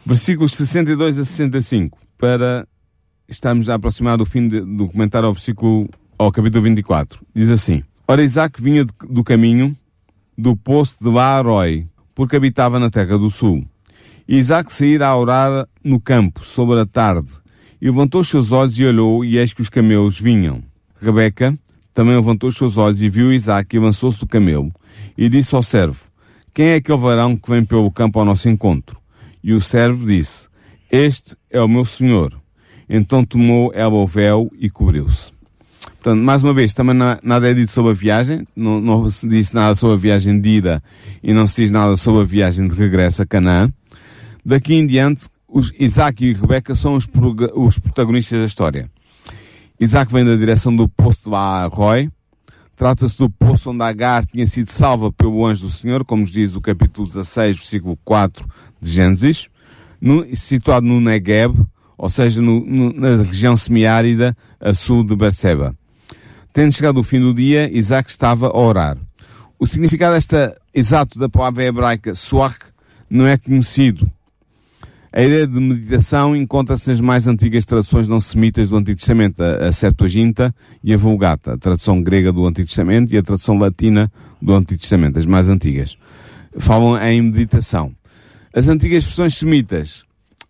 Versículos 0.05 0.53
62 0.53 1.19
a 1.19 1.25
65, 1.25 1.97
para 2.17 2.67
estarmos 3.29 3.69
a 3.69 3.75
aproximar 3.75 4.17
do 4.17 4.25
fim 4.25 4.49
de, 4.49 4.61
do 4.61 4.89
comentário 4.89 5.27
ao 5.27 5.33
versículo, 5.33 5.87
ao 6.17 6.31
capítulo 6.31 6.63
24. 6.63 7.23
Diz 7.35 7.49
assim, 7.49 7.83
Ora 8.07 8.23
Isaac 8.23 8.61
vinha 8.61 8.83
de, 8.83 8.91
do 9.07 9.23
caminho 9.23 9.77
do 10.35 10.55
poço 10.55 10.97
de 10.99 11.07
Laaroi, 11.07 11.87
porque 12.15 12.35
habitava 12.35 12.79
na 12.79 12.89
terra 12.89 13.17
do 13.17 13.29
sul. 13.29 13.63
E 14.27 14.37
Isaac 14.37 14.73
saíra 14.73 15.07
a 15.07 15.15
orar 15.15 15.67
no 15.83 15.99
campo, 15.99 16.43
sobre 16.43 16.79
a 16.79 16.85
tarde, 16.85 17.31
e 17.79 17.85
levantou 17.85 18.21
os 18.21 18.27
seus 18.27 18.51
olhos 18.51 18.77
e 18.79 18.85
olhou, 18.85 19.23
e 19.23 19.37
eis 19.37 19.53
que 19.53 19.61
os 19.61 19.69
camelos 19.69 20.19
vinham. 20.19 20.63
Rebeca 20.99 21.57
também 21.93 22.15
levantou 22.15 22.49
os 22.49 22.57
seus 22.57 22.75
olhos 22.75 23.01
e 23.01 23.09
viu 23.09 23.31
Isaac 23.31 23.75
e 23.75 23.77
avançou-se 23.77 24.19
do 24.19 24.27
camelo, 24.27 24.71
e 25.15 25.29
disse 25.29 25.53
ao 25.53 25.61
servo, 25.61 26.07
quem 26.57 26.69
é 26.69 26.75
aquele 26.77 26.97
varão 26.97 27.37
que 27.37 27.51
vem 27.51 27.63
pelo 27.63 27.91
campo 27.91 28.17
ao 28.17 28.25
nosso 28.25 28.49
encontro? 28.49 28.97
E 29.43 29.53
o 29.53 29.61
servo 29.61 30.07
disse, 30.07 30.47
Este 30.91 31.37
é 31.51 31.61
o 31.61 31.67
meu 31.67 31.85
senhor. 31.85 32.33
Então 32.89 33.23
tomou 33.23 33.71
ela 33.75 33.93
o 33.93 34.07
véu 34.07 34.51
e 34.57 34.67
cobriu-se. 34.67 35.31
Portanto, 36.01 36.19
mais 36.19 36.41
uma 36.41 36.55
vez, 36.55 36.73
também 36.73 36.95
nada 36.95 37.47
é 37.47 37.53
dito 37.53 37.69
sobre 37.69 37.91
a 37.91 37.93
viagem, 37.93 38.47
não, 38.55 38.81
não, 38.81 39.07
se 39.07 39.27
disse 39.27 39.53
nada 39.53 39.75
sobre 39.75 39.97
a 39.97 39.99
viagem 39.99 40.41
de 40.41 40.49
ida 40.49 40.83
e 41.21 41.31
não 41.31 41.45
se 41.45 41.61
diz 41.61 41.69
nada 41.69 41.95
sobre 41.95 42.21
a 42.21 42.25
viagem 42.25 42.67
de 42.67 42.73
regresso 42.73 43.21
a 43.21 43.25
Canaã. 43.27 43.71
Daqui 44.43 44.73
em 44.73 44.87
diante, 44.87 45.27
os 45.47 45.71
Isaac 45.79 46.25
e 46.25 46.33
Rebeca 46.33 46.73
são 46.73 46.95
os, 46.95 47.07
os 47.53 47.77
protagonistas 47.77 48.39
da 48.39 48.45
história. 48.45 48.89
Isaac 49.79 50.11
vem 50.11 50.25
da 50.25 50.35
direção 50.35 50.75
do 50.75 50.89
poço 50.89 51.25
de 51.25 51.29
Baarroi, 51.29 52.09
Trata-se 52.77 53.17
do 53.17 53.27
poço 53.27 53.71
onde 53.71 53.81
Agar 53.81 54.23
tinha 54.23 54.45
sido 54.45 54.69
salva 54.69 55.11
pelo 55.11 55.43
anjo 55.43 55.63
do 55.63 55.71
Senhor, 55.71 56.05
como 56.05 56.23
diz 56.23 56.55
o 56.55 56.61
capítulo 56.61 57.07
16, 57.07 57.57
versículo 57.57 57.97
4 58.05 58.47
de 58.79 58.91
Gênesis, 58.91 59.49
no, 59.99 60.23
situado 60.35 60.85
no 60.85 61.01
Negev, 61.01 61.55
ou 61.97 62.07
seja, 62.07 62.39
no, 62.39 62.63
no, 62.63 62.93
na 62.93 63.23
região 63.23 63.57
semiárida 63.57 64.37
a 64.59 64.75
sul 64.75 65.03
de 65.03 65.15
Berseba. 65.15 65.75
Tendo 66.53 66.71
chegado 66.71 66.99
o 66.99 67.03
fim 67.03 67.19
do 67.19 67.33
dia, 67.33 67.67
Isaac 67.75 68.11
estava 68.11 68.49
a 68.49 68.55
orar. 68.55 68.95
O 69.57 69.65
significado 69.65 70.15
esta, 70.15 70.55
exato 70.71 71.17
da 71.17 71.27
palavra 71.27 71.63
hebraica 71.63 72.13
suach 72.13 72.59
não 73.09 73.25
é 73.25 73.39
conhecido. 73.39 74.07
A 75.17 75.23
ideia 75.23 75.47
de 75.47 75.59
meditação 75.59 76.35
encontra-se 76.35 76.91
nas 76.91 77.01
mais 77.01 77.25
antigas 77.25 77.65
traduções 77.65 78.07
não 78.07 78.19
semitas 78.19 78.69
do 78.69 78.77
Antigo 78.77 78.99
Testamento, 78.99 79.41
a 79.41 79.71
Septuaginta 79.71 80.53
e 80.83 80.93
a 80.93 80.97
Vulgata, 80.97 81.53
a 81.53 81.57
tradução 81.57 82.03
grega 82.03 82.31
do 82.31 82.45
Antigo 82.45 82.67
Testamento 82.67 83.11
e 83.11 83.17
a 83.17 83.23
tradução 83.23 83.57
latina 83.57 84.11
do 84.39 84.53
Antigo 84.53 84.79
Testamento, 84.79 85.17
as 85.17 85.25
mais 85.25 85.47
antigas. 85.47 85.97
Falam 86.59 87.01
em 87.01 87.19
meditação. 87.23 87.95
As 88.53 88.67
antigas 88.67 89.05
versões 89.05 89.33
semitas, 89.33 90.03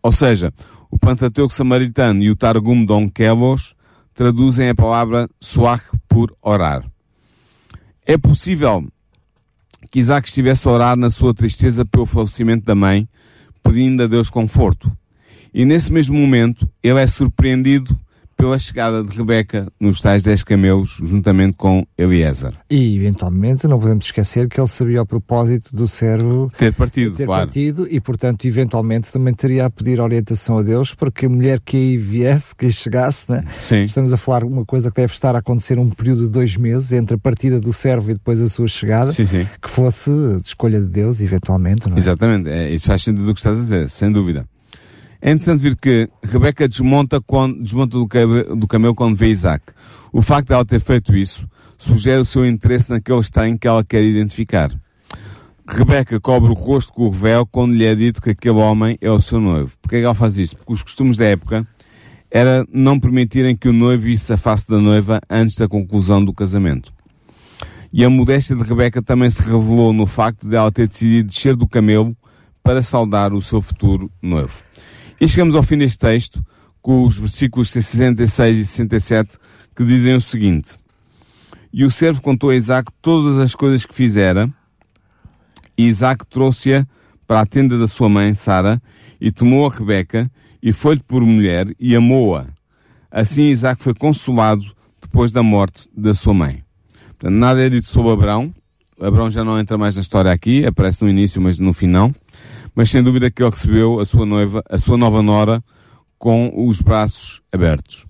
ou 0.03 0.11
seja, 0.11 0.53
o 0.91 0.99
Pentateuco 0.99 1.53
Samaritano 1.53 2.21
e 2.21 2.29
o 2.29 2.35
Targum 2.35 2.83
Don 2.83 3.09
Kelos, 3.09 3.73
traduzem 4.13 4.67
a 4.67 4.75
palavra 4.75 5.29
suach 5.39 5.85
por 6.09 6.35
orar. 6.41 6.83
É 8.05 8.17
possível 8.17 8.85
que 9.89 9.99
Isaac 9.99 10.27
estivesse 10.27 10.67
a 10.67 10.71
orar 10.71 10.97
na 10.97 11.09
sua 11.09 11.33
tristeza 11.33 11.85
pelo 11.85 12.05
falecimento 12.05 12.65
da 12.65 12.75
mãe, 12.75 13.07
pedindo 13.67 14.03
a 14.03 14.07
Deus 14.07 14.29
conforto. 14.29 14.91
E 15.53 15.65
nesse 15.65 15.91
mesmo 15.91 16.17
momento, 16.17 16.69
ele 16.81 16.99
é 16.99 17.07
surpreendido 17.07 17.99
pela 18.37 18.57
chegada 18.59 19.03
de 19.03 19.17
Rebeca 19.17 19.67
nos 19.79 19.99
tais 19.99 20.21
dez 20.21 20.43
camelos, 20.43 20.97
juntamente 21.01 21.57
com 21.57 21.85
Eliezer. 21.97 22.53
E, 22.69 22.95
eventualmente, 22.95 23.67
não 23.67 23.79
podemos 23.79 24.05
esquecer 24.05 24.47
que 24.47 24.59
ele 24.59 24.67
sabia 24.67 25.01
o 25.01 25.05
propósito 25.05 25.75
do 25.75 25.87
servo 25.87 26.51
ter 26.55 26.71
partido, 26.71 27.15
ter 27.15 27.25
claro. 27.25 27.47
partido 27.47 27.87
e, 27.89 27.99
portanto, 27.99 28.45
eventualmente 28.45 29.11
também 29.11 29.33
teria 29.33 29.65
a 29.65 29.69
pedir 29.69 29.99
orientação 29.99 30.59
a 30.59 30.61
Deus, 30.61 30.93
porque 30.93 31.25
a 31.25 31.29
mulher 31.29 31.59
que 31.59 31.75
aí 31.75 31.97
viesse, 31.97 32.55
que 32.55 32.67
aí 32.67 32.71
chegasse, 32.71 33.31
né? 33.31 33.43
Sim. 33.57 33.83
estamos 33.83 34.13
a 34.13 34.17
falar 34.17 34.43
uma 34.43 34.63
coisa 34.63 34.91
que 34.91 34.97
deve 35.01 35.13
estar 35.13 35.35
a 35.35 35.39
acontecer 35.39 35.79
um 35.79 35.89
período 35.89 36.23
de 36.23 36.29
dois 36.29 36.55
meses 36.55 36.91
entre 36.91 37.15
a 37.15 37.19
partida 37.19 37.59
do 37.59 37.73
servo 37.73 38.11
e 38.11 38.13
depois 38.13 38.39
a 38.39 38.47
sua 38.47 38.67
chegada, 38.67 39.11
sim, 39.11 39.25
sim. 39.25 39.47
que 39.61 39.69
fosse 39.69 40.11
de 40.11 40.47
escolha 40.47 40.79
de 40.79 40.87
Deus, 40.87 41.19
eventualmente. 41.21 41.89
Não 41.89 41.95
é? 41.95 41.99
Exatamente, 41.99 42.49
é, 42.49 42.71
isso 42.71 42.87
faz 42.87 43.01
sentido 43.01 43.25
do 43.25 43.33
que 43.33 43.39
estás 43.39 43.57
a 43.57 43.61
dizer, 43.61 43.89
sem 43.89 44.11
dúvida. 44.11 44.45
É 45.21 45.31
interessante 45.31 45.61
ver 45.61 45.75
que 45.75 46.09
Rebeca 46.23 46.67
desmonta, 46.67 47.19
quando, 47.19 47.61
desmonta 47.61 47.97
do, 47.97 48.67
camelo 48.67 48.95
quando 48.95 49.15
vê 49.15 49.29
Isaac. 49.29 49.65
O 50.13 50.21
facto 50.21 50.47
de 50.47 50.53
ela 50.53 50.65
ter 50.65 50.79
feito 50.79 51.15
isso 51.15 51.47
sugere 51.77 52.21
o 52.21 52.25
seu 52.25 52.45
interesse 52.45 52.89
naquele 52.89 53.19
estranho 53.19 53.57
que 53.57 53.67
ela 53.67 53.83
quer 53.83 54.03
identificar. 54.03 54.71
Rebeca 55.67 56.19
cobre 56.19 56.49
o 56.51 56.53
rosto 56.53 56.93
com 56.93 57.07
o 57.07 57.11
véu 57.11 57.45
quando 57.45 57.73
lhe 57.73 57.83
é 57.83 57.93
dito 57.93 58.21
que 58.21 58.29
aquele 58.29 58.55
homem 58.55 58.97
é 59.01 59.11
o 59.11 59.19
seu 59.19 59.39
noivo. 59.41 59.73
Porquê 59.81 59.97
é 59.97 59.99
que 59.99 60.05
ela 60.05 60.13
faz 60.13 60.37
isso? 60.37 60.55
Porque 60.55 60.73
os 60.73 60.81
costumes 60.81 61.17
da 61.17 61.25
época 61.25 61.67
era 62.31 62.65
não 62.71 62.99
permitirem 62.99 63.55
que 63.55 63.67
o 63.67 63.73
noivo 63.73 64.03
visse 64.03 64.31
a 64.31 64.37
face 64.37 64.67
da 64.67 64.77
noiva 64.77 65.19
antes 65.29 65.55
da 65.55 65.67
conclusão 65.67 66.23
do 66.23 66.33
casamento. 66.33 66.93
E 67.91 68.03
a 68.03 68.09
modéstia 68.09 68.55
de 68.55 68.63
Rebeca 68.63 69.01
também 69.01 69.29
se 69.29 69.41
revelou 69.41 69.91
no 69.91 70.05
facto 70.05 70.47
de 70.47 70.55
ela 70.55 70.71
ter 70.71 70.87
decidido 70.87 71.29
descer 71.29 71.55
do 71.55 71.67
camelo 71.67 72.15
para 72.63 72.81
saudar 72.81 73.33
o 73.33 73.41
seu 73.41 73.61
futuro 73.61 74.11
noivo. 74.21 74.63
E 75.19 75.27
chegamos 75.27 75.55
ao 75.55 75.63
fim 75.63 75.79
deste 75.79 75.97
texto, 75.97 76.45
com 76.79 77.03
os 77.03 77.17
versículos 77.17 77.71
66 77.71 78.57
e 78.57 78.65
67, 78.65 79.37
que 79.75 79.83
dizem 79.83 80.15
o 80.15 80.21
seguinte. 80.21 80.75
E 81.73 81.83
o 81.83 81.89
servo 81.89 82.21
contou 82.21 82.51
a 82.51 82.55
Isaac 82.55 82.91
todas 83.01 83.39
as 83.39 83.55
coisas 83.55 83.83
que 83.83 83.95
fizera, 83.95 84.47
e 85.75 85.85
Isaac 85.85 86.25
trouxe-a 86.27 86.85
para 87.25 87.41
a 87.41 87.45
tenda 87.47 87.79
da 87.79 87.87
sua 87.87 88.07
mãe, 88.07 88.33
Sara, 88.35 88.79
e 89.19 89.31
tomou 89.31 89.65
a 89.65 89.73
Rebeca, 89.73 90.31
e 90.61 90.71
foi-lhe 90.71 91.01
por 91.01 91.23
mulher, 91.23 91.67
e 91.79 91.95
amou-a. 91.95 92.45
Assim 93.09 93.49
Isaac 93.49 93.81
foi 93.81 93.95
consolado 93.95 94.65
depois 95.01 95.31
da 95.31 95.41
morte 95.41 95.89
da 95.97 96.13
sua 96.13 96.33
mãe. 96.33 96.63
Portanto, 97.17 97.33
nada 97.33 97.65
é 97.65 97.69
dito 97.69 97.87
sobre 97.87 98.11
Abraão. 98.11 98.53
Abraão 99.01 99.31
já 99.31 99.43
não 99.43 99.59
entra 99.59 99.79
mais 99.79 99.95
na 99.95 100.01
história 100.01 100.31
aqui, 100.31 100.63
aparece 100.63 101.01
no 101.01 101.09
início, 101.09 101.41
mas 101.41 101.57
no 101.57 101.73
final 101.73 102.13
mas 102.77 102.91
sem 102.91 103.01
dúvida 103.01 103.31
que 103.31 103.41
ele 103.41 103.49
recebeu 103.49 103.99
a 103.99 104.05
sua 104.05 104.23
noiva, 104.23 104.63
a 104.69 104.77
sua 104.77 104.99
nova 104.99 105.23
nora, 105.23 105.63
com 106.15 106.53
os 106.67 106.79
braços 106.79 107.41
abertos. 107.51 108.05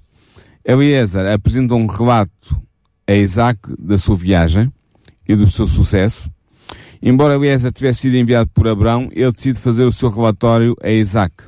Eliezer 0.65 1.25
apresenta 1.25 1.73
um 1.73 1.87
relato 1.87 2.61
a 3.07 3.13
Isaac 3.13 3.61
da 3.79 3.97
sua 3.97 4.17
viagem 4.17 4.69
e 5.25 5.37
do 5.37 5.47
seu 5.47 5.67
sucesso. 5.67 6.29
Embora 7.01 7.35
Eliezer 7.35 7.71
tivesse 7.71 8.01
sido 8.01 8.17
enviado 8.17 8.49
por 8.53 8.67
Abraão, 8.67 9.07
ele 9.13 9.31
decide 9.31 9.57
fazer 9.57 9.85
o 9.85 9.91
seu 9.91 10.09
relatório 10.09 10.75
a 10.83 10.89
Isaac. 10.89 11.45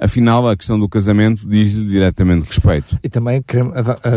Afinal, 0.00 0.48
a 0.48 0.56
questão 0.56 0.78
do 0.78 0.88
casamento 0.88 1.44
diz-lhe 1.48 1.84
diretamente 1.88 2.46
respeito. 2.46 2.96
E 3.02 3.08
também 3.08 3.42
queremos, 3.42 3.74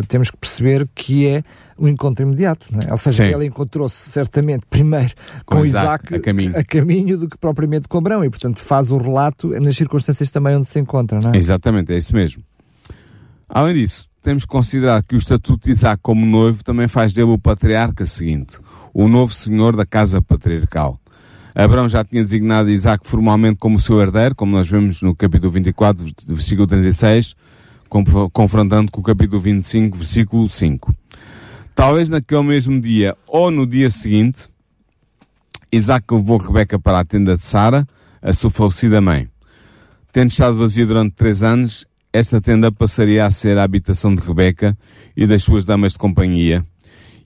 temos 0.07 0.29
que 0.29 0.37
perceber 0.37 0.87
que 0.93 1.25
é 1.27 1.43
um 1.77 1.87
encontro 1.87 2.23
imediato, 2.23 2.67
não 2.71 2.79
é? 2.87 2.91
Ou 2.91 2.97
seja, 2.99 3.25
Sim. 3.25 3.33
ele 3.33 3.45
encontrou-se 3.47 4.11
certamente 4.11 4.63
primeiro 4.69 5.13
com, 5.43 5.55
Com 5.57 5.65
Isaac, 5.65 6.05
Isaac, 6.05 6.15
a 6.15 6.19
caminho. 6.19 6.57
a 6.57 6.63
caminho 6.63 7.17
do 7.17 7.27
que 7.27 7.35
propriamente 7.35 7.87
com 7.87 7.97
Abraão 7.97 8.23
e, 8.23 8.29
portanto, 8.29 8.59
faz 8.59 8.91
o 8.91 8.97
relato 8.97 9.47
nas 9.59 9.75
circunstâncias 9.75 10.29
também 10.29 10.55
onde 10.55 10.67
se 10.67 10.79
encontra, 10.79 11.19
não 11.19 11.31
é? 11.31 11.37
Exatamente, 11.37 11.91
é 11.91 11.97
isso 11.97 12.15
mesmo. 12.15 12.43
Além 13.49 13.73
disso, 13.73 14.07
temos 14.21 14.45
que 14.45 14.51
considerar 14.51 15.01
que 15.01 15.15
o 15.15 15.17
estatuto 15.17 15.65
de 15.65 15.71
Isaac 15.71 15.99
como 16.03 16.25
noivo 16.27 16.63
também 16.63 16.87
faz 16.87 17.11
dele 17.11 17.31
o 17.31 17.39
patriarca 17.39 18.05
seguinte, 18.05 18.59
o 18.93 19.07
novo 19.07 19.33
senhor 19.33 19.75
da 19.75 19.85
casa 19.85 20.21
patriarcal. 20.21 20.95
Abraão 21.53 21.89
já 21.89 22.03
tinha 22.03 22.23
designado 22.23 22.69
Isaac 22.69 23.07
formalmente 23.07 23.57
como 23.57 23.79
seu 23.79 23.99
herdeiro, 24.01 24.33
como 24.35 24.53
nós 24.53 24.69
vemos 24.69 25.01
no 25.01 25.15
capítulo 25.15 25.51
24, 25.51 26.05
versículo 26.27 26.65
36, 26.65 27.35
confrontando 28.31 28.91
com 28.91 29.01
o 29.01 29.03
capítulo 29.03 29.41
25, 29.41 29.97
versículo 29.97 30.47
5. 30.47 30.95
Talvez 31.75 32.09
naquele 32.09 32.43
mesmo 32.43 32.79
dia 32.79 33.17
ou 33.27 33.51
no 33.51 33.67
dia 33.67 33.89
seguinte, 33.89 34.47
Isaac 35.71 36.05
levou 36.13 36.37
Rebeca 36.37 36.79
para 36.79 36.99
a 36.99 37.05
tenda 37.05 37.35
de 37.35 37.43
Sara, 37.43 37.85
a 38.21 38.33
sua 38.33 38.49
falecida 38.49 39.01
mãe. 39.01 39.27
Tendo 40.11 40.29
estado 40.29 40.57
vazia 40.57 40.85
durante 40.85 41.15
três 41.15 41.43
anos, 41.43 41.85
esta 42.13 42.41
tenda 42.41 42.71
passaria 42.71 43.25
a 43.25 43.31
ser 43.31 43.57
a 43.57 43.63
habitação 43.63 44.13
de 44.13 44.21
Rebeca 44.21 44.77
e 45.15 45.25
das 45.25 45.43
suas 45.43 45.63
damas 45.63 45.93
de 45.93 45.97
companhia, 45.97 46.65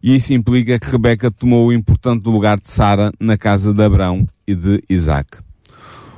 e 0.06 0.16
isso 0.18 0.36
implica 0.36 0.78
que 0.78 0.86
Rebeca 0.86 1.32
tomou 1.32 1.66
o 1.66 1.74
importante 1.74 2.30
lugar 2.30 2.60
de 2.60 2.70
Sara 2.70 3.12
na 3.20 3.36
casa 3.40 3.74
de 3.74 3.84
Abraão 3.84 4.30
e 4.46 4.54
de 4.54 4.84
Isaac. 4.88 5.40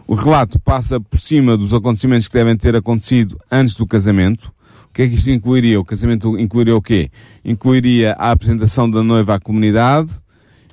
O 0.05 0.13
relato 0.13 0.59
passa 0.59 0.99
por 0.99 1.17
cima 1.21 1.55
dos 1.55 1.73
acontecimentos 1.73 2.27
que 2.27 2.33
devem 2.33 2.57
ter 2.57 2.75
acontecido 2.75 3.37
antes 3.49 3.75
do 3.75 3.87
casamento. 3.87 4.51
O 4.89 4.93
que 4.93 5.03
é 5.03 5.07
que 5.07 5.15
isto 5.15 5.29
incluiria? 5.29 5.79
O 5.79 5.85
casamento 5.85 6.37
incluiria 6.37 6.75
o 6.75 6.81
quê? 6.81 7.09
Incluiria 7.45 8.11
a 8.19 8.31
apresentação 8.31 8.91
da 8.91 9.01
noiva 9.01 9.35
à 9.35 9.39
comunidade, 9.39 10.11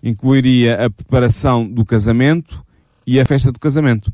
incluiria 0.02 0.84
a 0.84 0.90
preparação 0.90 1.64
do 1.64 1.84
casamento 1.84 2.66
e 3.06 3.20
a 3.20 3.24
festa 3.24 3.52
do 3.52 3.60
casamento. 3.60 4.12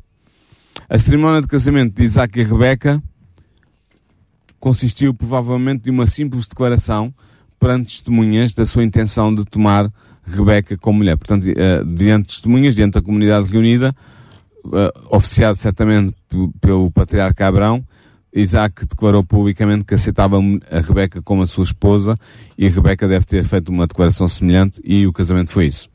A 0.90 0.98
cerimónia 0.98 1.40
de 1.40 1.48
casamento 1.48 1.94
de 1.94 2.04
Isaac 2.04 2.38
e 2.38 2.44
Rebeca 2.44 3.02
consistiu 4.58 5.14
provavelmente 5.14 5.84
de 5.84 5.90
uma 5.90 6.06
simples 6.06 6.46
declaração 6.46 7.14
perante 7.60 7.88
testemunhas 7.88 8.54
da 8.54 8.66
sua 8.66 8.82
intenção 8.82 9.32
de 9.32 9.44
tomar 9.44 9.88
Rebeca 10.24 10.76
como 10.78 10.98
mulher. 10.98 11.16
Portanto, 11.16 11.44
uh, 11.44 11.84
diante 11.84 12.28
de 12.28 12.32
testemunhas, 12.34 12.74
diante 12.74 12.94
da 12.94 13.02
comunidade 13.02 13.50
reunida, 13.50 13.94
uh, 14.64 15.16
oficiado 15.16 15.56
certamente 15.56 16.14
pelo 16.60 16.90
patriarca 16.90 17.46
Abraão, 17.46 17.84
Isaac 18.32 18.86
declarou 18.86 19.24
publicamente 19.24 19.84
que 19.84 19.94
aceitava 19.94 20.38
a 20.70 20.80
Rebeca 20.80 21.20
como 21.22 21.42
a 21.42 21.46
sua 21.46 21.64
esposa 21.64 22.16
e 22.56 22.68
Rebeca 22.68 23.08
deve 23.08 23.26
ter 23.26 23.44
feito 23.44 23.70
uma 23.70 23.86
declaração 23.86 24.28
semelhante 24.28 24.80
e 24.84 25.06
o 25.06 25.12
casamento 25.12 25.50
foi 25.50 25.66
isso. 25.66 25.88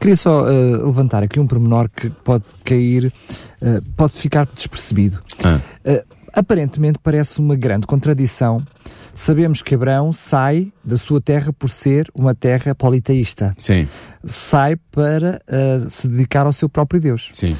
Queria 0.00 0.16
só 0.16 0.44
uh, 0.44 0.86
levantar 0.86 1.22
aqui 1.22 1.40
um 1.40 1.46
pormenor 1.46 1.88
que 1.88 2.10
pode 2.10 2.44
cair, 2.64 3.06
uh, 3.06 3.82
pode 3.96 4.14
ficar 4.14 4.46
despercebido. 4.54 5.18
Ah. 5.42 5.60
Uh, 5.84 6.04
aparentemente 6.32 6.98
parece 7.02 7.38
uma 7.38 7.56
grande 7.56 7.86
contradição. 7.86 8.62
Sabemos 9.14 9.62
que 9.62 9.74
Abraão 9.74 10.12
sai 10.12 10.72
da 10.84 10.96
sua 10.96 11.20
terra 11.20 11.52
por 11.52 11.70
ser 11.70 12.10
uma 12.14 12.34
terra 12.34 12.74
politeísta. 12.74 13.54
Sim. 13.56 13.88
Sai 14.24 14.76
para 14.76 15.40
se 15.88 16.08
dedicar 16.08 16.46
ao 16.46 16.52
seu 16.52 16.68
próprio 16.68 17.00
Deus. 17.00 17.30
Sim. 17.32 17.56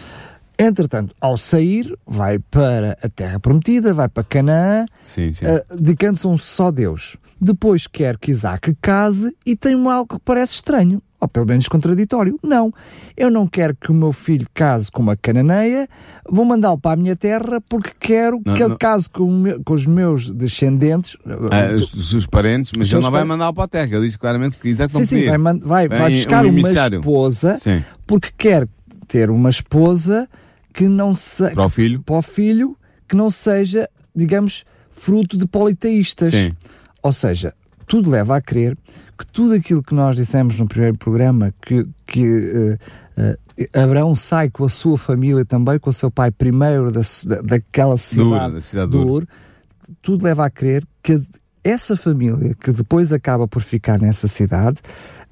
Entretanto, 0.59 1.15
ao 1.21 1.37
sair, 1.37 1.97
vai 2.07 2.39
para 2.39 2.97
a 3.03 3.09
Terra 3.09 3.41
Prometida, 3.41 3.93
vai 3.93 4.09
para 4.09 4.23
Canaã, 4.23 4.87
sim, 5.01 5.33
sim. 5.33 5.45
Uh, 5.47 5.77
dedicando-se 5.77 6.27
a 6.27 6.31
um 6.31 6.39
só 6.39 6.71
Deus. 6.71 7.17
Depois 7.41 7.87
quer 7.89 8.17
que 8.17 8.31
Isaac 8.31 8.77
case 8.81 9.37
e 9.45 9.57
tem 9.57 9.75
algo 9.89 10.15
que 10.15 10.25
parece 10.25 10.55
estranho, 10.55 11.03
ou 11.25 11.29
pelo 11.29 11.47
menos 11.47 11.69
contraditório. 11.69 12.39
Não, 12.43 12.73
eu 13.17 13.31
não 13.31 13.47
quero 13.47 13.75
que 13.75 13.91
o 13.91 13.95
meu 13.95 14.13
filho 14.13 14.47
case 14.55 14.91
com 14.91 15.03
uma 15.03 15.17
cananeia, 15.17 15.89
vou 16.29 16.45
mandá-lo 16.45 16.79
para 16.79 16.93
a 16.93 16.97
minha 16.97 17.17
terra 17.17 17.61
porque 17.69 17.91
quero 17.99 18.41
não, 18.45 18.55
que 18.55 18.61
não. 18.61 18.69
ele 18.69 18.77
case 18.77 19.09
com, 19.09 19.31
meu, 19.31 19.63
com, 19.65 19.75
os 19.75 19.87
meus 19.87 20.31
descendentes. 20.31 21.17
Ah, 21.27 21.75
os, 21.75 21.93
os, 21.95 22.11
seus 22.11 22.27
parentes, 22.27 22.73
mas 22.77 22.93
ele 22.93 23.03
não 23.03 23.11
vai 23.11 23.25
mandá-lo 23.25 23.55
para 23.55 23.65
a 23.65 23.69
terra. 23.69 23.97
Ele 23.97 24.07
diz 24.07 24.17
claramente 24.17 24.57
que 24.59 24.69
Isaac 24.69 24.93
sim, 24.93 24.99
não 24.99 25.07
sim, 25.07 25.27
vai, 25.27 25.59
vai, 25.59 25.89
vai 25.89 26.13
buscar 26.13 26.45
um 26.45 26.51
uma 26.51 26.69
esposa 26.71 27.59
sim. 27.59 27.83
porque 28.07 28.31
quer 28.37 28.69
ter 29.09 29.31
uma 29.31 29.51
esposa 29.51 30.29
que 30.73 30.89
não 30.89 31.15
se, 31.15 31.51
para 31.51 31.65
o 31.65 31.69
filho 31.69 32.03
para 32.03 32.17
o 32.17 32.23
filho 32.23 32.77
que 33.09 33.15
não 33.15 33.31
seja 33.31 33.89
digamos 34.15 34.65
fruto 34.91 35.37
de 35.37 35.47
politeístas 35.47 36.31
Sim. 36.31 36.53
ou 37.03 37.13
seja 37.13 37.55
tudo 37.87 38.11
leva 38.11 38.37
a 38.37 38.41
crer 38.41 38.77
que 38.77 39.04
Porque 39.25 39.31
tudo 39.33 39.55
aquilo 39.55 39.83
que 39.83 39.95
nós 39.95 40.17
dissemos 40.17 40.59
no 40.59 40.67
primeiro 40.67 40.99
programa, 40.99 41.53
que, 41.63 41.87
que 42.07 42.77
uh, 43.19 43.39
Abraão 43.73 44.15
sai 44.15 44.51
com 44.51 44.65
a 44.65 44.69
sua 44.69 44.99
família 44.99 45.45
também, 45.45 45.79
com 45.79 45.91
o 45.91 45.93
seu 45.93 46.11
pai 46.11 46.31
primeiro 46.31 46.91
da, 46.91 47.01
da, 47.25 47.43
daquela 47.43 47.97
cidade, 47.97 48.55
da 48.55 48.61
cidade 48.61 48.91
do 48.91 49.07
Ur, 49.07 49.27
tudo 50.03 50.25
leva 50.25 50.47
a 50.47 50.51
crer 50.51 50.87
que 51.03 51.21
essa 51.63 51.97
família, 51.97 52.55
que 52.55 52.73
depois 52.73 53.13
acaba 53.13 53.49
por 53.49 53.63
ficar 53.63 53.99
nessa 53.99 54.29
cidade, 54.29 54.79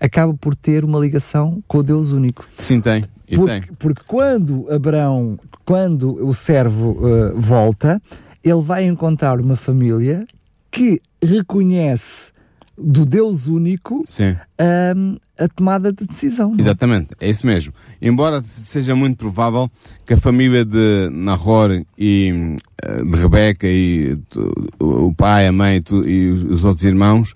acaba 0.01 0.33
por 0.35 0.55
ter 0.55 0.85
uma 0.85 0.99
ligação 0.99 1.63
com 1.69 1.79
o 1.79 1.83
Deus 1.83 2.11
único. 2.11 2.45
Sim, 2.59 2.81
tem. 2.81 3.05
E 3.29 3.37
porque, 3.37 3.61
tem. 3.61 3.63
porque 3.79 4.03
quando 4.07 4.71
Abraão, 4.71 5.39
quando 5.65 6.27
o 6.27 6.35
servo 6.35 6.93
uh, 6.93 7.39
volta, 7.39 8.01
ele 8.43 8.63
vai 8.63 8.85
encontrar 8.85 9.41
uma 9.41 9.57
família 9.57 10.27
que 10.71 11.01
reconhece 11.23 12.33
do 12.77 13.05
Deus 13.05 13.47
único 13.47 14.05
um, 14.97 15.17
a 15.39 15.49
tomada 15.49 15.93
de 15.93 16.07
decisão. 16.07 16.55
É? 16.57 16.61
Exatamente, 16.61 17.09
é 17.21 17.29
isso 17.29 17.47
mesmo. 17.47 17.73
Embora 18.01 18.43
seja 18.43 18.95
muito 18.95 19.17
provável 19.17 19.71
que 20.07 20.15
a 20.15 20.17
família 20.17 20.65
de 20.65 21.11
Nahor 21.13 21.85
e 21.99 22.57
eh, 22.83 23.05
de 23.05 23.21
Rebeca 23.21 23.67
e 23.67 24.19
o 24.79 25.13
pai, 25.15 25.47
a 25.47 25.53
mãe 25.53 25.83
e 26.07 26.29
os 26.29 26.65
outros 26.65 26.85
irmãos 26.85 27.35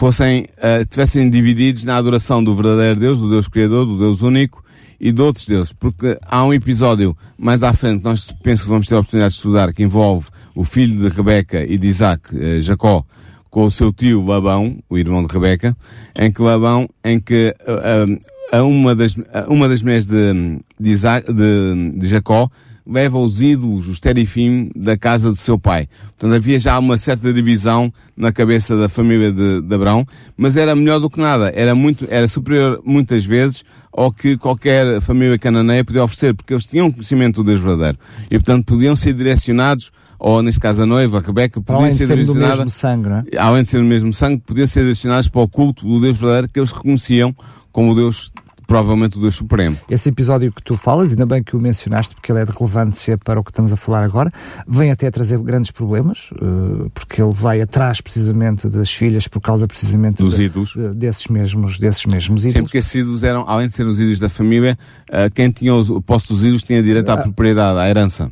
fossem, 0.00 0.46
uh, 0.56 0.84
tivessem 0.88 1.28
divididos 1.28 1.84
na 1.84 1.96
adoração 1.96 2.42
do 2.42 2.54
verdadeiro 2.54 2.98
Deus, 2.98 3.20
do 3.20 3.28
Deus 3.28 3.48
Criador, 3.48 3.84
do 3.84 3.98
Deus 3.98 4.22
único 4.22 4.64
e 4.98 5.12
de 5.12 5.20
outros 5.20 5.46
deuses, 5.46 5.72
porque 5.72 6.18
há 6.26 6.42
um 6.44 6.54
episódio 6.54 7.14
mais 7.36 7.62
à 7.62 7.72
frente, 7.74 8.02
nós 8.02 8.32
penso 8.42 8.62
que 8.62 8.68
vamos 8.70 8.86
ter 8.86 8.94
a 8.94 9.00
oportunidade 9.00 9.34
de 9.34 9.36
estudar, 9.38 9.74
que 9.74 9.82
envolve 9.82 10.28
o 10.54 10.64
filho 10.64 10.96
de 10.96 11.14
Rebeca 11.14 11.62
e 11.64 11.76
de 11.76 11.86
Isaac, 11.86 12.34
uh, 12.34 12.60
Jacó, 12.62 13.04
com 13.50 13.64
o 13.64 13.70
seu 13.70 13.92
tio 13.92 14.24
Labão, 14.24 14.78
o 14.88 14.96
irmão 14.96 15.26
de 15.26 15.32
Rebeca, 15.32 15.76
em 16.16 16.30
que 16.30 16.40
Labão, 16.40 16.88
em 17.04 17.18
que 17.18 17.54
uh, 17.66 18.56
uh, 18.56 18.64
uma 18.64 18.94
das, 18.94 19.16
uma 19.48 19.68
das 19.68 19.82
mulheres 19.82 20.06
de, 20.06 20.60
de, 20.78 20.90
Isaac, 20.90 21.32
de, 21.32 21.90
de 21.96 22.08
Jacó 22.08 22.48
leva 22.86 23.18
os 23.18 23.40
ídolos, 23.40 23.86
os 23.86 24.00
terifim, 24.00 24.70
da 24.74 24.96
casa 24.96 25.30
do 25.30 25.36
seu 25.36 25.58
pai. 25.58 25.88
Portanto, 26.18 26.34
havia 26.34 26.58
já 26.58 26.78
uma 26.78 26.96
certa 26.96 27.32
divisão 27.32 27.92
na 28.16 28.32
cabeça 28.32 28.76
da 28.76 28.88
família 28.88 29.30
de, 29.30 29.60
de 29.60 29.74
Abraão, 29.74 30.04
mas 30.36 30.56
era 30.56 30.74
melhor 30.74 30.98
do 30.98 31.08
que 31.08 31.20
nada. 31.20 31.52
Era 31.54 31.74
muito, 31.74 32.06
era 32.10 32.26
superior 32.26 32.80
muitas 32.84 33.24
vezes 33.24 33.64
ao 33.92 34.12
que 34.12 34.36
qualquer 34.36 35.00
família 35.00 35.38
cananeia 35.38 35.84
podia 35.84 36.02
oferecer, 36.02 36.34
porque 36.34 36.52
eles 36.52 36.66
tinham 36.66 36.90
conhecimento 36.90 37.42
do 37.42 37.44
Deus 37.44 37.60
verdadeiro. 37.60 37.98
E, 38.30 38.38
portanto, 38.38 38.64
podiam 38.64 38.96
ser 38.96 39.12
direcionados 39.12 39.92
ou 40.20 40.42
neste 40.42 40.60
caso 40.60 40.82
a 40.82 40.86
noiva, 40.86 41.18
a 41.18 41.20
Rebeca, 41.22 41.60
podia 41.60 41.90
ser 41.90 42.06
direcionada. 42.06 42.56
Mesmo 42.56 42.70
sangue, 42.70 43.08
não 43.08 43.16
é? 43.16 43.24
Além 43.38 43.62
de 43.62 43.68
ser 43.68 43.78
o 43.78 43.84
mesmo 43.84 44.12
sangue, 44.12 44.42
podia 44.46 44.66
ser 44.66 44.82
direcionados 44.82 45.28
para 45.28 45.40
o 45.40 45.48
culto 45.48 45.86
do 45.86 45.98
Deus 45.98 46.18
verdadeiro 46.18 46.48
que 46.48 46.60
eles 46.60 46.70
reconheciam 46.70 47.34
como 47.72 47.92
o 47.92 47.94
Deus 47.94 48.30
provavelmente 48.66 49.18
o 49.18 49.20
Deus 49.20 49.34
Supremo. 49.34 49.76
Esse 49.90 50.10
episódio 50.10 50.52
que 50.52 50.62
tu 50.62 50.76
falas, 50.76 51.10
ainda 51.10 51.26
bem 51.26 51.42
que 51.42 51.56
o 51.56 51.60
mencionaste, 51.60 52.14
porque 52.14 52.30
ele 52.30 52.38
é 52.38 52.44
de 52.44 52.52
relevância 52.52 53.18
para 53.18 53.40
o 53.40 53.42
que 53.42 53.50
estamos 53.50 53.72
a 53.72 53.76
falar 53.76 54.04
agora, 54.04 54.32
vem 54.64 54.92
até 54.92 55.08
a 55.08 55.10
trazer 55.10 55.40
grandes 55.40 55.72
problemas, 55.72 56.30
uh, 56.40 56.88
porque 56.94 57.20
ele 57.20 57.32
vai 57.34 57.60
atrás 57.60 58.00
precisamente 58.00 58.68
das 58.68 58.88
filhas 58.88 59.26
por 59.26 59.40
causa 59.40 59.66
precisamente 59.66 60.22
dos 60.22 60.36
de, 60.36 60.44
ídolos. 60.44 60.74
De, 60.76 60.94
desses 60.94 61.26
mesmos, 61.26 61.80
desses 61.80 62.06
mesmos 62.06 62.42
ídolos. 62.42 62.52
Sempre 62.52 62.70
que 62.70 62.78
esses 62.78 62.94
ídolos 62.94 63.24
eram, 63.24 63.44
além 63.48 63.66
de 63.66 63.72
ser 63.72 63.84
os 63.84 63.98
ídolos 63.98 64.20
da 64.20 64.28
família, 64.28 64.78
uh, 65.08 65.28
quem 65.34 65.50
tinha 65.50 65.74
o 65.74 66.00
posto 66.00 66.32
dos 66.32 66.44
ídolos 66.44 66.62
tinha 66.62 66.80
direito 66.80 67.08
à 67.08 67.16
uh, 67.16 67.22
propriedade, 67.24 67.76
à 67.76 67.90
herança 67.90 68.30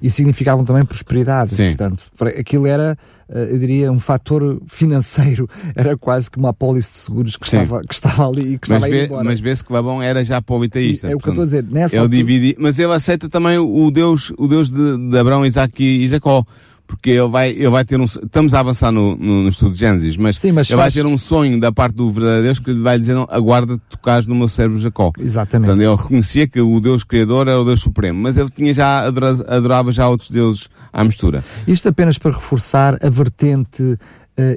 e 0.00 0.10
significavam 0.10 0.64
também 0.64 0.84
prosperidade. 0.84 1.54
Sim. 1.54 1.68
Portanto, 1.68 2.02
aquilo 2.38 2.66
era, 2.66 2.96
eh, 3.28 3.48
eu 3.50 3.58
diria, 3.58 3.92
um 3.92 4.00
fator 4.00 4.60
financeiro, 4.66 5.48
era 5.74 5.96
quase 5.96 6.30
que 6.30 6.38
uma 6.38 6.50
apólice 6.50 6.92
de 6.92 6.98
seguros 6.98 7.36
que, 7.36 7.46
estava, 7.46 7.82
que 7.82 7.94
estava 7.94 8.28
ali 8.28 8.54
e 8.54 8.58
que 8.58 8.68
mas 8.70 8.82
estava 8.82 8.88
vê, 8.88 9.04
embora. 9.06 9.24
Mas 9.24 9.40
vê-se 9.40 9.64
que 9.64 9.72
Labão 9.72 10.02
era 10.02 10.24
já 10.24 10.40
politeísta. 10.40 11.08
É 11.08 11.14
o 11.14 11.18
que 11.18 11.28
eu 11.28 11.32
estou 11.32 11.42
a 11.42 11.46
dizer. 11.46 11.64
Nessa 11.64 11.96
ele 11.96 12.02
altura... 12.02 12.16
divide, 12.16 12.56
mas 12.58 12.78
ele 12.78 12.92
aceita 12.92 13.28
também 13.28 13.58
o 13.58 13.90
Deus, 13.90 14.32
o 14.38 14.46
Deus 14.46 14.70
de, 14.70 15.10
de 15.10 15.18
Abraão, 15.18 15.44
Isaac 15.44 15.82
e 15.82 16.06
Jacó 16.08 16.44
porque 16.88 17.10
ele 17.10 17.28
vai, 17.28 17.50
ele 17.50 17.68
vai 17.68 17.84
ter 17.84 18.00
um, 18.00 18.04
estamos 18.04 18.54
a 18.54 18.60
avançar 18.60 18.90
no, 18.90 19.14
no, 19.14 19.42
no 19.42 19.48
estudo 19.50 19.72
de 19.72 19.78
Gênesis, 19.78 20.16
mas, 20.16 20.36
Sim, 20.36 20.52
mas 20.52 20.70
ele 20.70 20.80
faz... 20.80 20.94
vai 20.94 21.02
ter 21.02 21.06
um 21.06 21.18
sonho 21.18 21.60
da 21.60 21.70
parte 21.70 21.94
do 21.94 22.10
verdadeiro 22.10 22.44
Deus 22.44 22.58
que 22.58 22.72
lhe 22.72 22.80
vai 22.80 22.98
dizer, 22.98 23.14
aguarda 23.28 23.76
de 23.76 23.82
tocares 23.90 24.26
no 24.26 24.34
meu 24.34 24.48
servo 24.48 24.78
Jacó. 24.78 25.12
Exatamente. 25.18 25.66
Portanto, 25.68 25.86
ele 25.86 26.02
reconhecia 26.02 26.48
que 26.48 26.60
o 26.60 26.80
Deus 26.80 27.04
Criador 27.04 27.46
era 27.46 27.60
o 27.60 27.64
Deus 27.64 27.80
Supremo, 27.80 28.18
mas 28.18 28.38
ele 28.38 28.48
tinha 28.48 28.72
já, 28.72 29.04
adorava, 29.06 29.92
já 29.92 30.08
outros 30.08 30.30
deuses 30.30 30.68
à 30.90 31.04
mistura. 31.04 31.44
Isto 31.66 31.90
apenas 31.90 32.16
para 32.16 32.32
reforçar 32.32 32.98
a 33.04 33.10
vertente 33.10 33.98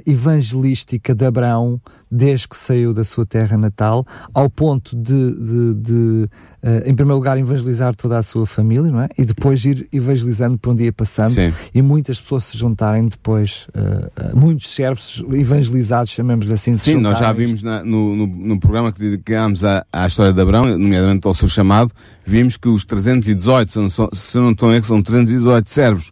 evangelística 0.06 1.14
de 1.14 1.24
Abraão 1.24 1.80
desde 2.12 2.46
que 2.46 2.56
saiu 2.56 2.92
da 2.92 3.02
sua 3.04 3.24
terra 3.24 3.56
natal, 3.56 4.06
ao 4.34 4.50
ponto 4.50 4.94
de, 4.94 5.34
de, 5.34 5.74
de 5.74 6.28
uh, 6.62 6.82
em 6.84 6.94
primeiro 6.94 7.16
lugar, 7.16 7.38
evangelizar 7.38 7.96
toda 7.96 8.18
a 8.18 8.22
sua 8.22 8.44
família, 8.46 8.92
não 8.92 9.00
é? 9.00 9.08
E 9.16 9.24
depois 9.24 9.64
ir 9.64 9.88
evangelizando 9.90 10.58
por 10.58 10.72
um 10.72 10.76
dia 10.76 10.92
passando 10.92 11.30
Sim. 11.30 11.54
e 11.74 11.80
muitas 11.80 12.20
pessoas 12.20 12.44
se 12.44 12.58
juntarem 12.58 13.08
depois, 13.08 13.66
uh, 13.68 14.38
muitos 14.38 14.74
servos 14.74 15.24
evangelizados, 15.32 16.12
chamemos-lhe 16.12 16.52
assim. 16.52 16.76
Sim, 16.76 16.98
nós 16.98 17.18
já 17.18 17.32
vimos 17.32 17.62
na, 17.62 17.82
no, 17.82 18.14
no, 18.14 18.26
no, 18.26 18.60
programa 18.60 18.92
que 18.92 18.98
dedicámos 18.98 19.64
à, 19.64 19.86
à 19.90 20.06
história 20.06 20.34
de 20.34 20.40
Abraão, 20.40 20.66
nomeadamente 20.66 21.26
ao 21.26 21.32
seu 21.32 21.48
chamado, 21.48 21.90
vimos 22.26 22.58
que 22.58 22.68
os 22.68 22.84
318, 22.84 23.72
se 23.72 23.78
não, 23.78 23.88
se 24.12 24.38
não 24.38 24.50
estou 24.50 24.74
em 24.74 24.82
são 24.82 25.00
318 25.02 25.68
servos 25.68 26.10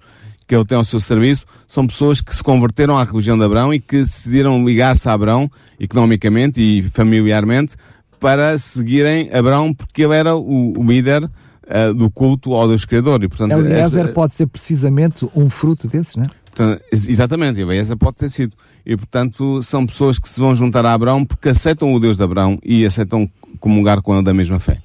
que 0.50 0.56
ele 0.56 0.64
tem 0.64 0.76
ao 0.76 0.82
seu 0.82 0.98
serviço, 0.98 1.46
são 1.64 1.86
pessoas 1.86 2.20
que 2.20 2.34
se 2.34 2.42
converteram 2.42 2.98
à 2.98 3.04
religião 3.04 3.38
de 3.38 3.44
Abraão 3.44 3.72
e 3.72 3.78
que 3.78 3.98
decidiram 3.98 4.66
ligar-se 4.66 5.08
a 5.08 5.12
Abraão, 5.12 5.48
economicamente 5.78 6.60
e 6.60 6.82
familiarmente, 6.90 7.76
para 8.18 8.58
seguirem 8.58 9.32
Abraão, 9.32 9.72
porque 9.72 10.02
ele 10.02 10.16
era 10.16 10.34
o, 10.34 10.76
o 10.76 10.82
líder 10.82 11.22
uh, 11.22 11.94
do 11.94 12.10
culto 12.10 12.52
ao 12.52 12.66
Deus 12.66 12.84
Criador. 12.84 13.22
E, 13.22 13.28
portanto, 13.28 13.52
Eliezer 13.52 14.06
essa, 14.06 14.12
pode 14.12 14.34
ser 14.34 14.48
precisamente 14.48 15.24
um 15.36 15.48
fruto 15.48 15.86
desses, 15.86 16.16
não 16.16 16.24
é? 16.24 16.26
Portanto, 16.46 16.82
exatamente, 16.90 17.60
Eliezer 17.60 17.96
pode 17.96 18.16
ter 18.16 18.28
sido. 18.28 18.56
E, 18.84 18.96
portanto, 18.96 19.62
são 19.62 19.86
pessoas 19.86 20.18
que 20.18 20.28
se 20.28 20.40
vão 20.40 20.52
juntar 20.52 20.84
a 20.84 20.92
Abraão 20.92 21.24
porque 21.24 21.50
aceitam 21.50 21.94
o 21.94 22.00
Deus 22.00 22.16
de 22.16 22.24
Abraão 22.24 22.58
e 22.64 22.84
aceitam 22.84 23.30
comungar 23.60 24.02
com 24.02 24.14
ele 24.14 24.24
da 24.24 24.34
mesma 24.34 24.58
fé. 24.58 24.78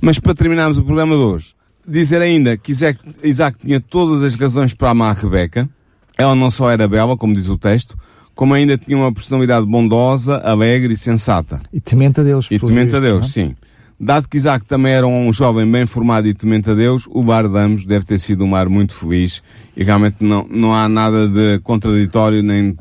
Mas 0.00 0.18
para 0.18 0.32
terminarmos 0.32 0.78
o 0.78 0.82
programa 0.82 1.14
de 1.14 1.20
hoje, 1.20 1.54
dizer 1.90 2.22
ainda 2.22 2.56
que 2.56 2.72
Isaac, 2.72 2.98
Isaac 3.22 3.58
tinha 3.58 3.80
todas 3.80 4.22
as 4.22 4.34
razões 4.34 4.72
para 4.72 4.90
amar 4.90 5.16
Rebeca. 5.16 5.68
Ela 6.16 6.34
não 6.34 6.50
só 6.50 6.70
era 6.70 6.86
bela, 6.86 7.16
como 7.16 7.34
diz 7.34 7.48
o 7.48 7.58
texto, 7.58 7.96
como 8.34 8.54
ainda 8.54 8.78
tinha 8.78 8.96
uma 8.96 9.12
personalidade 9.12 9.66
bondosa, 9.66 10.38
alegre 10.38 10.94
e 10.94 10.96
sensata. 10.96 11.60
E 11.72 11.80
temente 11.80 12.20
a 12.20 12.22
Deus. 12.22 12.48
E 12.50 12.58
temente 12.58 12.94
a 12.94 13.00
Deus, 13.00 13.20
não? 13.20 13.26
É? 13.26 13.28
sim. 13.28 13.56
Dado 14.02 14.28
que 14.28 14.38
Isaac 14.38 14.64
também 14.64 14.92
era 14.92 15.06
um 15.06 15.30
jovem 15.30 15.70
bem 15.70 15.84
formado 15.84 16.26
e 16.26 16.32
temente 16.32 16.70
a 16.70 16.74
Deus, 16.74 17.06
o 17.10 17.22
lar 17.22 17.46
de 17.46 17.58
ambos 17.58 17.84
deve 17.84 18.06
ter 18.06 18.18
sido 18.18 18.44
um 18.44 18.46
mar 18.46 18.66
muito 18.66 18.94
feliz 18.94 19.42
e 19.76 19.84
realmente 19.84 20.16
não, 20.20 20.46
não 20.48 20.74
há 20.74 20.88
nada 20.88 21.28
de 21.28 21.58
contraditório 21.58 22.42
nem, 22.42 22.74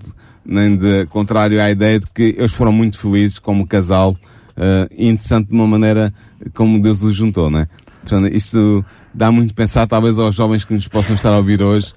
nem 0.45 0.77
de 0.77 1.05
contrário 1.07 1.61
à 1.61 1.69
ideia 1.69 1.99
de 1.99 2.07
que 2.07 2.35
eles 2.37 2.53
foram 2.53 2.71
muito 2.71 2.97
felizes 2.97 3.37
como 3.37 3.67
casal 3.67 4.11
uh, 4.11 4.93
interessante 4.97 5.49
de 5.49 5.53
uma 5.53 5.67
maneira 5.67 6.13
como 6.53 6.81
Deus 6.81 7.03
os 7.03 7.13
juntou, 7.13 7.49
não 7.49 7.59
é? 7.59 7.67
Portanto, 8.09 8.33
isto 8.33 8.83
dá 9.13 9.31
muito 9.31 9.51
a 9.51 9.53
pensar, 9.53 9.87
talvez, 9.87 10.17
aos 10.17 10.33
jovens 10.33 10.63
que 10.63 10.73
nos 10.73 10.87
possam 10.87 11.15
estar 11.15 11.29
a 11.29 11.37
ouvir 11.37 11.61
hoje. 11.61 11.93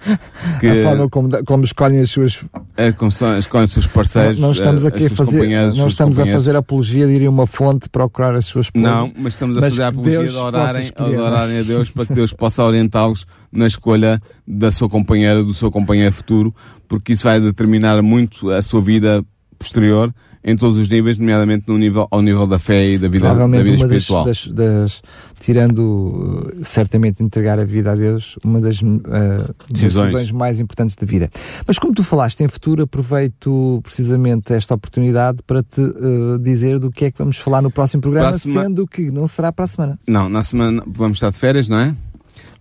Que, 0.61 0.69
a 0.69 0.83
forma 0.83 1.09
como, 1.09 1.45
como 1.45 1.65
escolhem 1.65 2.01
as 2.01 2.11
suas. 2.11 2.45
É, 2.77 2.93
como 2.93 3.11
escolhem 3.11 3.65
os 3.65 3.73
seus 3.73 3.87
parceiros. 3.87 4.39
Não, 4.39 4.49
não 4.49 4.53
estamos 4.53 4.85
aqui 4.85 5.07
a 5.07 5.11
fazer. 5.11 5.49
Não 5.75 5.87
estamos 5.87 6.21
a 6.21 6.27
fazer 6.27 6.57
apologia 6.57 7.07
de 7.07 7.15
ir 7.15 7.27
a 7.27 7.31
uma 7.31 7.47
fonte 7.47 7.89
procurar 7.89 8.35
as 8.35 8.45
suas 8.45 8.67
esposas. 8.67 8.91
Não, 8.91 9.13
mas 9.17 9.35
estamos 9.35 9.57
a 9.57 9.61
mas 9.61 9.71
fazer 9.71 9.83
a 9.83 9.89
apologia 9.89 10.19
Deus 10.19 10.33
de 10.33 10.39
orarem, 10.39 10.83
escolher, 10.83 11.21
orarem 11.21 11.59
a 11.59 11.63
Deus 11.63 11.91
para 11.91 12.07
que 12.07 12.15
Deus 12.15 12.33
possa 12.33 12.63
orientá-los 12.63 13.27
na 13.51 13.67
escolha 13.67 14.21
da 14.47 14.71
sua 14.71 14.89
companheira, 14.89 15.43
do 15.43 15.55
seu 15.55 15.71
companheiro 15.71 16.13
futuro, 16.13 16.55
porque 16.89 17.13
isso 17.13 17.25
vai 17.25 17.41
determinar 17.41 18.03
muito 18.03 18.51
a 18.51 18.61
sua 18.63 18.81
vida 18.81 19.25
posterior 19.63 20.13
em 20.45 20.57
todos 20.57 20.77
os 20.77 20.89
níveis, 20.89 21.19
nomeadamente 21.19 21.65
no 21.69 21.79
nível, 21.79 22.09
ao 22.11 22.21
nível 22.21 22.47
da 22.47 22.59
fé 22.59 22.91
e 22.91 22.99
da 22.99 23.09
vida, 23.09 23.33
da 23.33 23.47
vida 23.47 23.71
uma 23.71 23.75
espiritual. 23.75 24.25
Das, 24.25 24.47
das, 24.47 24.55
das, 24.55 25.03
tirando 25.39 25.81
uh, 25.81 26.65
certamente 26.65 27.23
entregar 27.23 27.61
a 27.61 27.65
vida 27.65 27.93
a 27.93 27.95
Deus, 27.95 28.37
uma 28.45 28.61
das, 28.61 28.83
uh, 28.83 29.55
decisões. 29.71 30.13
decisões. 30.13 30.31
mais 30.33 30.59
importantes 30.59 30.97
da 30.97 31.07
vida. 31.07 31.31
Mas 31.67 31.79
como 31.79 31.95
tu 31.95 32.03
falaste 32.03 32.41
em 32.41 32.49
futuro, 32.49 32.83
aproveito 32.83 33.81
precisamente 33.85 34.53
esta 34.53 34.75
oportunidade 34.75 35.39
para 35.47 35.63
te 35.63 35.81
uh, 35.81 36.39
dizer 36.41 36.81
do 36.81 36.91
que 36.91 37.05
é 37.05 37.11
que 37.13 37.19
vamos 37.19 37.39
falar 37.39 37.63
no 37.63 37.71
próximo 37.71 38.03
programa, 38.03 38.33
sendo 38.33 38.87
que 38.87 39.11
não 39.11 39.29
será 39.29 39.53
para 39.53 39.65
a 39.65 39.69
semana. 39.69 39.99
Não, 40.07 40.29
na 40.29 40.43
semana 40.43 40.83
vamos 40.87 41.19
estar 41.19 41.31
de 41.31 41.39
férias, 41.39 41.69
não 41.69 41.79
é? 41.79 41.95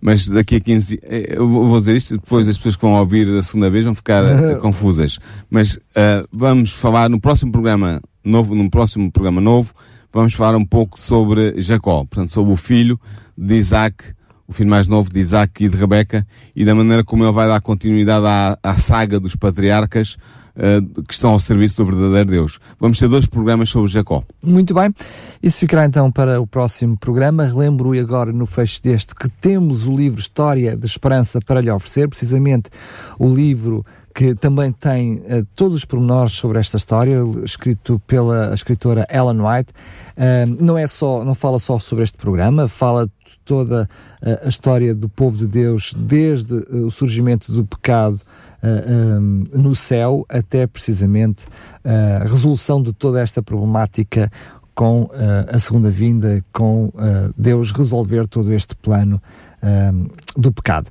Mas 0.02 0.26
daqui 0.26 0.56
a 0.56 0.60
15 0.60 0.98
eh, 1.04 1.34
eu 1.36 1.48
vou 1.48 1.78
dizer 1.78 1.96
isto, 1.96 2.18
depois 2.18 2.46
Sim. 2.46 2.50
as 2.50 2.56
pessoas 2.56 2.74
que 2.74 2.82
vão 2.82 2.94
ouvir 2.94 3.28
a 3.38 3.42
segunda 3.42 3.70
vez 3.70 3.84
vão 3.84 3.94
ficar 3.94 4.24
uh, 4.24 4.58
confusas. 4.60 5.20
Mas 5.48 5.76
uh, 5.76 6.26
vamos 6.32 6.72
falar 6.72 7.08
no 7.08 7.20
próximo 7.20 7.52
programa 7.52 8.02
novo, 8.24 8.52
num 8.52 8.68
próximo 8.68 9.12
programa 9.12 9.40
novo, 9.40 9.72
vamos 10.12 10.34
falar 10.34 10.56
um 10.56 10.64
pouco 10.64 10.98
sobre 10.98 11.54
Jacó, 11.60 12.04
portanto, 12.04 12.32
sobre 12.32 12.52
o 12.52 12.56
filho 12.56 12.98
de 13.38 13.54
Isaac, 13.54 14.04
o 14.46 14.52
filho 14.52 14.70
mais 14.70 14.88
novo 14.88 15.10
de 15.10 15.20
Isaac 15.20 15.64
e 15.64 15.68
de 15.68 15.76
Rebeca, 15.76 16.26
e 16.54 16.64
da 16.64 16.74
maneira 16.74 17.04
como 17.04 17.24
ele 17.24 17.32
vai 17.32 17.48
dar 17.48 17.60
continuidade 17.60 18.26
à, 18.26 18.58
à 18.62 18.76
saga 18.76 19.18
dos 19.18 19.36
patriarcas, 19.36 20.16
uh, 20.56 21.02
que 21.02 21.14
estão 21.14 21.30
ao 21.30 21.38
serviço 21.38 21.76
do 21.76 21.86
verdadeiro 21.86 22.30
Deus. 22.30 22.58
Vamos 22.78 22.98
ter 22.98 23.08
dois 23.08 23.26
programas 23.26 23.70
sobre 23.70 23.90
Jacó. 23.90 24.22
Muito 24.42 24.74
bem. 24.74 24.92
Isso 25.42 25.60
ficará 25.60 25.84
então 25.84 26.10
para 26.10 26.40
o 26.40 26.46
próximo 26.46 26.96
programa. 26.96 27.44
Relembro 27.44 27.98
agora 27.98 28.32
no 28.32 28.46
fecho 28.46 28.82
deste 28.82 29.14
que 29.14 29.28
temos 29.28 29.86
o 29.86 29.96
livro 29.96 30.20
História 30.20 30.76
de 30.76 30.86
Esperança 30.86 31.40
para 31.40 31.60
lhe 31.60 31.70
oferecer, 31.70 32.08
precisamente 32.08 32.70
o 33.18 33.28
livro 33.28 33.84
que 34.14 34.34
também 34.34 34.72
tem 34.72 35.14
uh, 35.14 35.46
todos 35.54 35.76
os 35.76 35.84
pormenores 35.84 36.32
sobre 36.32 36.58
esta 36.58 36.76
história, 36.76 37.18
escrito 37.44 38.00
pela 38.06 38.52
escritora 38.54 39.06
Ellen 39.10 39.40
White. 39.40 39.72
Uh, 40.16 40.64
não 40.64 40.76
é 40.76 40.86
só, 40.86 41.24
não 41.24 41.34
fala 41.34 41.58
só 41.58 41.78
sobre 41.78 42.04
este 42.04 42.18
programa, 42.18 42.68
fala 42.68 43.08
toda 43.44 43.88
uh, 44.22 44.46
a 44.46 44.48
história 44.48 44.94
do 44.94 45.08
povo 45.08 45.36
de 45.36 45.46
Deus 45.46 45.94
desde 45.96 46.54
o 46.54 46.90
surgimento 46.90 47.50
do 47.50 47.64
pecado 47.64 48.20
um, 48.62 49.42
no 49.52 49.74
céu 49.74 50.24
até 50.28 50.68
precisamente 50.68 51.46
a 51.84 52.20
resolução 52.20 52.80
de 52.80 52.92
toda 52.92 53.20
esta 53.20 53.42
problemática 53.42 54.30
com 54.72 55.10
a 55.52 55.58
segunda 55.58 55.90
vinda, 55.90 56.42
com 56.52 56.90
Deus 57.36 57.72
resolver 57.72 58.26
todo 58.28 58.52
este 58.52 58.74
plano 58.76 59.20
do 60.36 60.52
pecado. 60.52 60.90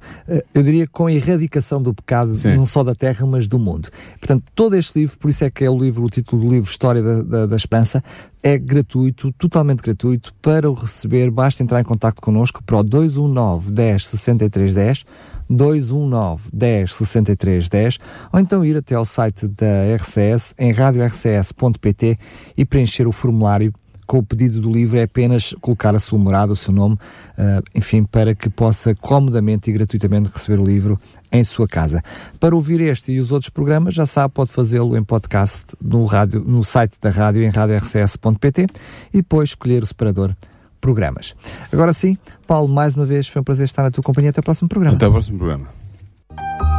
eu 0.53 0.61
diria 0.61 0.87
com 0.87 1.07
a 1.07 1.13
erradicação 1.13 1.81
do 1.81 1.93
pecado, 1.93 2.35
Sim. 2.35 2.55
não 2.55 2.65
só 2.65 2.83
da 2.83 2.93
terra, 2.93 3.25
mas 3.25 3.47
do 3.47 3.57
mundo. 3.57 3.89
Portanto, 4.19 4.43
todo 4.53 4.75
este 4.75 4.99
livro, 4.99 5.17
por 5.17 5.29
isso 5.29 5.43
é 5.43 5.49
que 5.49 5.63
é 5.63 5.69
o 5.69 5.77
livro, 5.77 6.03
o 6.03 6.09
título 6.09 6.43
do 6.43 6.49
livro 6.49 6.69
História 6.69 7.01
da, 7.01 7.21
da, 7.21 7.45
da 7.45 7.55
Esperança, 7.55 8.03
é 8.43 8.57
gratuito, 8.57 9.31
totalmente 9.33 9.81
gratuito. 9.81 10.33
Para 10.41 10.69
o 10.69 10.73
receber, 10.73 11.29
basta 11.29 11.61
entrar 11.61 11.79
em 11.79 11.83
contato 11.83 12.21
connosco 12.21 12.63
para 12.63 12.77
o 12.77 12.83
219 12.83 13.71
10 13.71 14.07
63 14.07 14.73
10 14.73 15.05
219 15.49 16.49
10 16.51 16.93
63 16.93 17.69
10 17.69 17.99
ou 18.31 18.39
então 18.39 18.65
ir 18.65 18.77
até 18.77 18.95
ao 18.95 19.05
site 19.05 19.47
da 19.47 19.95
RCS 19.95 20.55
em 20.57 20.71
radiorcs.pt 20.71 22.17
e 22.57 22.65
preencher 22.65 23.07
o 23.07 23.11
formulário 23.11 23.73
com 24.11 24.17
o 24.17 24.23
pedido 24.23 24.59
do 24.59 24.69
livro 24.69 24.99
é 24.99 25.03
apenas 25.03 25.55
colocar 25.61 25.95
a 25.95 25.99
sua 25.99 26.19
morada, 26.19 26.51
o 26.51 26.55
seu 26.55 26.73
nome, 26.73 26.95
uh, 26.95 27.63
enfim, 27.73 28.03
para 28.03 28.35
que 28.35 28.49
possa 28.49 28.93
comodamente 28.93 29.69
e 29.69 29.73
gratuitamente 29.73 30.29
receber 30.33 30.59
o 30.59 30.65
livro 30.65 30.99
em 31.31 31.41
sua 31.45 31.65
casa. 31.65 32.03
Para 32.37 32.53
ouvir 32.53 32.81
este 32.81 33.13
e 33.13 33.21
os 33.21 33.31
outros 33.31 33.49
programas, 33.49 33.93
já 33.93 34.05
sabe, 34.05 34.33
pode 34.33 34.51
fazê-lo 34.51 34.97
em 34.97 35.01
podcast 35.01 35.67
no, 35.81 36.03
rádio, 36.03 36.43
no 36.45 36.61
site 36.61 36.97
da 37.01 37.09
rádio 37.09 37.41
em 37.41 37.47
radiorcs.pt 37.47 38.67
e 39.13 39.17
depois 39.17 39.51
escolher 39.51 39.81
o 39.81 39.85
separador 39.85 40.35
programas. 40.81 41.33
Agora 41.71 41.93
sim, 41.93 42.17
Paulo, 42.45 42.67
mais 42.67 42.95
uma 42.95 43.05
vez 43.05 43.29
foi 43.29 43.39
um 43.41 43.45
prazer 43.45 43.63
estar 43.63 43.83
na 43.83 43.91
tua 43.91 44.03
companhia. 44.03 44.31
Até 44.31 44.41
o 44.41 44.43
próximo 44.43 44.67
programa. 44.67 44.97
Até 44.97 45.07
o 45.07 45.11
próximo 45.11 45.37
programa. 45.37 45.67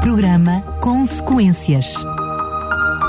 Programa 0.03 0.61
Consequências. 0.83 1.95